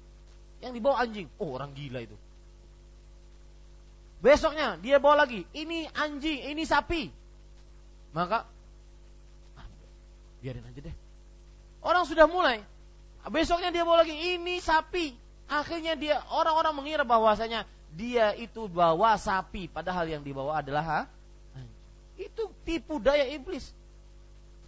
[0.60, 1.28] Yang dibawa anjing.
[1.40, 2.16] Oh, orang gila itu.
[4.20, 7.08] Besoknya dia bawa lagi, "Ini anjing, ini sapi."
[8.12, 8.44] Maka
[9.56, 9.66] ah,
[10.44, 10.96] biarin aja deh.
[11.80, 12.60] Orang sudah mulai
[13.28, 15.12] Besoknya dia bawa lagi ini sapi.
[15.50, 21.00] Akhirnya dia orang-orang mengira bahwasanya dia itu bawa sapi padahal yang dibawa adalah ha?
[22.20, 23.72] itu tipu daya iblis.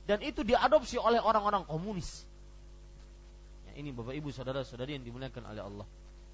[0.09, 2.27] Dan itu diadopsi oleh orang-orang komunis.
[3.71, 5.87] Ya, ini Bapak Ibu saudara-saudari yang dimuliakan oleh Allah.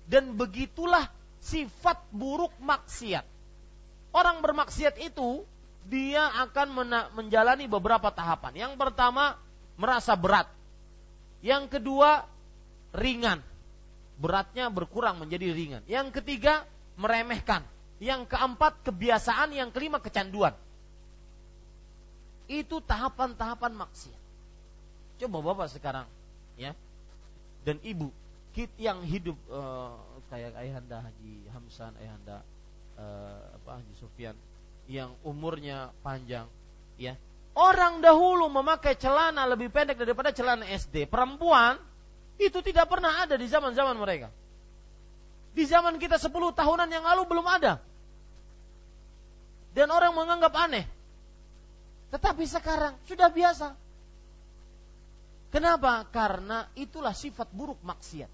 [0.08, 1.04] Dan begitulah
[1.44, 3.26] sifat buruk maksiat.
[4.16, 5.44] Orang bermaksiat itu
[5.84, 8.56] dia akan menjalani beberapa tahapan.
[8.56, 9.36] Yang pertama
[9.76, 10.48] merasa berat
[11.44, 12.26] yang kedua,
[12.94, 13.42] ringan.
[14.18, 15.82] Beratnya berkurang menjadi ringan.
[15.86, 16.66] Yang ketiga,
[16.98, 17.62] meremehkan.
[18.02, 19.54] Yang keempat, kebiasaan.
[19.54, 20.54] Yang kelima, kecanduan.
[22.50, 24.22] Itu tahapan-tahapan maksiat.
[25.18, 26.06] Coba Bapak sekarang,
[26.54, 26.74] ya.
[27.66, 28.10] Dan Ibu,
[28.54, 29.94] kit yang hidup uh,
[30.30, 32.42] kayak ayahanda Haji Hamsan, ayahanda
[32.96, 34.34] uh, apa Haji Sufyan
[34.88, 36.48] yang umurnya panjang,
[36.96, 37.18] ya
[37.58, 41.10] Orang dahulu memakai celana lebih pendek daripada celana SD.
[41.10, 41.74] Perempuan
[42.38, 44.30] itu tidak pernah ada di zaman-zaman mereka.
[45.50, 47.82] Di zaman kita 10 tahunan yang lalu belum ada.
[49.74, 50.86] Dan orang menganggap aneh.
[52.14, 53.74] Tetapi sekarang sudah biasa.
[55.50, 56.06] Kenapa?
[56.14, 58.30] Karena itulah sifat buruk maksiat.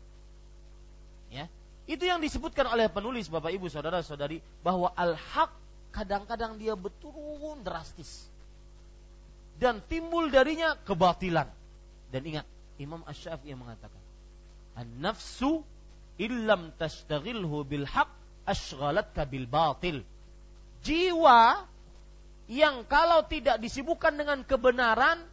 [1.32, 1.48] Ya.
[1.88, 5.48] Itu yang disebutkan oleh penulis Bapak Ibu Saudara-saudari bahwa al-haq
[5.96, 8.33] kadang-kadang dia betul drastis
[9.58, 11.46] dan timbul darinya kebatilan.
[12.10, 12.46] Dan ingat,
[12.78, 14.02] Imam Ash-Syafi'i mengatakan,
[14.78, 15.62] "An-nafsu
[16.18, 18.10] illam tashtaghilhu bil haq
[18.46, 20.02] ashghalatka bil batil."
[20.84, 21.64] Jiwa
[22.50, 25.24] yang kalau tidak disibukkan dengan kebenaran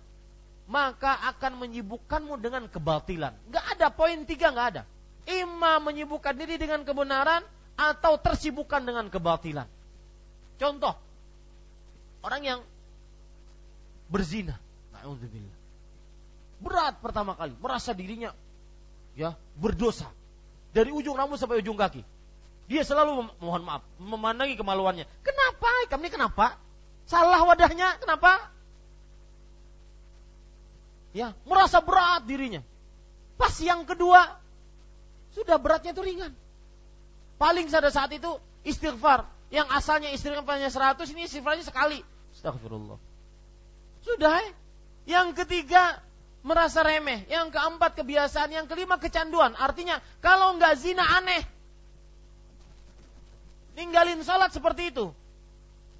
[0.72, 3.36] maka akan menyibukkanmu dengan kebatilan.
[3.52, 4.84] Gak ada poin tiga, gak ada.
[5.28, 7.44] Ima menyibukkan diri dengan kebenaran
[7.76, 9.68] atau tersibukkan dengan kebatilan.
[10.56, 10.96] Contoh,
[12.24, 12.60] orang yang
[14.12, 14.60] berzina.
[14.92, 15.58] Nauzubillah.
[16.62, 18.36] Berat pertama kali, merasa dirinya
[19.18, 20.06] ya berdosa.
[20.76, 22.06] Dari ujung rambut sampai ujung kaki.
[22.70, 25.04] Dia selalu mohon maaf, memandangi kemaluannya.
[25.26, 25.72] Kenapa?
[25.92, 26.56] Kami kenapa?
[27.10, 28.40] Salah wadahnya, kenapa?
[31.12, 32.64] Ya, merasa berat dirinya.
[33.36, 34.40] Pas yang kedua,
[35.36, 36.32] sudah beratnya itu ringan.
[37.36, 39.28] Paling pada saat itu istighfar.
[39.52, 42.00] Yang asalnya istighfarnya 100, ini istighfarnya sekali.
[42.32, 43.11] Astagfirullah.
[44.02, 44.42] Sudah.
[44.42, 44.50] Eh?
[45.10, 46.02] Yang ketiga
[46.42, 47.26] merasa remeh.
[47.30, 48.54] Yang keempat kebiasaan.
[48.54, 49.54] Yang kelima kecanduan.
[49.58, 51.42] Artinya kalau nggak zina aneh.
[53.78, 55.10] Ninggalin sholat seperti itu.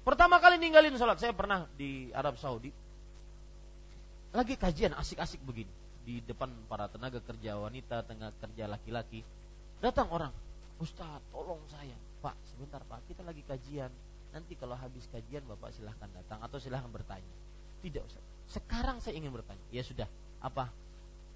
[0.02, 1.18] Pertama kali ninggalin sholat.
[1.22, 2.74] Saya pernah di Arab Saudi.
[4.32, 5.70] Lagi kajian asik-asik begini.
[6.02, 9.22] Di depan para tenaga kerja wanita, tenaga kerja laki-laki.
[9.78, 10.34] Datang orang.
[10.82, 11.94] Ustaz tolong saya.
[12.18, 13.90] Pak, sebentar Pak, kita lagi kajian.
[14.34, 17.34] Nanti kalau habis kajian Bapak silahkan datang atau silahkan bertanya.
[17.82, 18.24] Tidak Ustaz.
[18.46, 19.62] Sekarang saya ingin bertanya.
[19.74, 20.06] Ya sudah,
[20.38, 20.70] apa?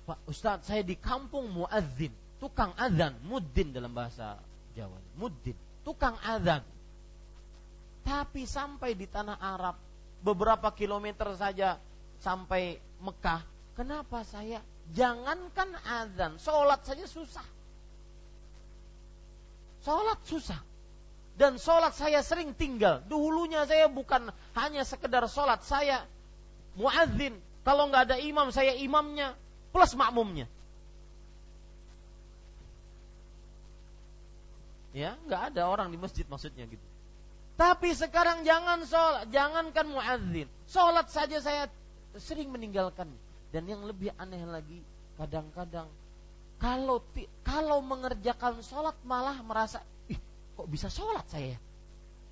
[0.06, 4.38] Pak Ustaz, saya di kampung muadzin, tukang azan, muddin dalam bahasa
[4.78, 5.02] Jawa.
[5.18, 6.62] Muddin, tukang azan.
[8.06, 9.74] Tapi sampai di tanah Arab,
[10.22, 11.82] beberapa kilometer saja
[12.22, 13.42] sampai Mekah,
[13.74, 14.62] kenapa saya
[14.94, 17.46] jangankan azan, sholat saja susah.
[19.82, 20.60] Sholat susah.
[21.36, 23.04] Dan sholat saya sering tinggal.
[23.04, 25.60] Dulunya saya bukan hanya sekedar sholat.
[25.68, 26.08] Saya
[26.76, 27.34] muadzin.
[27.66, 29.34] Kalau nggak ada imam, saya imamnya
[29.74, 30.46] plus makmumnya.
[34.96, 36.86] Ya, nggak ada orang di masjid maksudnya gitu.
[37.56, 40.48] Tapi sekarang jangan sholat, jangankan muadzin.
[40.68, 41.68] Sholat saja saya
[42.16, 43.08] sering meninggalkan.
[43.50, 44.84] Dan yang lebih aneh lagi,
[45.16, 45.88] kadang-kadang
[46.56, 47.04] kalau
[47.44, 49.84] kalau mengerjakan sholat malah merasa
[50.56, 51.56] kok bisa sholat saya?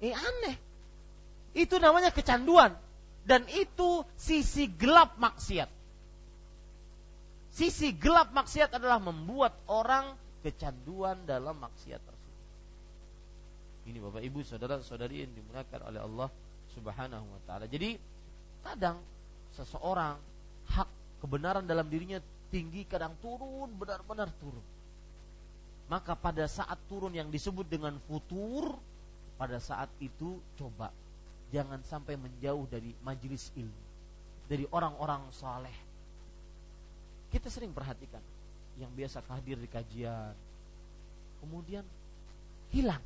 [0.00, 0.56] Eh aneh.
[1.52, 2.72] Itu namanya kecanduan.
[3.24, 5.70] Dan itu sisi gelap maksiat.
[7.55, 10.12] Sisi gelap maksiat adalah membuat orang
[10.44, 12.42] kecanduan dalam maksiat tersebut.
[13.88, 16.28] Ini Bapak Ibu, saudara-saudari yang dimuliakan oleh Allah
[16.76, 17.64] Subhanahu wa taala.
[17.64, 17.96] Jadi
[18.60, 19.01] kadang
[19.55, 20.18] seseorang
[20.68, 20.88] hak
[21.22, 22.18] kebenaran dalam dirinya
[22.51, 24.62] tinggi kadang turun benar-benar turun
[25.88, 28.72] maka pada saat turun yang disebut dengan futur
[29.36, 30.88] pada saat itu coba
[31.55, 33.85] jangan sampai menjauh dari majelis ilmu
[34.51, 35.72] dari orang-orang saleh.
[37.31, 38.20] Kita sering perhatikan
[38.78, 40.35] yang biasa hadir di kajian
[41.39, 41.86] kemudian
[42.74, 43.02] hilang.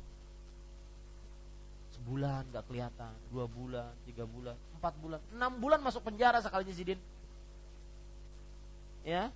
[1.93, 6.97] Sebulan gak kelihatan dua bulan tiga bulan empat bulan enam bulan masuk penjara sekali sidin
[9.05, 9.29] ya?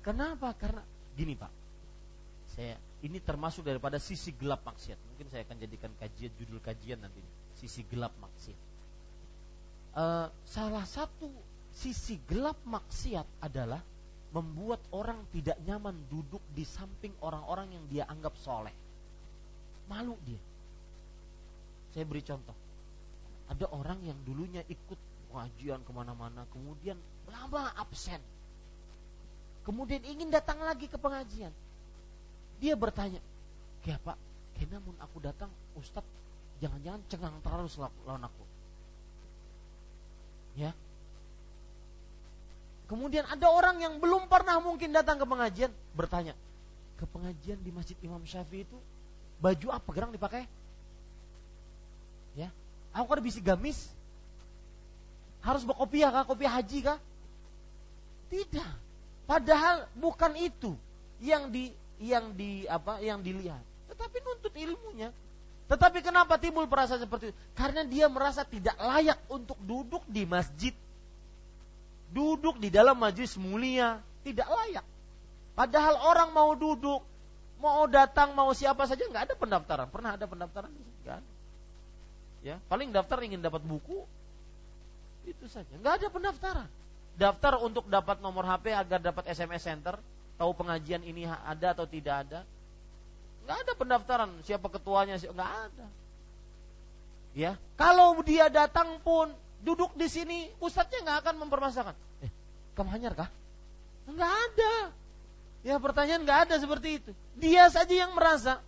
[0.00, 0.56] Kenapa?
[0.56, 0.82] Karena
[1.14, 1.52] gini pak.
[2.56, 2.74] Saya
[3.04, 4.96] ini termasuk daripada sisi gelap maksiat.
[4.96, 7.20] Mungkin saya akan jadikan kajian judul kajian nanti
[7.60, 8.60] sisi gelap maksiat.
[9.90, 11.28] Uh, salah satu
[11.76, 13.82] sisi gelap maksiat adalah
[14.30, 18.72] membuat orang tidak nyaman duduk di samping orang-orang yang dia anggap soleh.
[19.90, 20.38] Malu dia.
[21.92, 22.54] Saya beri contoh.
[23.50, 24.98] Ada orang yang dulunya ikut
[25.34, 26.94] pengajian ke mana-mana, kemudian
[27.26, 28.22] lama absen.
[29.66, 31.50] Kemudian ingin datang lagi ke pengajian
[32.60, 33.18] dia bertanya,
[33.88, 34.20] "Ya Pak,
[34.68, 35.48] namun aku datang,
[35.80, 36.06] Ustadz
[36.60, 37.68] jangan-jangan cengang terlalu
[38.06, 38.44] lawan aku."
[40.54, 40.76] Ya.
[42.86, 46.34] Kemudian ada orang yang belum pernah mungkin datang ke pengajian bertanya,
[46.98, 48.78] "Ke pengajian di Masjid Imam Syafi'i itu
[49.38, 50.44] baju apa gerang dipakai?"
[52.34, 52.50] Ya.
[52.90, 53.78] Aku kan bisa gamis.
[55.40, 56.24] Harus berkopiah kah?
[56.26, 56.98] Kopiah haji kah?
[58.28, 58.70] Tidak.
[59.30, 60.74] Padahal bukan itu
[61.22, 61.70] yang di
[62.02, 63.62] yang di apa yang dilihat,
[63.92, 65.14] tetapi nuntut ilmunya.
[65.70, 67.36] Tetapi kenapa timbul perasaan seperti itu?
[67.54, 70.74] Karena dia merasa tidak layak untuk duduk di masjid.
[72.10, 74.82] Duduk di dalam majlis mulia, tidak layak.
[75.54, 77.06] Padahal orang mau duduk,
[77.62, 79.86] mau datang, mau siapa saja nggak ada pendaftaran.
[79.86, 80.74] Pernah ada pendaftaran?
[80.74, 81.22] Enggak
[82.40, 84.08] Ya, paling daftar ingin dapat buku,
[85.28, 85.70] itu saja.
[85.76, 86.68] Nggak ada pendaftaran.
[87.20, 90.00] Daftar untuk dapat nomor HP agar dapat SMS center,
[90.40, 92.40] tahu pengajian ini ada atau tidak ada?
[93.44, 95.86] Nggak ada pendaftaran siapa ketuanya, nggak ada.
[97.30, 99.30] Ya, kalau dia datang pun
[99.62, 101.96] duduk di sini, ustadznya nggak akan mempermasalahkan.
[102.26, 102.30] Eh,
[102.74, 103.30] kamu hanyar kah?
[104.10, 104.74] Nggak ada.
[105.60, 107.10] Ya pertanyaan nggak ada seperti itu.
[107.36, 108.58] Dia saja yang merasa.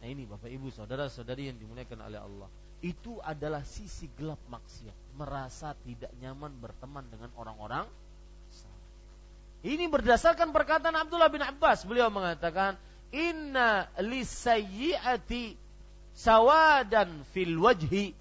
[0.00, 2.48] Nah ini bapak ibu saudara saudari yang dimuliakan oleh Allah.
[2.80, 5.16] Itu adalah sisi gelap maksiat.
[5.16, 7.84] Merasa tidak nyaman berteman dengan orang-orang
[9.66, 11.82] ini berdasarkan perkataan Abdullah bin Abbas.
[11.82, 12.78] Beliau mengatakan,
[13.14, 15.54] "Inna lisayyi'ati
[16.16, 18.14] sawadan fil wajhi."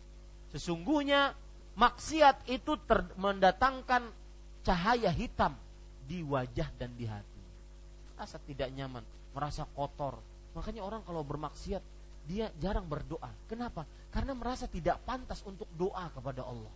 [0.56, 1.36] Sesungguhnya
[1.76, 2.80] maksiat itu
[3.20, 4.08] mendatangkan
[4.64, 5.54] cahaya hitam
[6.08, 7.44] di wajah dan di hati.
[8.16, 9.04] Rasa tidak nyaman,
[9.36, 10.18] merasa kotor.
[10.56, 11.84] Makanya orang kalau bermaksiat
[12.26, 13.30] dia jarang berdoa.
[13.52, 13.86] Kenapa?
[14.10, 16.74] Karena merasa tidak pantas untuk doa kepada Allah.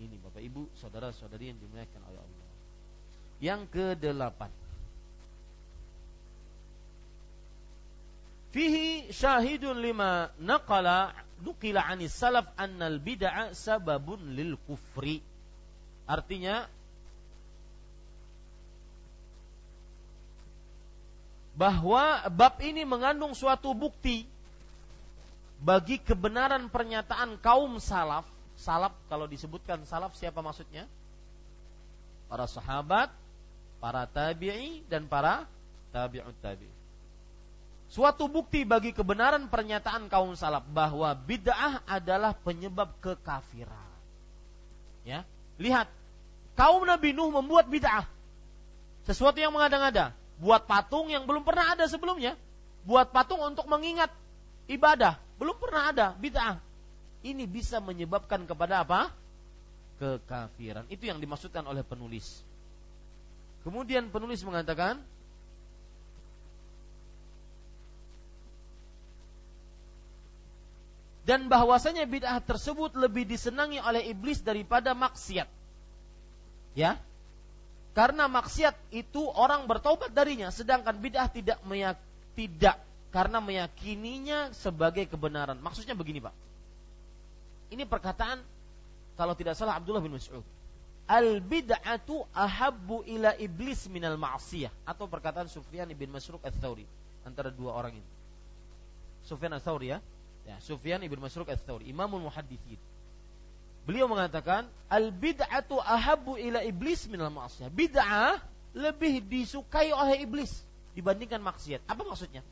[0.00, 2.48] Ini Bapak Ibu, saudara-saudari yang dimuliakan oleh Allah.
[3.42, 4.50] Yang kedelapan.
[8.52, 15.24] Fihi syahidun lima naqala nukila anis salaf annal bid'a sababun lil kufri.
[16.04, 16.68] Artinya
[21.56, 24.28] bahwa bab ini mengandung suatu bukti
[25.62, 30.84] bagi kebenaran pernyataan kaum salaf salaf kalau disebutkan salaf siapa maksudnya?
[32.28, 33.08] Para sahabat,
[33.80, 35.44] para tabi'i dan para
[35.92, 36.81] tabi'ut tabi.
[37.92, 43.92] Suatu bukti bagi kebenaran pernyataan kaum salaf bahwa bid'ah adalah penyebab kekafiran.
[45.04, 45.28] Ya,
[45.60, 45.92] lihat
[46.56, 48.08] kaum Nabi Nuh membuat bid'ah.
[49.04, 52.32] Sesuatu yang mengada-ngada, buat patung yang belum pernah ada sebelumnya,
[52.88, 54.08] buat patung untuk mengingat
[54.72, 56.56] ibadah, belum pernah ada bid'ah.
[57.22, 59.12] Ini bisa menyebabkan kepada apa?
[60.00, 60.88] Kekafiran.
[60.88, 62.42] Itu yang dimaksudkan oleh penulis.
[63.62, 64.98] Kemudian penulis mengatakan
[71.32, 75.48] dan bahwasanya bid'ah tersebut lebih disenangi oleh iblis daripada maksiat.
[76.76, 77.00] Ya.
[77.96, 81.96] Karena maksiat itu orang bertobat darinya sedangkan bid'ah tidak meyak,
[82.36, 82.76] tidak
[83.16, 85.56] karena meyakininya sebagai kebenaran.
[85.56, 86.36] Maksudnya begini, Pak.
[87.72, 88.44] Ini perkataan
[89.16, 90.44] kalau tidak salah Abdullah bin Mas'ud.
[91.08, 96.84] Al bid'atu ahabbu ila iblis minal ma'siyah atau perkataan Sufyan bin Masruq ats-Tsauri
[97.24, 98.10] antara dua orang ini.
[99.24, 100.04] Sufyan ats-Tsauri ya
[100.42, 102.78] Ya, Sufyan ibn Masruq ats-Tsauri, Imamul Muhadditsin.
[103.82, 108.38] Beliau mengatakan, "Al bid'atu ahabbu ila iblis minal ma'siyah." Bid'ah
[108.78, 110.62] lebih disukai oleh iblis
[110.94, 111.82] dibandingkan maksiat.
[111.90, 112.46] Apa maksudnya?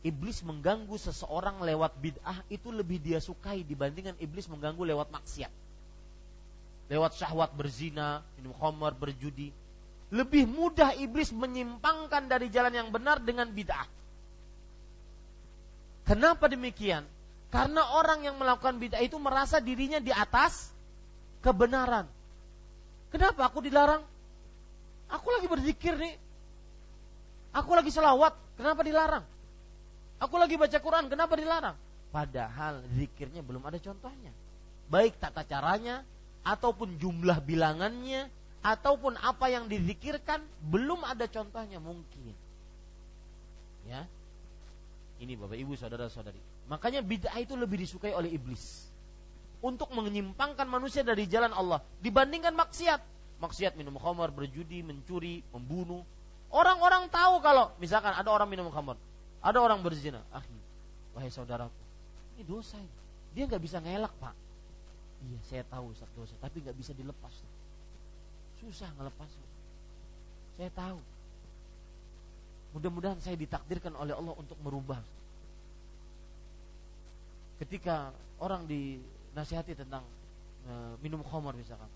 [0.00, 5.52] Iblis mengganggu seseorang lewat bid'ah itu lebih dia sukai dibandingkan iblis mengganggu lewat maksiat.
[6.88, 9.52] Lewat syahwat berzina, minum khamar, berjudi.
[10.10, 13.86] Lebih mudah iblis menyimpangkan dari jalan yang benar dengan bid'ah.
[16.08, 17.04] Kenapa demikian?
[17.50, 20.70] Karena orang yang melakukan bid'ah itu merasa dirinya di atas
[21.42, 22.06] kebenaran.
[23.10, 24.06] Kenapa aku dilarang?
[25.10, 26.14] Aku lagi berzikir nih.
[27.50, 29.26] Aku lagi selawat, kenapa dilarang?
[30.22, 31.74] Aku lagi baca Quran, kenapa dilarang?
[32.14, 34.30] Padahal zikirnya belum ada contohnya.
[34.86, 36.06] Baik tata caranya,
[36.46, 38.30] ataupun jumlah bilangannya,
[38.62, 40.38] ataupun apa yang dizikirkan,
[40.70, 42.34] belum ada contohnya mungkin.
[43.90, 44.06] Ya,
[45.18, 46.49] ini Bapak Ibu saudara-saudari.
[46.70, 48.86] Makanya bid'ah itu lebih disukai oleh iblis.
[49.58, 53.02] Untuk menyimpangkan manusia dari jalan Allah dibandingkan maksiat.
[53.42, 56.06] Maksiat minum khamar, berjudi, mencuri, membunuh.
[56.54, 58.94] Orang-orang tahu kalau misalkan ada orang minum khamar,
[59.42, 60.22] ada orang berzina.
[60.30, 60.54] Akhi,
[61.16, 61.74] wahai saudaraku,
[62.36, 62.94] ini dosa ini.
[63.34, 64.34] Dia nggak bisa ngelak pak.
[65.20, 67.32] Iya, saya tahu Ustaz dosa, tapi nggak bisa dilepas.
[68.60, 69.30] Susah ngelepas.
[70.56, 71.00] Saya tahu.
[72.76, 75.00] Mudah-mudahan saya ditakdirkan oleh Allah untuk merubah
[77.60, 78.10] ketika
[78.40, 80.02] orang dinasihati tentang
[80.64, 80.72] e,
[81.04, 81.88] minum khamar misalkan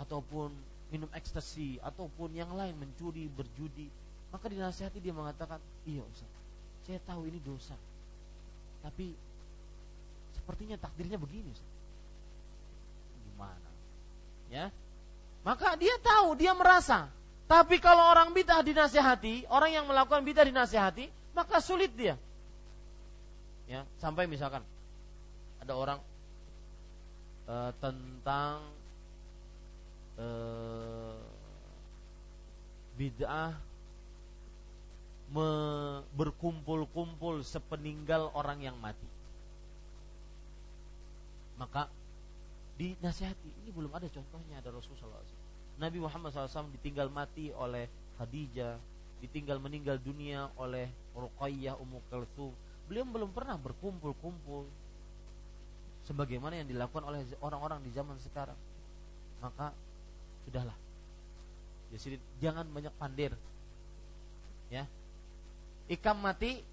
[0.00, 0.50] ataupun
[0.88, 3.86] minum ekstasi ataupun yang lain mencuri berjudi
[4.32, 6.34] maka dinasihati dia mengatakan iya Ustaz
[6.84, 7.72] saya tahu ini dosa.
[8.84, 9.16] Tapi
[10.36, 11.72] sepertinya takdirnya begini Ustaz.
[13.32, 13.70] Gimana?
[14.52, 14.68] Ya?
[15.40, 17.08] Maka dia tahu dia merasa.
[17.48, 22.16] Tapi kalau orang bidah dinasihati orang yang melakukan bidah dinasihati maka sulit dia
[23.64, 24.60] ya sampai misalkan
[25.60, 25.98] ada orang
[27.48, 28.60] e, tentang
[30.20, 30.26] e,
[32.94, 33.56] bid'ah
[36.14, 39.08] berkumpul-kumpul sepeninggal orang yang mati
[41.58, 41.90] maka
[42.78, 45.42] dinasihati ini belum ada contohnya ada Rasulullah SAW.
[45.78, 47.86] Nabi Muhammad SAW ditinggal mati oleh
[48.18, 48.78] Khadijah
[49.24, 52.52] ditinggal meninggal dunia oleh Ruqayyah Ummu Kalthum
[52.86, 54.68] beliau belum pernah berkumpul-kumpul
[56.04, 58.56] sebagaimana yang dilakukan oleh orang-orang di zaman sekarang.
[59.40, 59.72] Maka
[60.44, 60.76] sudahlah.
[61.94, 63.32] Jadi jangan banyak pandir.
[64.72, 64.88] Ya.
[65.88, 66.64] Ikam mati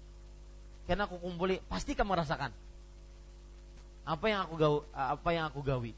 [0.88, 2.50] karena aku kumpuli, pasti kamu rasakan.
[4.02, 5.92] Apa yang aku gawi, apa yang aku gawi.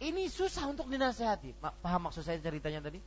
[0.00, 1.52] Ini susah untuk dinasehati.
[1.58, 3.02] Paham maksud saya ceritanya tadi?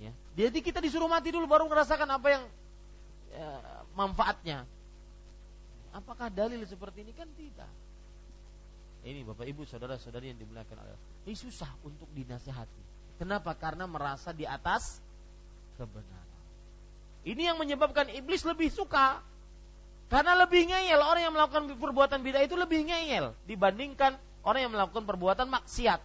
[0.00, 0.10] Ya.
[0.34, 2.42] Jadi kita disuruh mati dulu baru merasakan apa yang
[3.30, 3.50] ya,
[3.94, 4.58] manfaatnya.
[5.96, 7.72] Apakah dalil seperti ini kan tidak?
[9.00, 11.00] Ini Bapak Ibu saudara-saudari yang dimuliakan Allah.
[11.24, 12.82] Ini susah untuk dinasehati.
[13.16, 13.56] Kenapa?
[13.56, 15.00] Karena merasa di atas
[15.80, 16.28] kebenaran.
[17.24, 19.24] Ini yang menyebabkan iblis lebih suka
[20.12, 25.08] karena lebih ngeyel orang yang melakukan perbuatan bid'ah itu lebih ngeyel dibandingkan orang yang melakukan
[25.08, 25.98] perbuatan maksiat.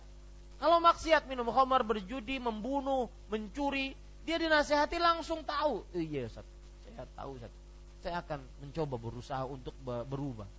[0.61, 5.83] Kalau maksiat minum khamar, berjudi, membunuh, mencuri, dia dinasehati langsung tahu.
[5.97, 6.45] Iya, Ustaz.
[6.85, 7.60] Saya tahu, Ustaz
[8.01, 10.49] saya akan mencoba berusaha untuk berubah.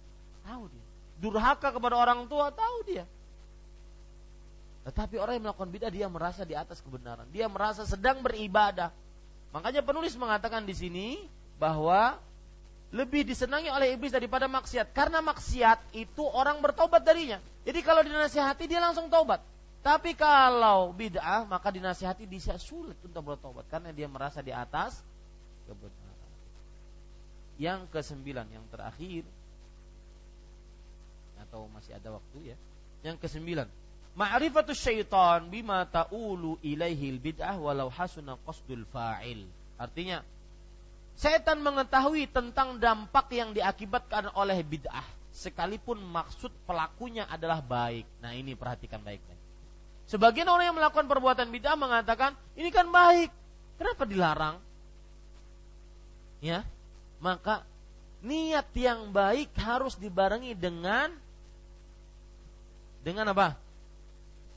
[0.46, 0.84] Tahu dia.
[1.18, 3.04] Durhaka kepada orang tua, tahu dia.
[4.82, 7.26] Tetapi orang yang melakukan bidah dia merasa di atas kebenaran.
[7.30, 8.90] Dia merasa sedang beribadah.
[9.54, 11.08] Makanya penulis mengatakan di sini
[11.58, 12.18] bahwa
[12.90, 14.90] lebih disenangi oleh iblis daripada maksiat.
[14.90, 17.38] Karena maksiat itu orang bertobat darinya.
[17.62, 19.38] Jadi kalau dinasihati dia langsung tobat.
[19.82, 25.02] Tapi kalau bid'ah maka dinasihati dia sulit untuk bertobat karena dia merasa di atas
[25.66, 26.01] kebenaran
[27.62, 29.22] yang kesembilan, yang terakhir
[31.46, 32.56] atau masih ada waktu ya.
[33.06, 33.70] Yang kesembilan,
[34.18, 39.46] ma'rifatus syaitan bima ta'ulu ilaihi bid'ah walau hasuna qasdul fa'il.
[39.78, 40.26] Artinya
[41.14, 48.04] setan mengetahui tentang dampak yang diakibatkan oleh bid'ah sekalipun maksud pelakunya adalah baik.
[48.18, 49.40] Nah, ini perhatikan baik-baik.
[50.10, 53.30] Sebagian orang yang melakukan perbuatan bid'ah mengatakan, ini kan baik.
[53.80, 54.56] Kenapa dilarang?
[56.42, 56.66] Ya,
[57.22, 57.62] maka
[58.26, 61.14] niat yang baik harus dibarengi dengan
[63.02, 63.54] dengan apa?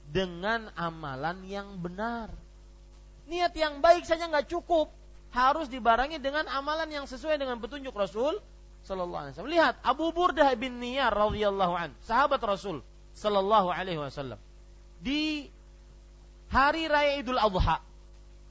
[0.10, 2.34] Dengan amalan yang benar.
[3.26, 4.90] Niat yang baik saja nggak cukup,
[5.34, 8.38] harus dibarengi dengan amalan yang sesuai dengan petunjuk Rasul
[8.86, 9.54] Sallallahu Alaihi Wasallam.
[9.58, 12.86] Lihat Abu Burdah bin Niyar radhiyallahu an, sahabat Rasul
[13.18, 14.38] Sallallahu Alaihi Wasallam.
[15.02, 15.50] Di
[16.54, 17.82] hari raya Idul Adha,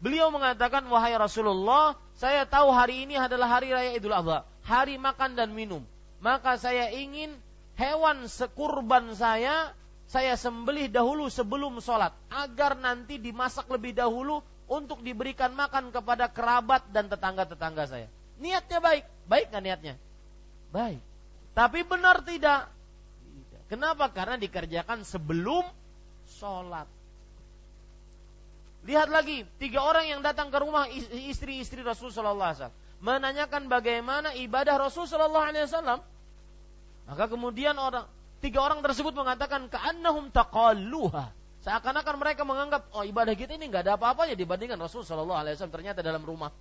[0.02, 5.34] beliau mengatakan wahai Rasulullah, saya tahu hari ini adalah hari raya Idul Adha, hari makan
[5.34, 5.82] dan minum.
[6.22, 7.34] Maka saya ingin
[7.74, 9.74] hewan sekurban saya
[10.04, 16.86] saya sembelih dahulu sebelum sholat agar nanti dimasak lebih dahulu untuk diberikan makan kepada kerabat
[16.94, 18.08] dan tetangga-tetangga saya.
[18.38, 19.94] Niatnya baik, baik nggak niatnya?
[20.70, 21.00] Baik.
[21.54, 22.70] Tapi benar tidak?
[23.66, 24.10] Kenapa?
[24.12, 25.64] Karena dikerjakan sebelum
[26.28, 26.86] sholat.
[28.84, 30.84] Lihat lagi, tiga orang yang datang ke rumah
[31.28, 36.00] istri-istri Rasul Sallallahu Alaihi Wasallam menanyakan bagaimana ibadah Rasul Sallallahu Alaihi Wasallam.
[37.04, 38.04] Maka kemudian orang
[38.44, 41.32] Tiga orang tersebut mengatakan ka'annahum taqalluha.
[41.64, 45.72] Seakan-akan mereka menganggap oh ibadah kita ini nggak ada apa-apanya dibandingkan Rasul Shallallahu Alaihi Wasallam
[45.72, 46.52] ternyata dalam rumah.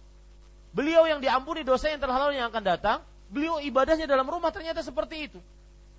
[0.72, 5.28] Beliau yang diampuni dosa yang telah yang akan datang, beliau ibadahnya dalam rumah ternyata seperti
[5.28, 5.44] itu.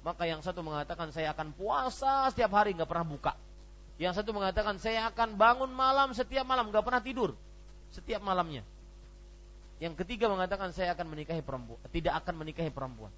[0.00, 3.36] Maka yang satu mengatakan saya akan puasa setiap hari nggak pernah buka.
[3.96, 7.30] Yang satu mengatakan saya akan bangun malam setiap malam nggak pernah tidur
[7.94, 8.66] setiap malamnya.
[9.78, 13.10] Yang ketiga mengatakan saya akan menikahi perempuan, tidak akan menikahi perempuan.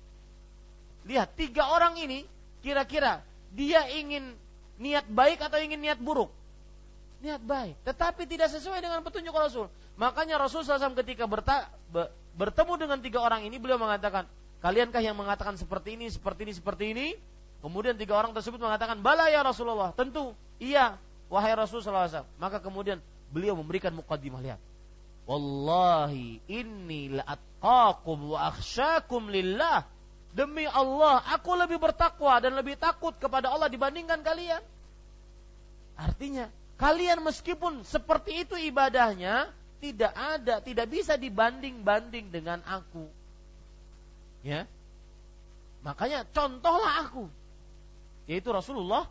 [1.08, 2.28] Lihat tiga orang ini
[2.66, 3.22] Kira-kira
[3.54, 4.34] dia ingin
[4.82, 6.34] niat baik atau ingin niat buruk?
[7.22, 9.70] Niat baik, tetapi tidak sesuai dengan petunjuk Rasul.
[9.94, 14.26] Makanya Rasul SAW ketika berta, be, bertemu dengan tiga orang ini, beliau mengatakan,
[14.60, 17.06] kaliankah yang mengatakan seperti ini, seperti ini, seperti ini?
[17.64, 21.00] Kemudian tiga orang tersebut mengatakan, bala ya Rasulullah, tentu, iya,
[21.32, 22.28] wahai Rasul SAW.
[22.38, 23.02] Maka kemudian
[23.32, 24.60] beliau memberikan mukaddimah lihat.
[25.26, 29.82] Wallahi inni la'atqakum wa akhsyakum lillah
[30.36, 34.60] Demi Allah, aku lebih bertakwa dan lebih takut kepada Allah dibandingkan kalian.
[35.96, 39.48] Artinya, kalian meskipun seperti itu ibadahnya,
[39.80, 43.08] tidak ada, tidak bisa dibanding-banding dengan aku.
[44.44, 44.68] Ya.
[45.80, 47.32] Makanya contohlah aku.
[48.26, 49.06] Yaitu Rasulullah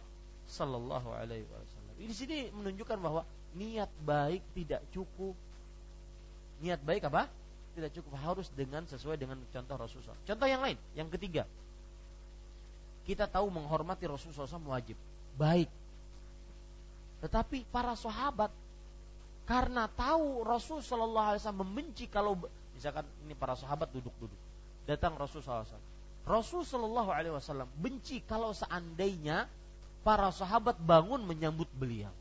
[0.46, 1.96] sallallahu alaihi wasallam.
[1.96, 3.24] Di sini menunjukkan bahwa
[3.56, 5.34] niat baik tidak cukup.
[6.60, 7.28] Niat baik apa?
[7.76, 10.16] tidak cukup harus dengan sesuai dengan contoh Rasulullah.
[10.24, 11.44] Contoh yang lain, yang ketiga,
[13.04, 14.96] kita tahu menghormati Rasulullah SAW wajib,
[15.36, 15.68] baik.
[17.20, 18.50] Tetapi para sahabat
[19.44, 22.34] karena tahu Rasul Shallallahu Alaihi Wasallam membenci kalau
[22.74, 24.40] misalkan ini para sahabat duduk-duduk
[24.90, 25.68] datang Rasul SAW.
[26.26, 29.46] Rasul Shallallahu Alaihi Wasallam benci kalau seandainya
[30.02, 32.14] para sahabat bangun menyambut beliau.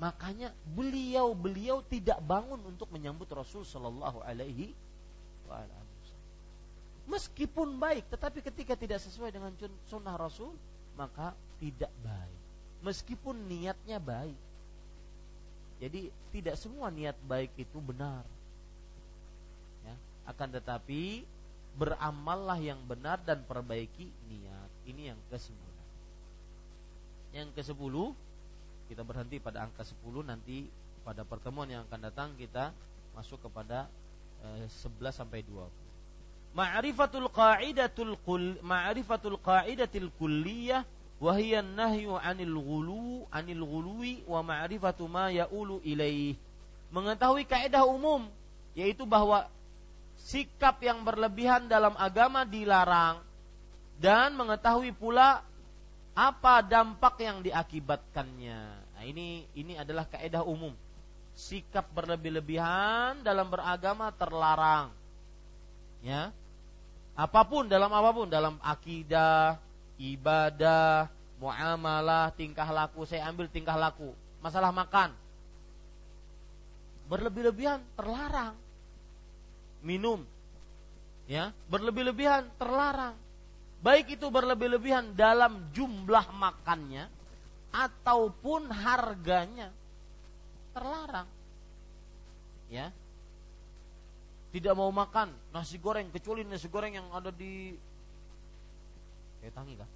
[0.00, 4.72] Makanya beliau-beliau tidak bangun untuk menyambut Rasul Shallallahu Alaihi
[5.46, 5.86] Wasallam.
[7.02, 9.50] Meskipun baik, tetapi ketika tidak sesuai dengan
[9.90, 10.54] sunnah Rasul,
[10.94, 12.40] maka tidak baik.
[12.82, 14.38] Meskipun niatnya baik.
[15.82, 18.22] Jadi tidak semua niat baik itu benar.
[19.82, 19.94] Ya,
[20.30, 21.26] akan tetapi
[21.76, 24.70] beramallah yang benar dan perbaiki niat.
[24.84, 25.86] Ini yang ke sembilan.
[27.32, 28.12] Yang ke sepuluh
[28.92, 30.68] kita berhenti pada angka 10 nanti
[31.00, 32.76] pada pertemuan yang akan datang kita
[33.16, 33.88] masuk kepada
[34.44, 35.64] eh, 11 sampai 20.
[36.52, 40.84] Ma'rifatul qa'idatul qul ma'rifatul qa'idatil kulliyah
[41.16, 46.36] wa hiya nahyu 'anil ghulu 'anil ghuluwi wa ma'rifatu ma ya'ulu ilaih.
[46.92, 48.28] Mengetahui kaidah umum
[48.76, 49.48] yaitu bahwa
[50.22, 53.20] sikap yang berlebihan dalam agama dilarang
[53.98, 55.42] dan mengetahui pula
[56.12, 58.60] apa dampak yang diakibatkannya.
[58.94, 60.72] Nah, ini ini adalah kaidah umum.
[61.32, 64.92] Sikap berlebih-lebihan dalam beragama terlarang.
[66.04, 66.30] Ya.
[67.16, 69.56] Apa pun dalam apa pun, dalam akidah,
[69.96, 71.08] ibadah,
[71.40, 74.12] muamalah, tingkah laku, saya ambil tingkah laku.
[74.44, 75.12] Masalah makan.
[77.08, 78.61] Berlebih-lebihan terlarang.
[79.82, 80.24] Minum.
[81.26, 83.14] Ya, berlebih-lebihan terlarang
[83.82, 87.10] baik itu berlebih-lebihan dalam jumlah makannya
[87.74, 89.74] ataupun harganya
[90.72, 91.28] terlarang.
[92.72, 92.88] Ya.
[94.52, 97.72] tidak mau makan nasi goreng kecuali nasi goreng yang ada di
[99.40, 99.88] kayak tangi kan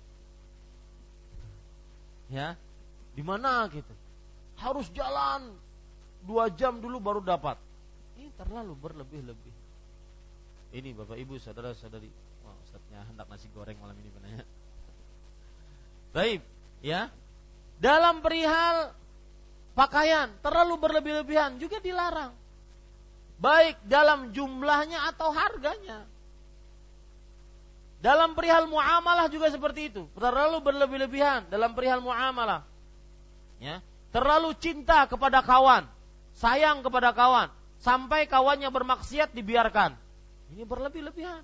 [2.32, 2.56] ya
[3.12, 3.92] di mana gitu
[4.56, 5.52] harus jalan
[6.24, 7.60] dua jam dulu baru dapat
[8.16, 9.52] ini terlalu berlebih-lebih
[10.74, 12.10] ini bapak ibu saudara saudari
[12.42, 12.54] wah
[13.10, 14.46] hendak nasi goreng malam ini benar
[16.16, 16.40] baik
[16.80, 17.12] ya.
[17.76, 18.96] Dalam perihal
[19.76, 22.32] pakaian terlalu berlebih-lebihan juga dilarang.
[23.36, 26.08] Baik dalam jumlahnya atau harganya.
[28.00, 30.08] Dalam perihal muamalah juga seperti itu.
[30.16, 32.64] Terlalu berlebih-lebihan dalam perihal muamalah.
[33.60, 33.84] Ya.
[34.08, 35.84] Terlalu cinta kepada kawan
[36.36, 37.48] sayang kepada kawan
[37.80, 39.96] sampai kawannya bermaksiat dibiarkan
[40.54, 41.42] ini berlebih-lebihan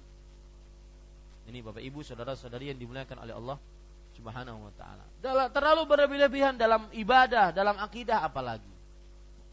[1.51, 3.59] ini Bapak Ibu saudara-saudari yang dimuliakan oleh Allah
[4.15, 5.05] Subhanahu wa taala.
[5.51, 8.69] Terlalu berlebih-lebihan dalam ibadah, dalam akidah apalagi.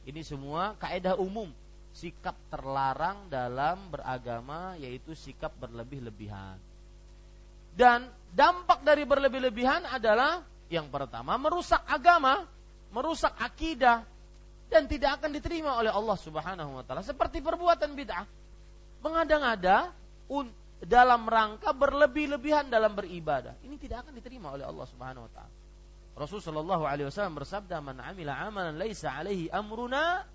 [0.06, 1.50] Ini semua kaidah umum
[1.96, 6.62] sikap terlarang dalam beragama yaitu sikap berlebih-lebihan.
[7.74, 8.06] Dan
[8.36, 12.46] dampak dari berlebih-lebihan adalah yang pertama merusak agama,
[12.94, 14.06] merusak akidah
[14.70, 18.28] dan tidak akan diterima oleh Allah Subhanahu wa taala seperti perbuatan bid'ah.
[19.00, 19.96] Mengada-ngada
[20.84, 23.56] dalam rangka berlebih-lebihan dalam beribadah.
[23.64, 25.54] Ini tidak akan diterima oleh Allah Subhanahu wa taala.
[26.20, 30.28] Rasul sallallahu alaihi wasallam bersabda, "Man 'amila 'amalan laisa 'alaihi amruna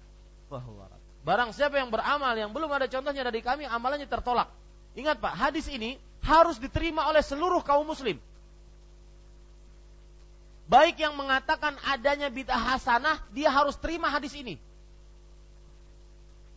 [0.49, 0.89] fahuwa
[1.25, 4.53] Barang siapa yang beramal yang belum ada contohnya dari kami, amalannya tertolak.
[4.93, 8.21] Ingat Pak, hadis ini harus diterima oleh seluruh kaum muslim.
[10.69, 14.61] Baik yang mengatakan adanya bid'ah hasanah, dia harus terima hadis ini.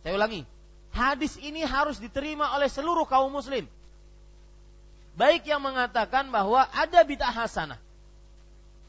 [0.04, 0.44] Saya ulangi,
[0.92, 3.68] hadis ini harus diterima oleh seluruh kaum muslim
[5.18, 7.82] baik yang mengatakan bahwa ada bid'ah hasanah.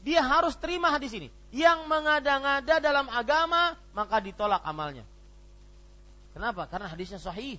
[0.06, 1.28] Dia harus terima hadis ini.
[1.50, 5.02] Yang mengada-ngada dalam agama, maka ditolak amalnya.
[6.32, 6.70] Kenapa?
[6.70, 7.58] Karena hadisnya sahih.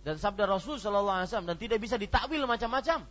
[0.00, 3.04] Dan sabda Rasul Shallallahu Alaihi Wasallam dan tidak bisa ditakwil macam-macam.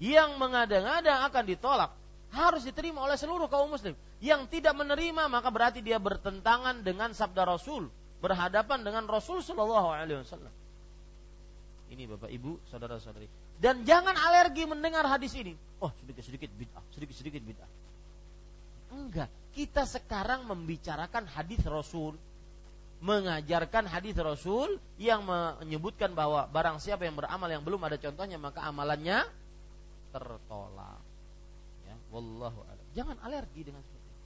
[0.00, 1.92] Yang mengada-ngada akan ditolak
[2.32, 3.92] harus diterima oleh seluruh kaum muslim.
[4.24, 10.22] Yang tidak menerima maka berarti dia bertentangan dengan sabda Rasul, berhadapan dengan Rasul Shallallahu Alaihi
[10.22, 10.54] Wasallam.
[11.88, 13.26] Ini Bapak Ibu, saudara-saudari.
[13.58, 15.56] Dan jangan alergi mendengar hadis ini.
[15.80, 17.70] Oh, sedikit-sedikit bid'ah, sedikit-sedikit bid'ah.
[18.94, 22.16] Enggak, kita sekarang membicarakan hadis Rasul,
[23.02, 28.62] mengajarkan hadis Rasul yang menyebutkan bahwa barang siapa yang beramal yang belum ada contohnya maka
[28.64, 29.26] amalannya
[30.10, 31.02] tertolak.
[31.86, 32.86] Ya, wallahu a'lam.
[32.96, 34.24] Jangan alergi dengan seperti itu.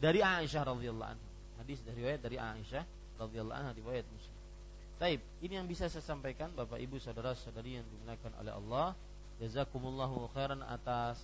[0.00, 1.29] Dari Aisyah radhiyallahu anha.
[1.60, 2.84] Hadis dari riwayat dari Aisyah
[3.20, 4.38] radhiyallahu anha riwayat Muslim.
[4.96, 8.88] Taib, ini yang bisa saya sampaikan Bapak Ibu saudara-saudari yang dimuliakan oleh Allah.
[9.40, 11.20] Jazakumullahu khairan atas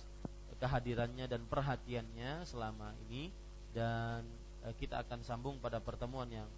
[0.57, 3.29] kehadirannya dan perhatiannya selama ini
[3.77, 4.25] dan
[4.65, 6.49] eh, kita akan sambung pada pertemuan yang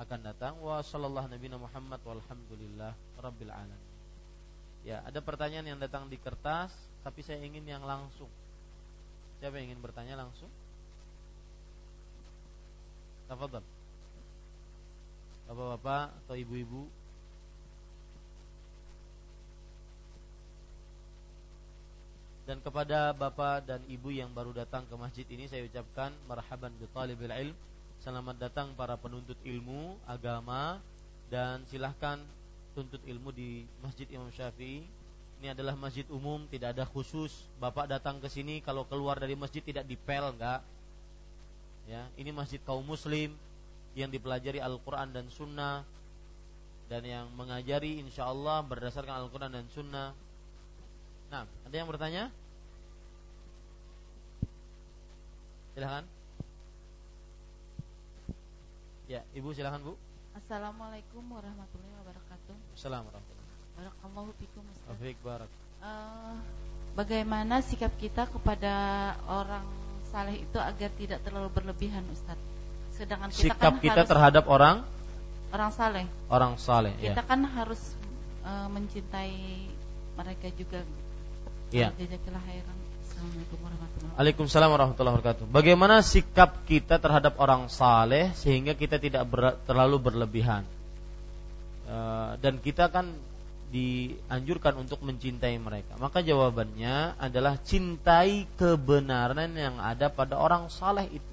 [0.00, 0.56] akan datang.
[0.60, 3.92] Wa sallallahu nabiyana Muhammad walhamdulillah rabbil alamin.
[4.82, 6.72] Ya, ada pertanyaan yang datang di kertas
[7.04, 8.28] tapi saya ingin yang langsung.
[9.40, 10.48] Siapa yang ingin bertanya langsung?
[13.32, 13.64] Tafadhal.
[15.48, 16.84] Bapak-bapak atau ibu-ibu
[22.42, 26.84] Dan kepada bapak dan ibu yang baru datang ke masjid ini saya ucapkan marhaban bi
[26.92, 27.56] talibil ilm.
[28.04, 30.82] Selamat datang para penuntut ilmu agama
[31.32, 32.20] dan silahkan
[32.76, 34.84] tuntut ilmu di Masjid Imam Syafi'i.
[35.40, 37.46] Ini adalah masjid umum, tidak ada khusus.
[37.56, 40.60] Bapak datang ke sini kalau keluar dari masjid tidak dipel enggak.
[41.90, 43.34] Ya, ini masjid kaum muslim,
[43.92, 45.84] yang dipelajari Al-Quran dan Sunnah
[46.88, 50.12] dan yang mengajari insya Allah berdasarkan Al-Quran dan Sunnah.
[51.32, 52.28] Nah, ada yang bertanya?
[55.72, 56.04] Silahkan.
[59.08, 59.96] Ya, Ibu silahkan Bu.
[60.36, 62.56] Assalamualaikum warahmatullahi wabarakatuh.
[62.76, 63.36] Assalamualaikum.
[63.76, 64.92] Barakallahu fikum Ustaz.
[64.92, 65.48] Afik barak.
[65.80, 66.36] Uh,
[66.96, 68.72] bagaimana sikap kita kepada
[69.28, 69.64] orang
[70.12, 72.36] saleh itu agar tidak terlalu berlebihan Ustaz?
[72.92, 74.76] Sedangkan kita sikap kan kita harus, terhadap orang
[75.50, 76.04] orang saleh.
[76.28, 76.92] Orang saleh.
[77.00, 77.26] Kita ya.
[77.26, 77.80] kan harus
[78.44, 79.66] uh, mencintai
[80.20, 80.84] mereka juga.
[81.72, 81.88] Iya.
[81.92, 85.44] Assalamualaikum warahmatullahi Waalaikumsalam warahmatullahi wabarakatuh.
[85.48, 90.66] Bagaimana sikap kita terhadap orang saleh sehingga kita tidak ber, terlalu berlebihan?
[91.86, 93.14] Uh, dan kita kan
[93.72, 95.96] dianjurkan untuk mencintai mereka.
[95.96, 101.32] Maka jawabannya adalah cintai kebenaran yang ada pada orang saleh itu.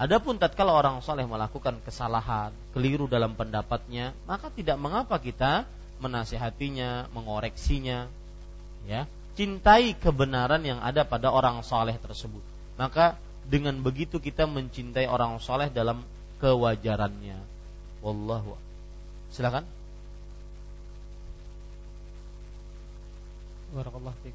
[0.00, 5.68] Adapun tatkala orang soleh melakukan kesalahan, keliru dalam pendapatnya, maka tidak mengapa kita
[6.00, 8.08] menasihatinya, mengoreksinya,
[8.88, 9.04] ya.
[9.36, 12.40] Cintai kebenaran yang ada pada orang soleh tersebut.
[12.80, 16.00] Maka dengan begitu kita mencintai orang soleh dalam
[16.40, 17.36] kewajarannya.
[18.00, 18.56] Wallahu
[19.30, 19.79] Silakan.
[23.70, 24.34] Barakallah fiik.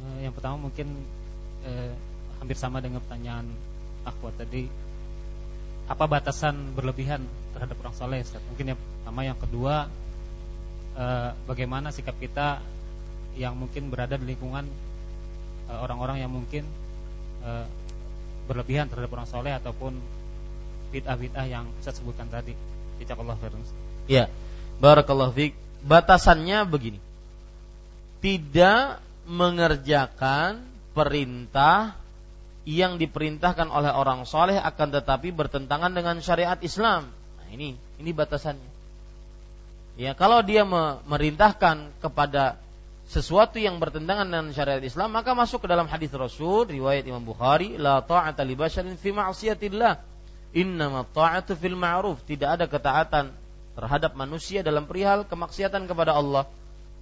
[0.00, 0.88] Uh, yang pertama mungkin
[1.68, 1.92] uh,
[2.40, 3.44] hampir sama dengan pertanyaan
[4.08, 4.64] akhwat tadi.
[5.90, 7.20] Apa batasan berlebihan
[7.52, 8.22] terhadap orang soleh?
[8.54, 9.90] Mungkin yang pertama, yang kedua,
[10.96, 12.62] uh, bagaimana sikap kita
[13.36, 14.64] yang mungkin berada di lingkungan
[15.70, 16.64] orang-orang uh, yang mungkin
[17.42, 17.66] uh,
[18.46, 19.98] berlebihan terhadap orang soleh ataupun
[20.90, 22.54] bid'ah-bid'ah yang saya sebutkan tadi.
[24.10, 24.26] Ya.
[24.80, 25.52] Barakallahu fiik.
[25.84, 27.09] Batasannya begini.
[28.20, 28.84] Tidak
[29.26, 30.60] mengerjakan
[30.92, 31.96] perintah
[32.68, 37.08] yang diperintahkan oleh orang soleh akan tetapi bertentangan dengan syariat Islam.
[37.10, 38.70] Nah, ini ini batasannya.
[40.00, 42.56] Ya, kalau dia memerintahkan kepada
[43.10, 47.74] sesuatu yang bertentangan dengan syariat Islam, maka masuk ke dalam hadis Rasul riwayat Imam Bukhari,
[47.74, 49.98] la ta'ata li basharin fi ma'siyatillah
[51.10, 52.22] ta'atu fil ma'ruf.
[52.22, 53.34] Tidak ada ketaatan
[53.74, 56.46] terhadap manusia dalam perihal kemaksiatan kepada Allah.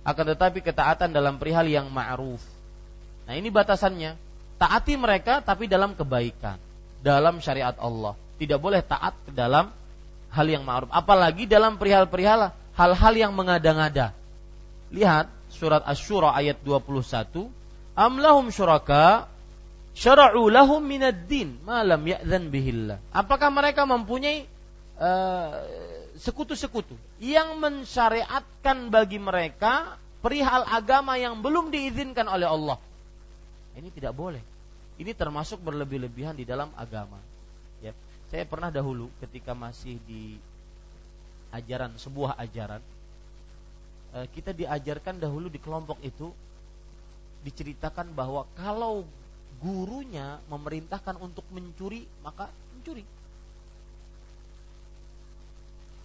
[0.09, 2.41] Akan tetapi ketaatan dalam perihal yang ma'ruf.
[3.29, 4.17] Nah ini batasannya.
[4.57, 6.57] Taati mereka tapi dalam kebaikan.
[7.05, 8.17] Dalam syariat Allah.
[8.41, 9.69] Tidak boleh taat ke dalam
[10.33, 10.89] hal yang ma'ruf.
[10.89, 14.17] Apalagi dalam perihal-perihal hal-hal yang mengada-ngada.
[14.89, 17.53] Lihat surat Ash-Shura ayat 21.
[17.93, 19.29] Amlahum syuraka
[19.93, 22.97] syara'u lahum minad din malam ya'zan bihillah.
[23.13, 24.49] Apakah mereka mempunyai
[24.97, 25.53] uh,
[26.19, 32.79] sekutu-sekutu yang mensyariatkan bagi mereka perihal agama yang belum diizinkan oleh Allah?
[33.79, 34.43] Ini tidak boleh.
[34.99, 37.23] Ini termasuk berlebih-lebihan di dalam agama.
[37.79, 37.95] Ya.
[38.29, 40.37] Saya pernah dahulu ketika masih di
[41.55, 42.83] ajaran sebuah ajaran
[44.19, 46.29] eh, kita diajarkan dahulu di kelompok itu
[47.47, 49.07] diceritakan bahwa kalau
[49.59, 53.03] gurunya memerintahkan untuk mencuri, maka mencuri.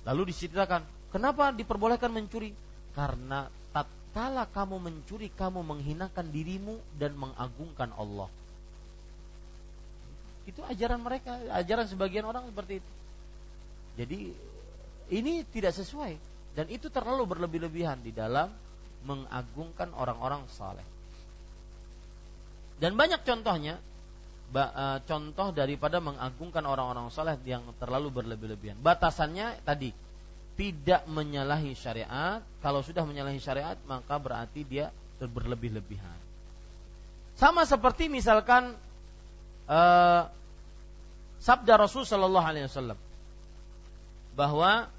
[0.04, 2.52] Lalu diceritakan, kenapa diperbolehkan mencuri?
[2.92, 8.28] Karena tatkala kamu mencuri, kamu menghinakan dirimu dan mengagungkan Allah.
[10.44, 12.92] Itu ajaran mereka, ajaran sebagian orang seperti itu.
[13.94, 14.20] Jadi
[15.14, 16.20] ini tidak sesuai
[16.58, 18.52] dan itu terlalu berlebih-lebihan di dalam
[19.08, 20.86] mengagungkan orang-orang saleh.
[22.82, 23.80] Dan banyak contohnya
[25.10, 28.78] contoh daripada mengagungkan orang-orang saleh yang terlalu berlebih-lebihan.
[28.78, 29.90] Batasannya tadi
[30.54, 32.42] tidak menyalahi syariat.
[32.62, 36.20] Kalau sudah menyalahi syariat maka berarti dia berlebih-lebihan.
[37.34, 38.78] Sama seperti misalkan
[39.66, 40.22] uh,
[41.42, 43.00] sabda Rasul Shallallahu Alaihi Wasallam
[44.38, 44.90] bahwa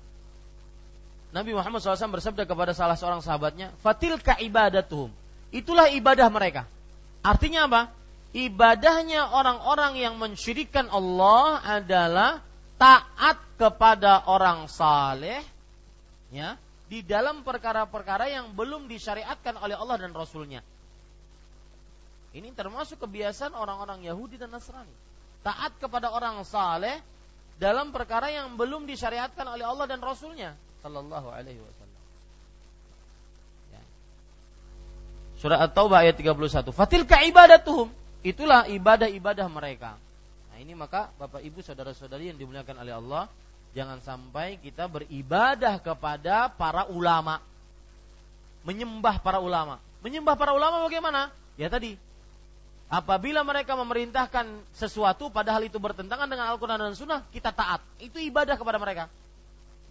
[1.35, 5.11] Nabi Muhammad SAW bersabda kepada salah seorang sahabatnya, "Fatil ka ibadatuhum."
[5.51, 6.63] Itulah ibadah mereka.
[7.27, 7.83] Artinya apa?
[8.35, 12.43] Ibadahnya orang-orang yang mensyirikan Allah adalah
[12.75, 15.39] taat kepada orang saleh
[16.35, 16.59] ya
[16.91, 20.67] di dalam perkara-perkara yang belum disyariatkan oleh Allah dan Rasulnya.
[22.35, 24.91] Ini termasuk kebiasaan orang-orang Yahudi dan Nasrani.
[25.47, 26.99] Taat kepada orang saleh
[27.63, 30.59] dalam perkara yang belum disyariatkan oleh Allah dan Rasulnya.
[30.83, 31.85] Sallallahu alaihi wasallam.
[35.39, 36.73] Surah At-Taubah ayat 31.
[36.73, 38.04] Fatilka ibadatuhum.
[38.25, 40.01] Itulah ibadah-ibadah mereka.
[40.49, 43.29] Nah, ini maka Bapak Ibu saudara-saudari yang dimuliakan oleh Allah,
[43.77, 47.45] jangan sampai kita beribadah kepada para ulama.
[48.65, 49.77] Menyembah para ulama.
[50.01, 51.29] Menyembah para ulama bagaimana?
[51.61, 52.01] Ya tadi,
[52.89, 57.85] apabila mereka memerintahkan sesuatu padahal itu bertentangan dengan Al-Quran dan Sunnah, kita taat.
[58.01, 59.13] Itu ibadah kepada mereka.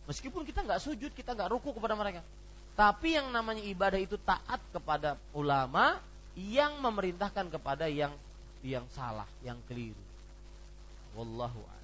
[0.09, 2.25] Meskipun kita nggak sujud, kita nggak ruku kepada mereka.
[2.73, 6.01] Tapi yang namanya ibadah itu taat kepada ulama
[6.33, 8.13] yang memerintahkan kepada yang
[8.63, 9.99] yang salah, yang keliru.
[11.13, 11.83] Wallahu a'lam.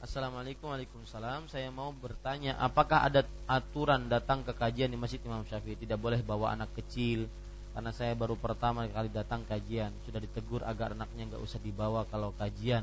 [0.00, 5.76] Assalamualaikum Waalaikumsalam Saya mau bertanya Apakah ada aturan datang ke kajian di Masjid Imam Syafi'i
[5.76, 7.28] Tidak boleh bawa anak kecil
[7.76, 12.32] Karena saya baru pertama kali datang kajian Sudah ditegur agar anaknya nggak usah dibawa kalau
[12.40, 12.80] kajian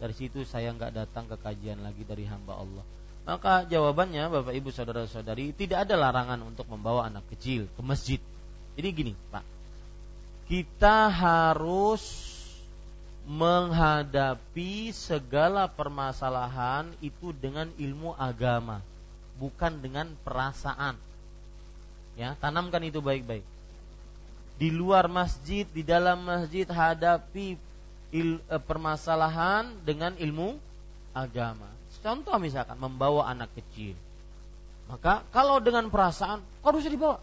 [0.00, 2.84] Dari situ saya nggak datang ke kajian lagi dari hamba Allah
[3.24, 8.20] maka jawabannya Bapak Ibu saudara-saudari tidak ada larangan untuk membawa anak kecil ke masjid.
[8.74, 9.44] Jadi gini, Pak.
[10.44, 12.02] Kita harus
[13.24, 18.84] menghadapi segala permasalahan itu dengan ilmu agama,
[19.40, 21.00] bukan dengan perasaan.
[22.14, 23.42] Ya, tanamkan itu baik-baik.
[24.60, 27.58] Di luar masjid, di dalam masjid hadapi
[28.14, 30.54] il, eh, permasalahan dengan ilmu
[31.16, 31.66] agama.
[32.04, 33.96] Contoh misalkan membawa anak kecil.
[34.86, 37.18] Maka kalau dengan perasaan, kok harus dibawa?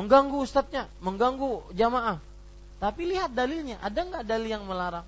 [0.00, 2.18] Mengganggu ustadznya, mengganggu jamaah.
[2.80, 5.06] Tapi lihat dalilnya, ada nggak dalil yang melarang?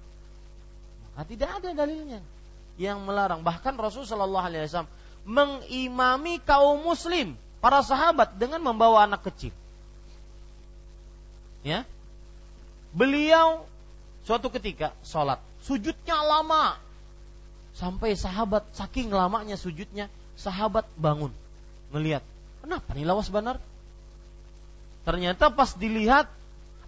[1.14, 2.20] Nah, tidak ada dalilnya
[2.78, 3.42] yang melarang.
[3.42, 4.86] Bahkan Rasulullah Shallallahu Alaihi
[5.24, 7.32] mengimami kaum muslim,
[7.64, 9.54] para sahabat dengan membawa anak kecil.
[11.64, 11.88] Ya,
[12.92, 13.64] beliau
[14.28, 16.76] suatu ketika sholat, sujudnya lama,
[17.72, 21.32] sampai sahabat saking lamanya sujudnya, sahabat bangun,
[21.88, 22.20] melihat,
[22.60, 23.56] kenapa nih lawas benar?
[25.04, 26.26] Ternyata pas dilihat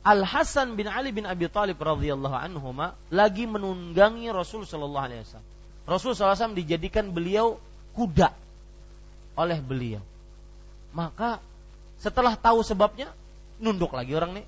[0.00, 2.72] Al Hasan bin Ali bin Abi Thalib radhiyallahu anhu
[3.12, 5.50] lagi menunggangi Rasul sallallahu alaihi wasallam.
[5.86, 7.62] Rasul SAW dijadikan beliau
[7.94, 8.34] kuda
[9.38, 10.02] oleh beliau.
[10.90, 11.38] Maka
[12.02, 13.10] setelah tahu sebabnya
[13.62, 14.46] nunduk lagi orang nih.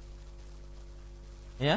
[1.59, 1.77] Ya.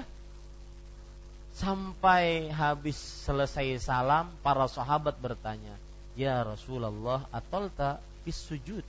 [1.57, 2.97] Sampai habis
[3.27, 5.77] selesai salam para sahabat bertanya,
[6.17, 8.85] "Ya Rasulullah, atolta fis sujud?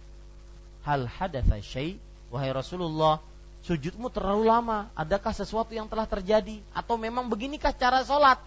[0.87, 2.01] Hal hadatha syai?"
[2.33, 3.21] Wahai Rasulullah,
[3.69, 4.89] sujudmu terlalu lama.
[4.97, 8.41] Adakah sesuatu yang telah terjadi atau memang beginikah cara sholat?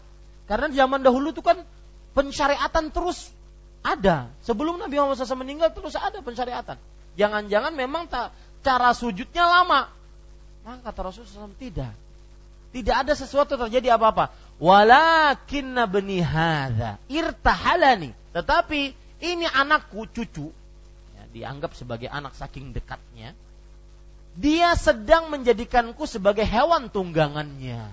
[0.50, 1.62] Karena zaman dahulu itu kan
[2.18, 3.30] pensyariatan terus
[3.86, 4.34] ada.
[4.42, 6.82] Sebelum Nabi Muhammad SAW meninggal terus ada pensyariatan.
[7.14, 8.34] Jangan-jangan memang tak,
[8.66, 9.94] cara sujudnya lama.
[10.66, 11.94] Maka kata Rasulullah SAW tidak.
[12.74, 14.34] Tidak ada sesuatu terjadi apa-apa.
[14.58, 18.12] Walakinna beni hadha irtahalani.
[18.34, 18.82] Tetapi
[19.24, 20.52] ini anakku cucu
[21.16, 23.32] ya, dianggap sebagai anak saking dekatnya.
[24.36, 27.88] Dia sedang menjadikanku sebagai hewan tunggangannya.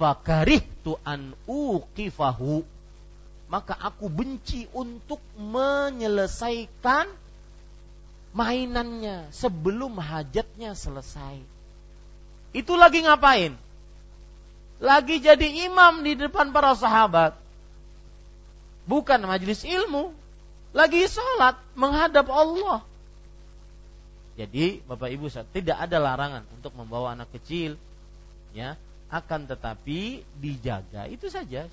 [0.00, 2.64] Fakarih tu an uqifahu
[3.52, 7.04] maka aku benci untuk menyelesaikan
[8.32, 11.36] mainannya sebelum hajatnya selesai.
[12.56, 13.52] Itu lagi ngapain?
[14.80, 17.36] Lagi jadi imam di depan para sahabat.
[18.88, 20.16] Bukan majelis ilmu.
[20.72, 22.80] Lagi sholat menghadap Allah.
[24.32, 27.76] Jadi Bapak Ibu tidak ada larangan untuk membawa anak kecil
[28.56, 28.80] ya.
[29.12, 31.68] Akan tetapi dijaga itu saja.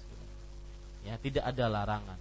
[1.07, 2.19] Ya tidak ada larangan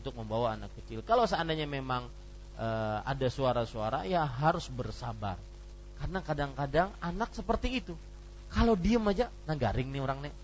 [0.00, 1.04] untuk membawa anak kecil.
[1.04, 2.08] Kalau seandainya memang
[2.56, 2.68] e,
[3.04, 5.36] ada suara-suara ya harus bersabar.
[6.00, 7.92] Karena kadang-kadang anak seperti itu.
[8.48, 10.34] Kalau diem aja nah garing nih orang nih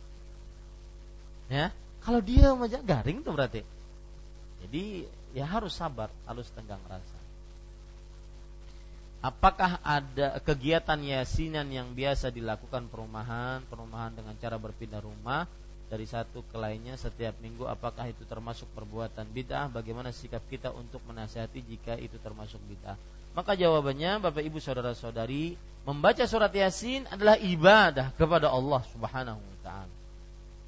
[1.49, 1.73] ya?
[2.05, 3.65] Kalau diem aja garing tuh berarti.
[4.69, 7.14] Jadi ya harus sabar harus tenggang rasa
[9.25, 15.49] apakah ada kegiatan yasinan yang biasa dilakukan perumahan perumahan dengan cara berpindah rumah
[15.89, 17.65] dari satu ke lainnya setiap minggu?
[17.65, 19.73] Apakah itu termasuk perbuatan bid'ah?
[19.73, 23.01] Bagaimana sikap kita untuk menasihati jika itu termasuk bid'ah?
[23.33, 25.57] Maka jawabannya Bapak Ibu saudara-saudari
[25.89, 29.95] membaca surat Yasin adalah ibadah kepada Allah Subhanahu wa taala.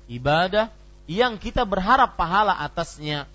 [0.08, 0.72] Ibadah
[1.06, 3.28] yang kita berharap pahala atasnya.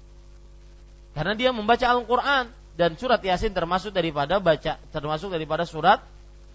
[1.11, 2.48] Karena dia membaca Al-Qur'an
[2.80, 5.99] dan surat Yasin termasuk daripada baca termasuk daripada surat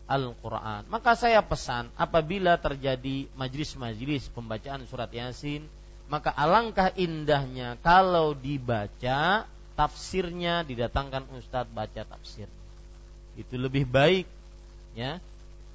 [0.07, 0.87] Al-Quran.
[0.87, 5.67] Maka saya pesan apabila terjadi majlis-majlis pembacaan surat Yasin,
[6.07, 9.45] maka alangkah indahnya kalau dibaca
[9.75, 12.47] tafsirnya didatangkan ustadz baca tafsir.
[13.35, 14.27] Itu lebih baik
[14.95, 15.19] ya.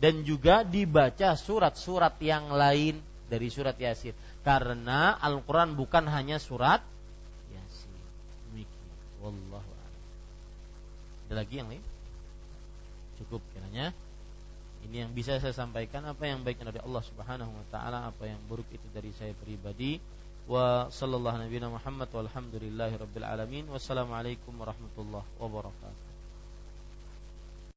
[0.02, 2.98] Dan juga dibaca surat-surat yang lain
[3.30, 6.82] dari surat Yasin karena Al-Qur'an bukan hanya surat
[7.54, 8.02] Yasin.
[8.50, 9.71] Demikian.
[11.32, 11.80] Ada lagi yang lain?
[13.24, 13.96] Cukup kiranya.
[14.84, 18.36] Ini yang bisa saya sampaikan apa yang baik dari Allah Subhanahu wa taala, apa yang
[18.52, 19.96] buruk itu dari saya pribadi.
[20.44, 23.64] Wa sallallahu Muhammad walhamdulillahi rabbil alamin.
[23.72, 26.11] Wassalamualaikum warahmatullahi wabarakatuh.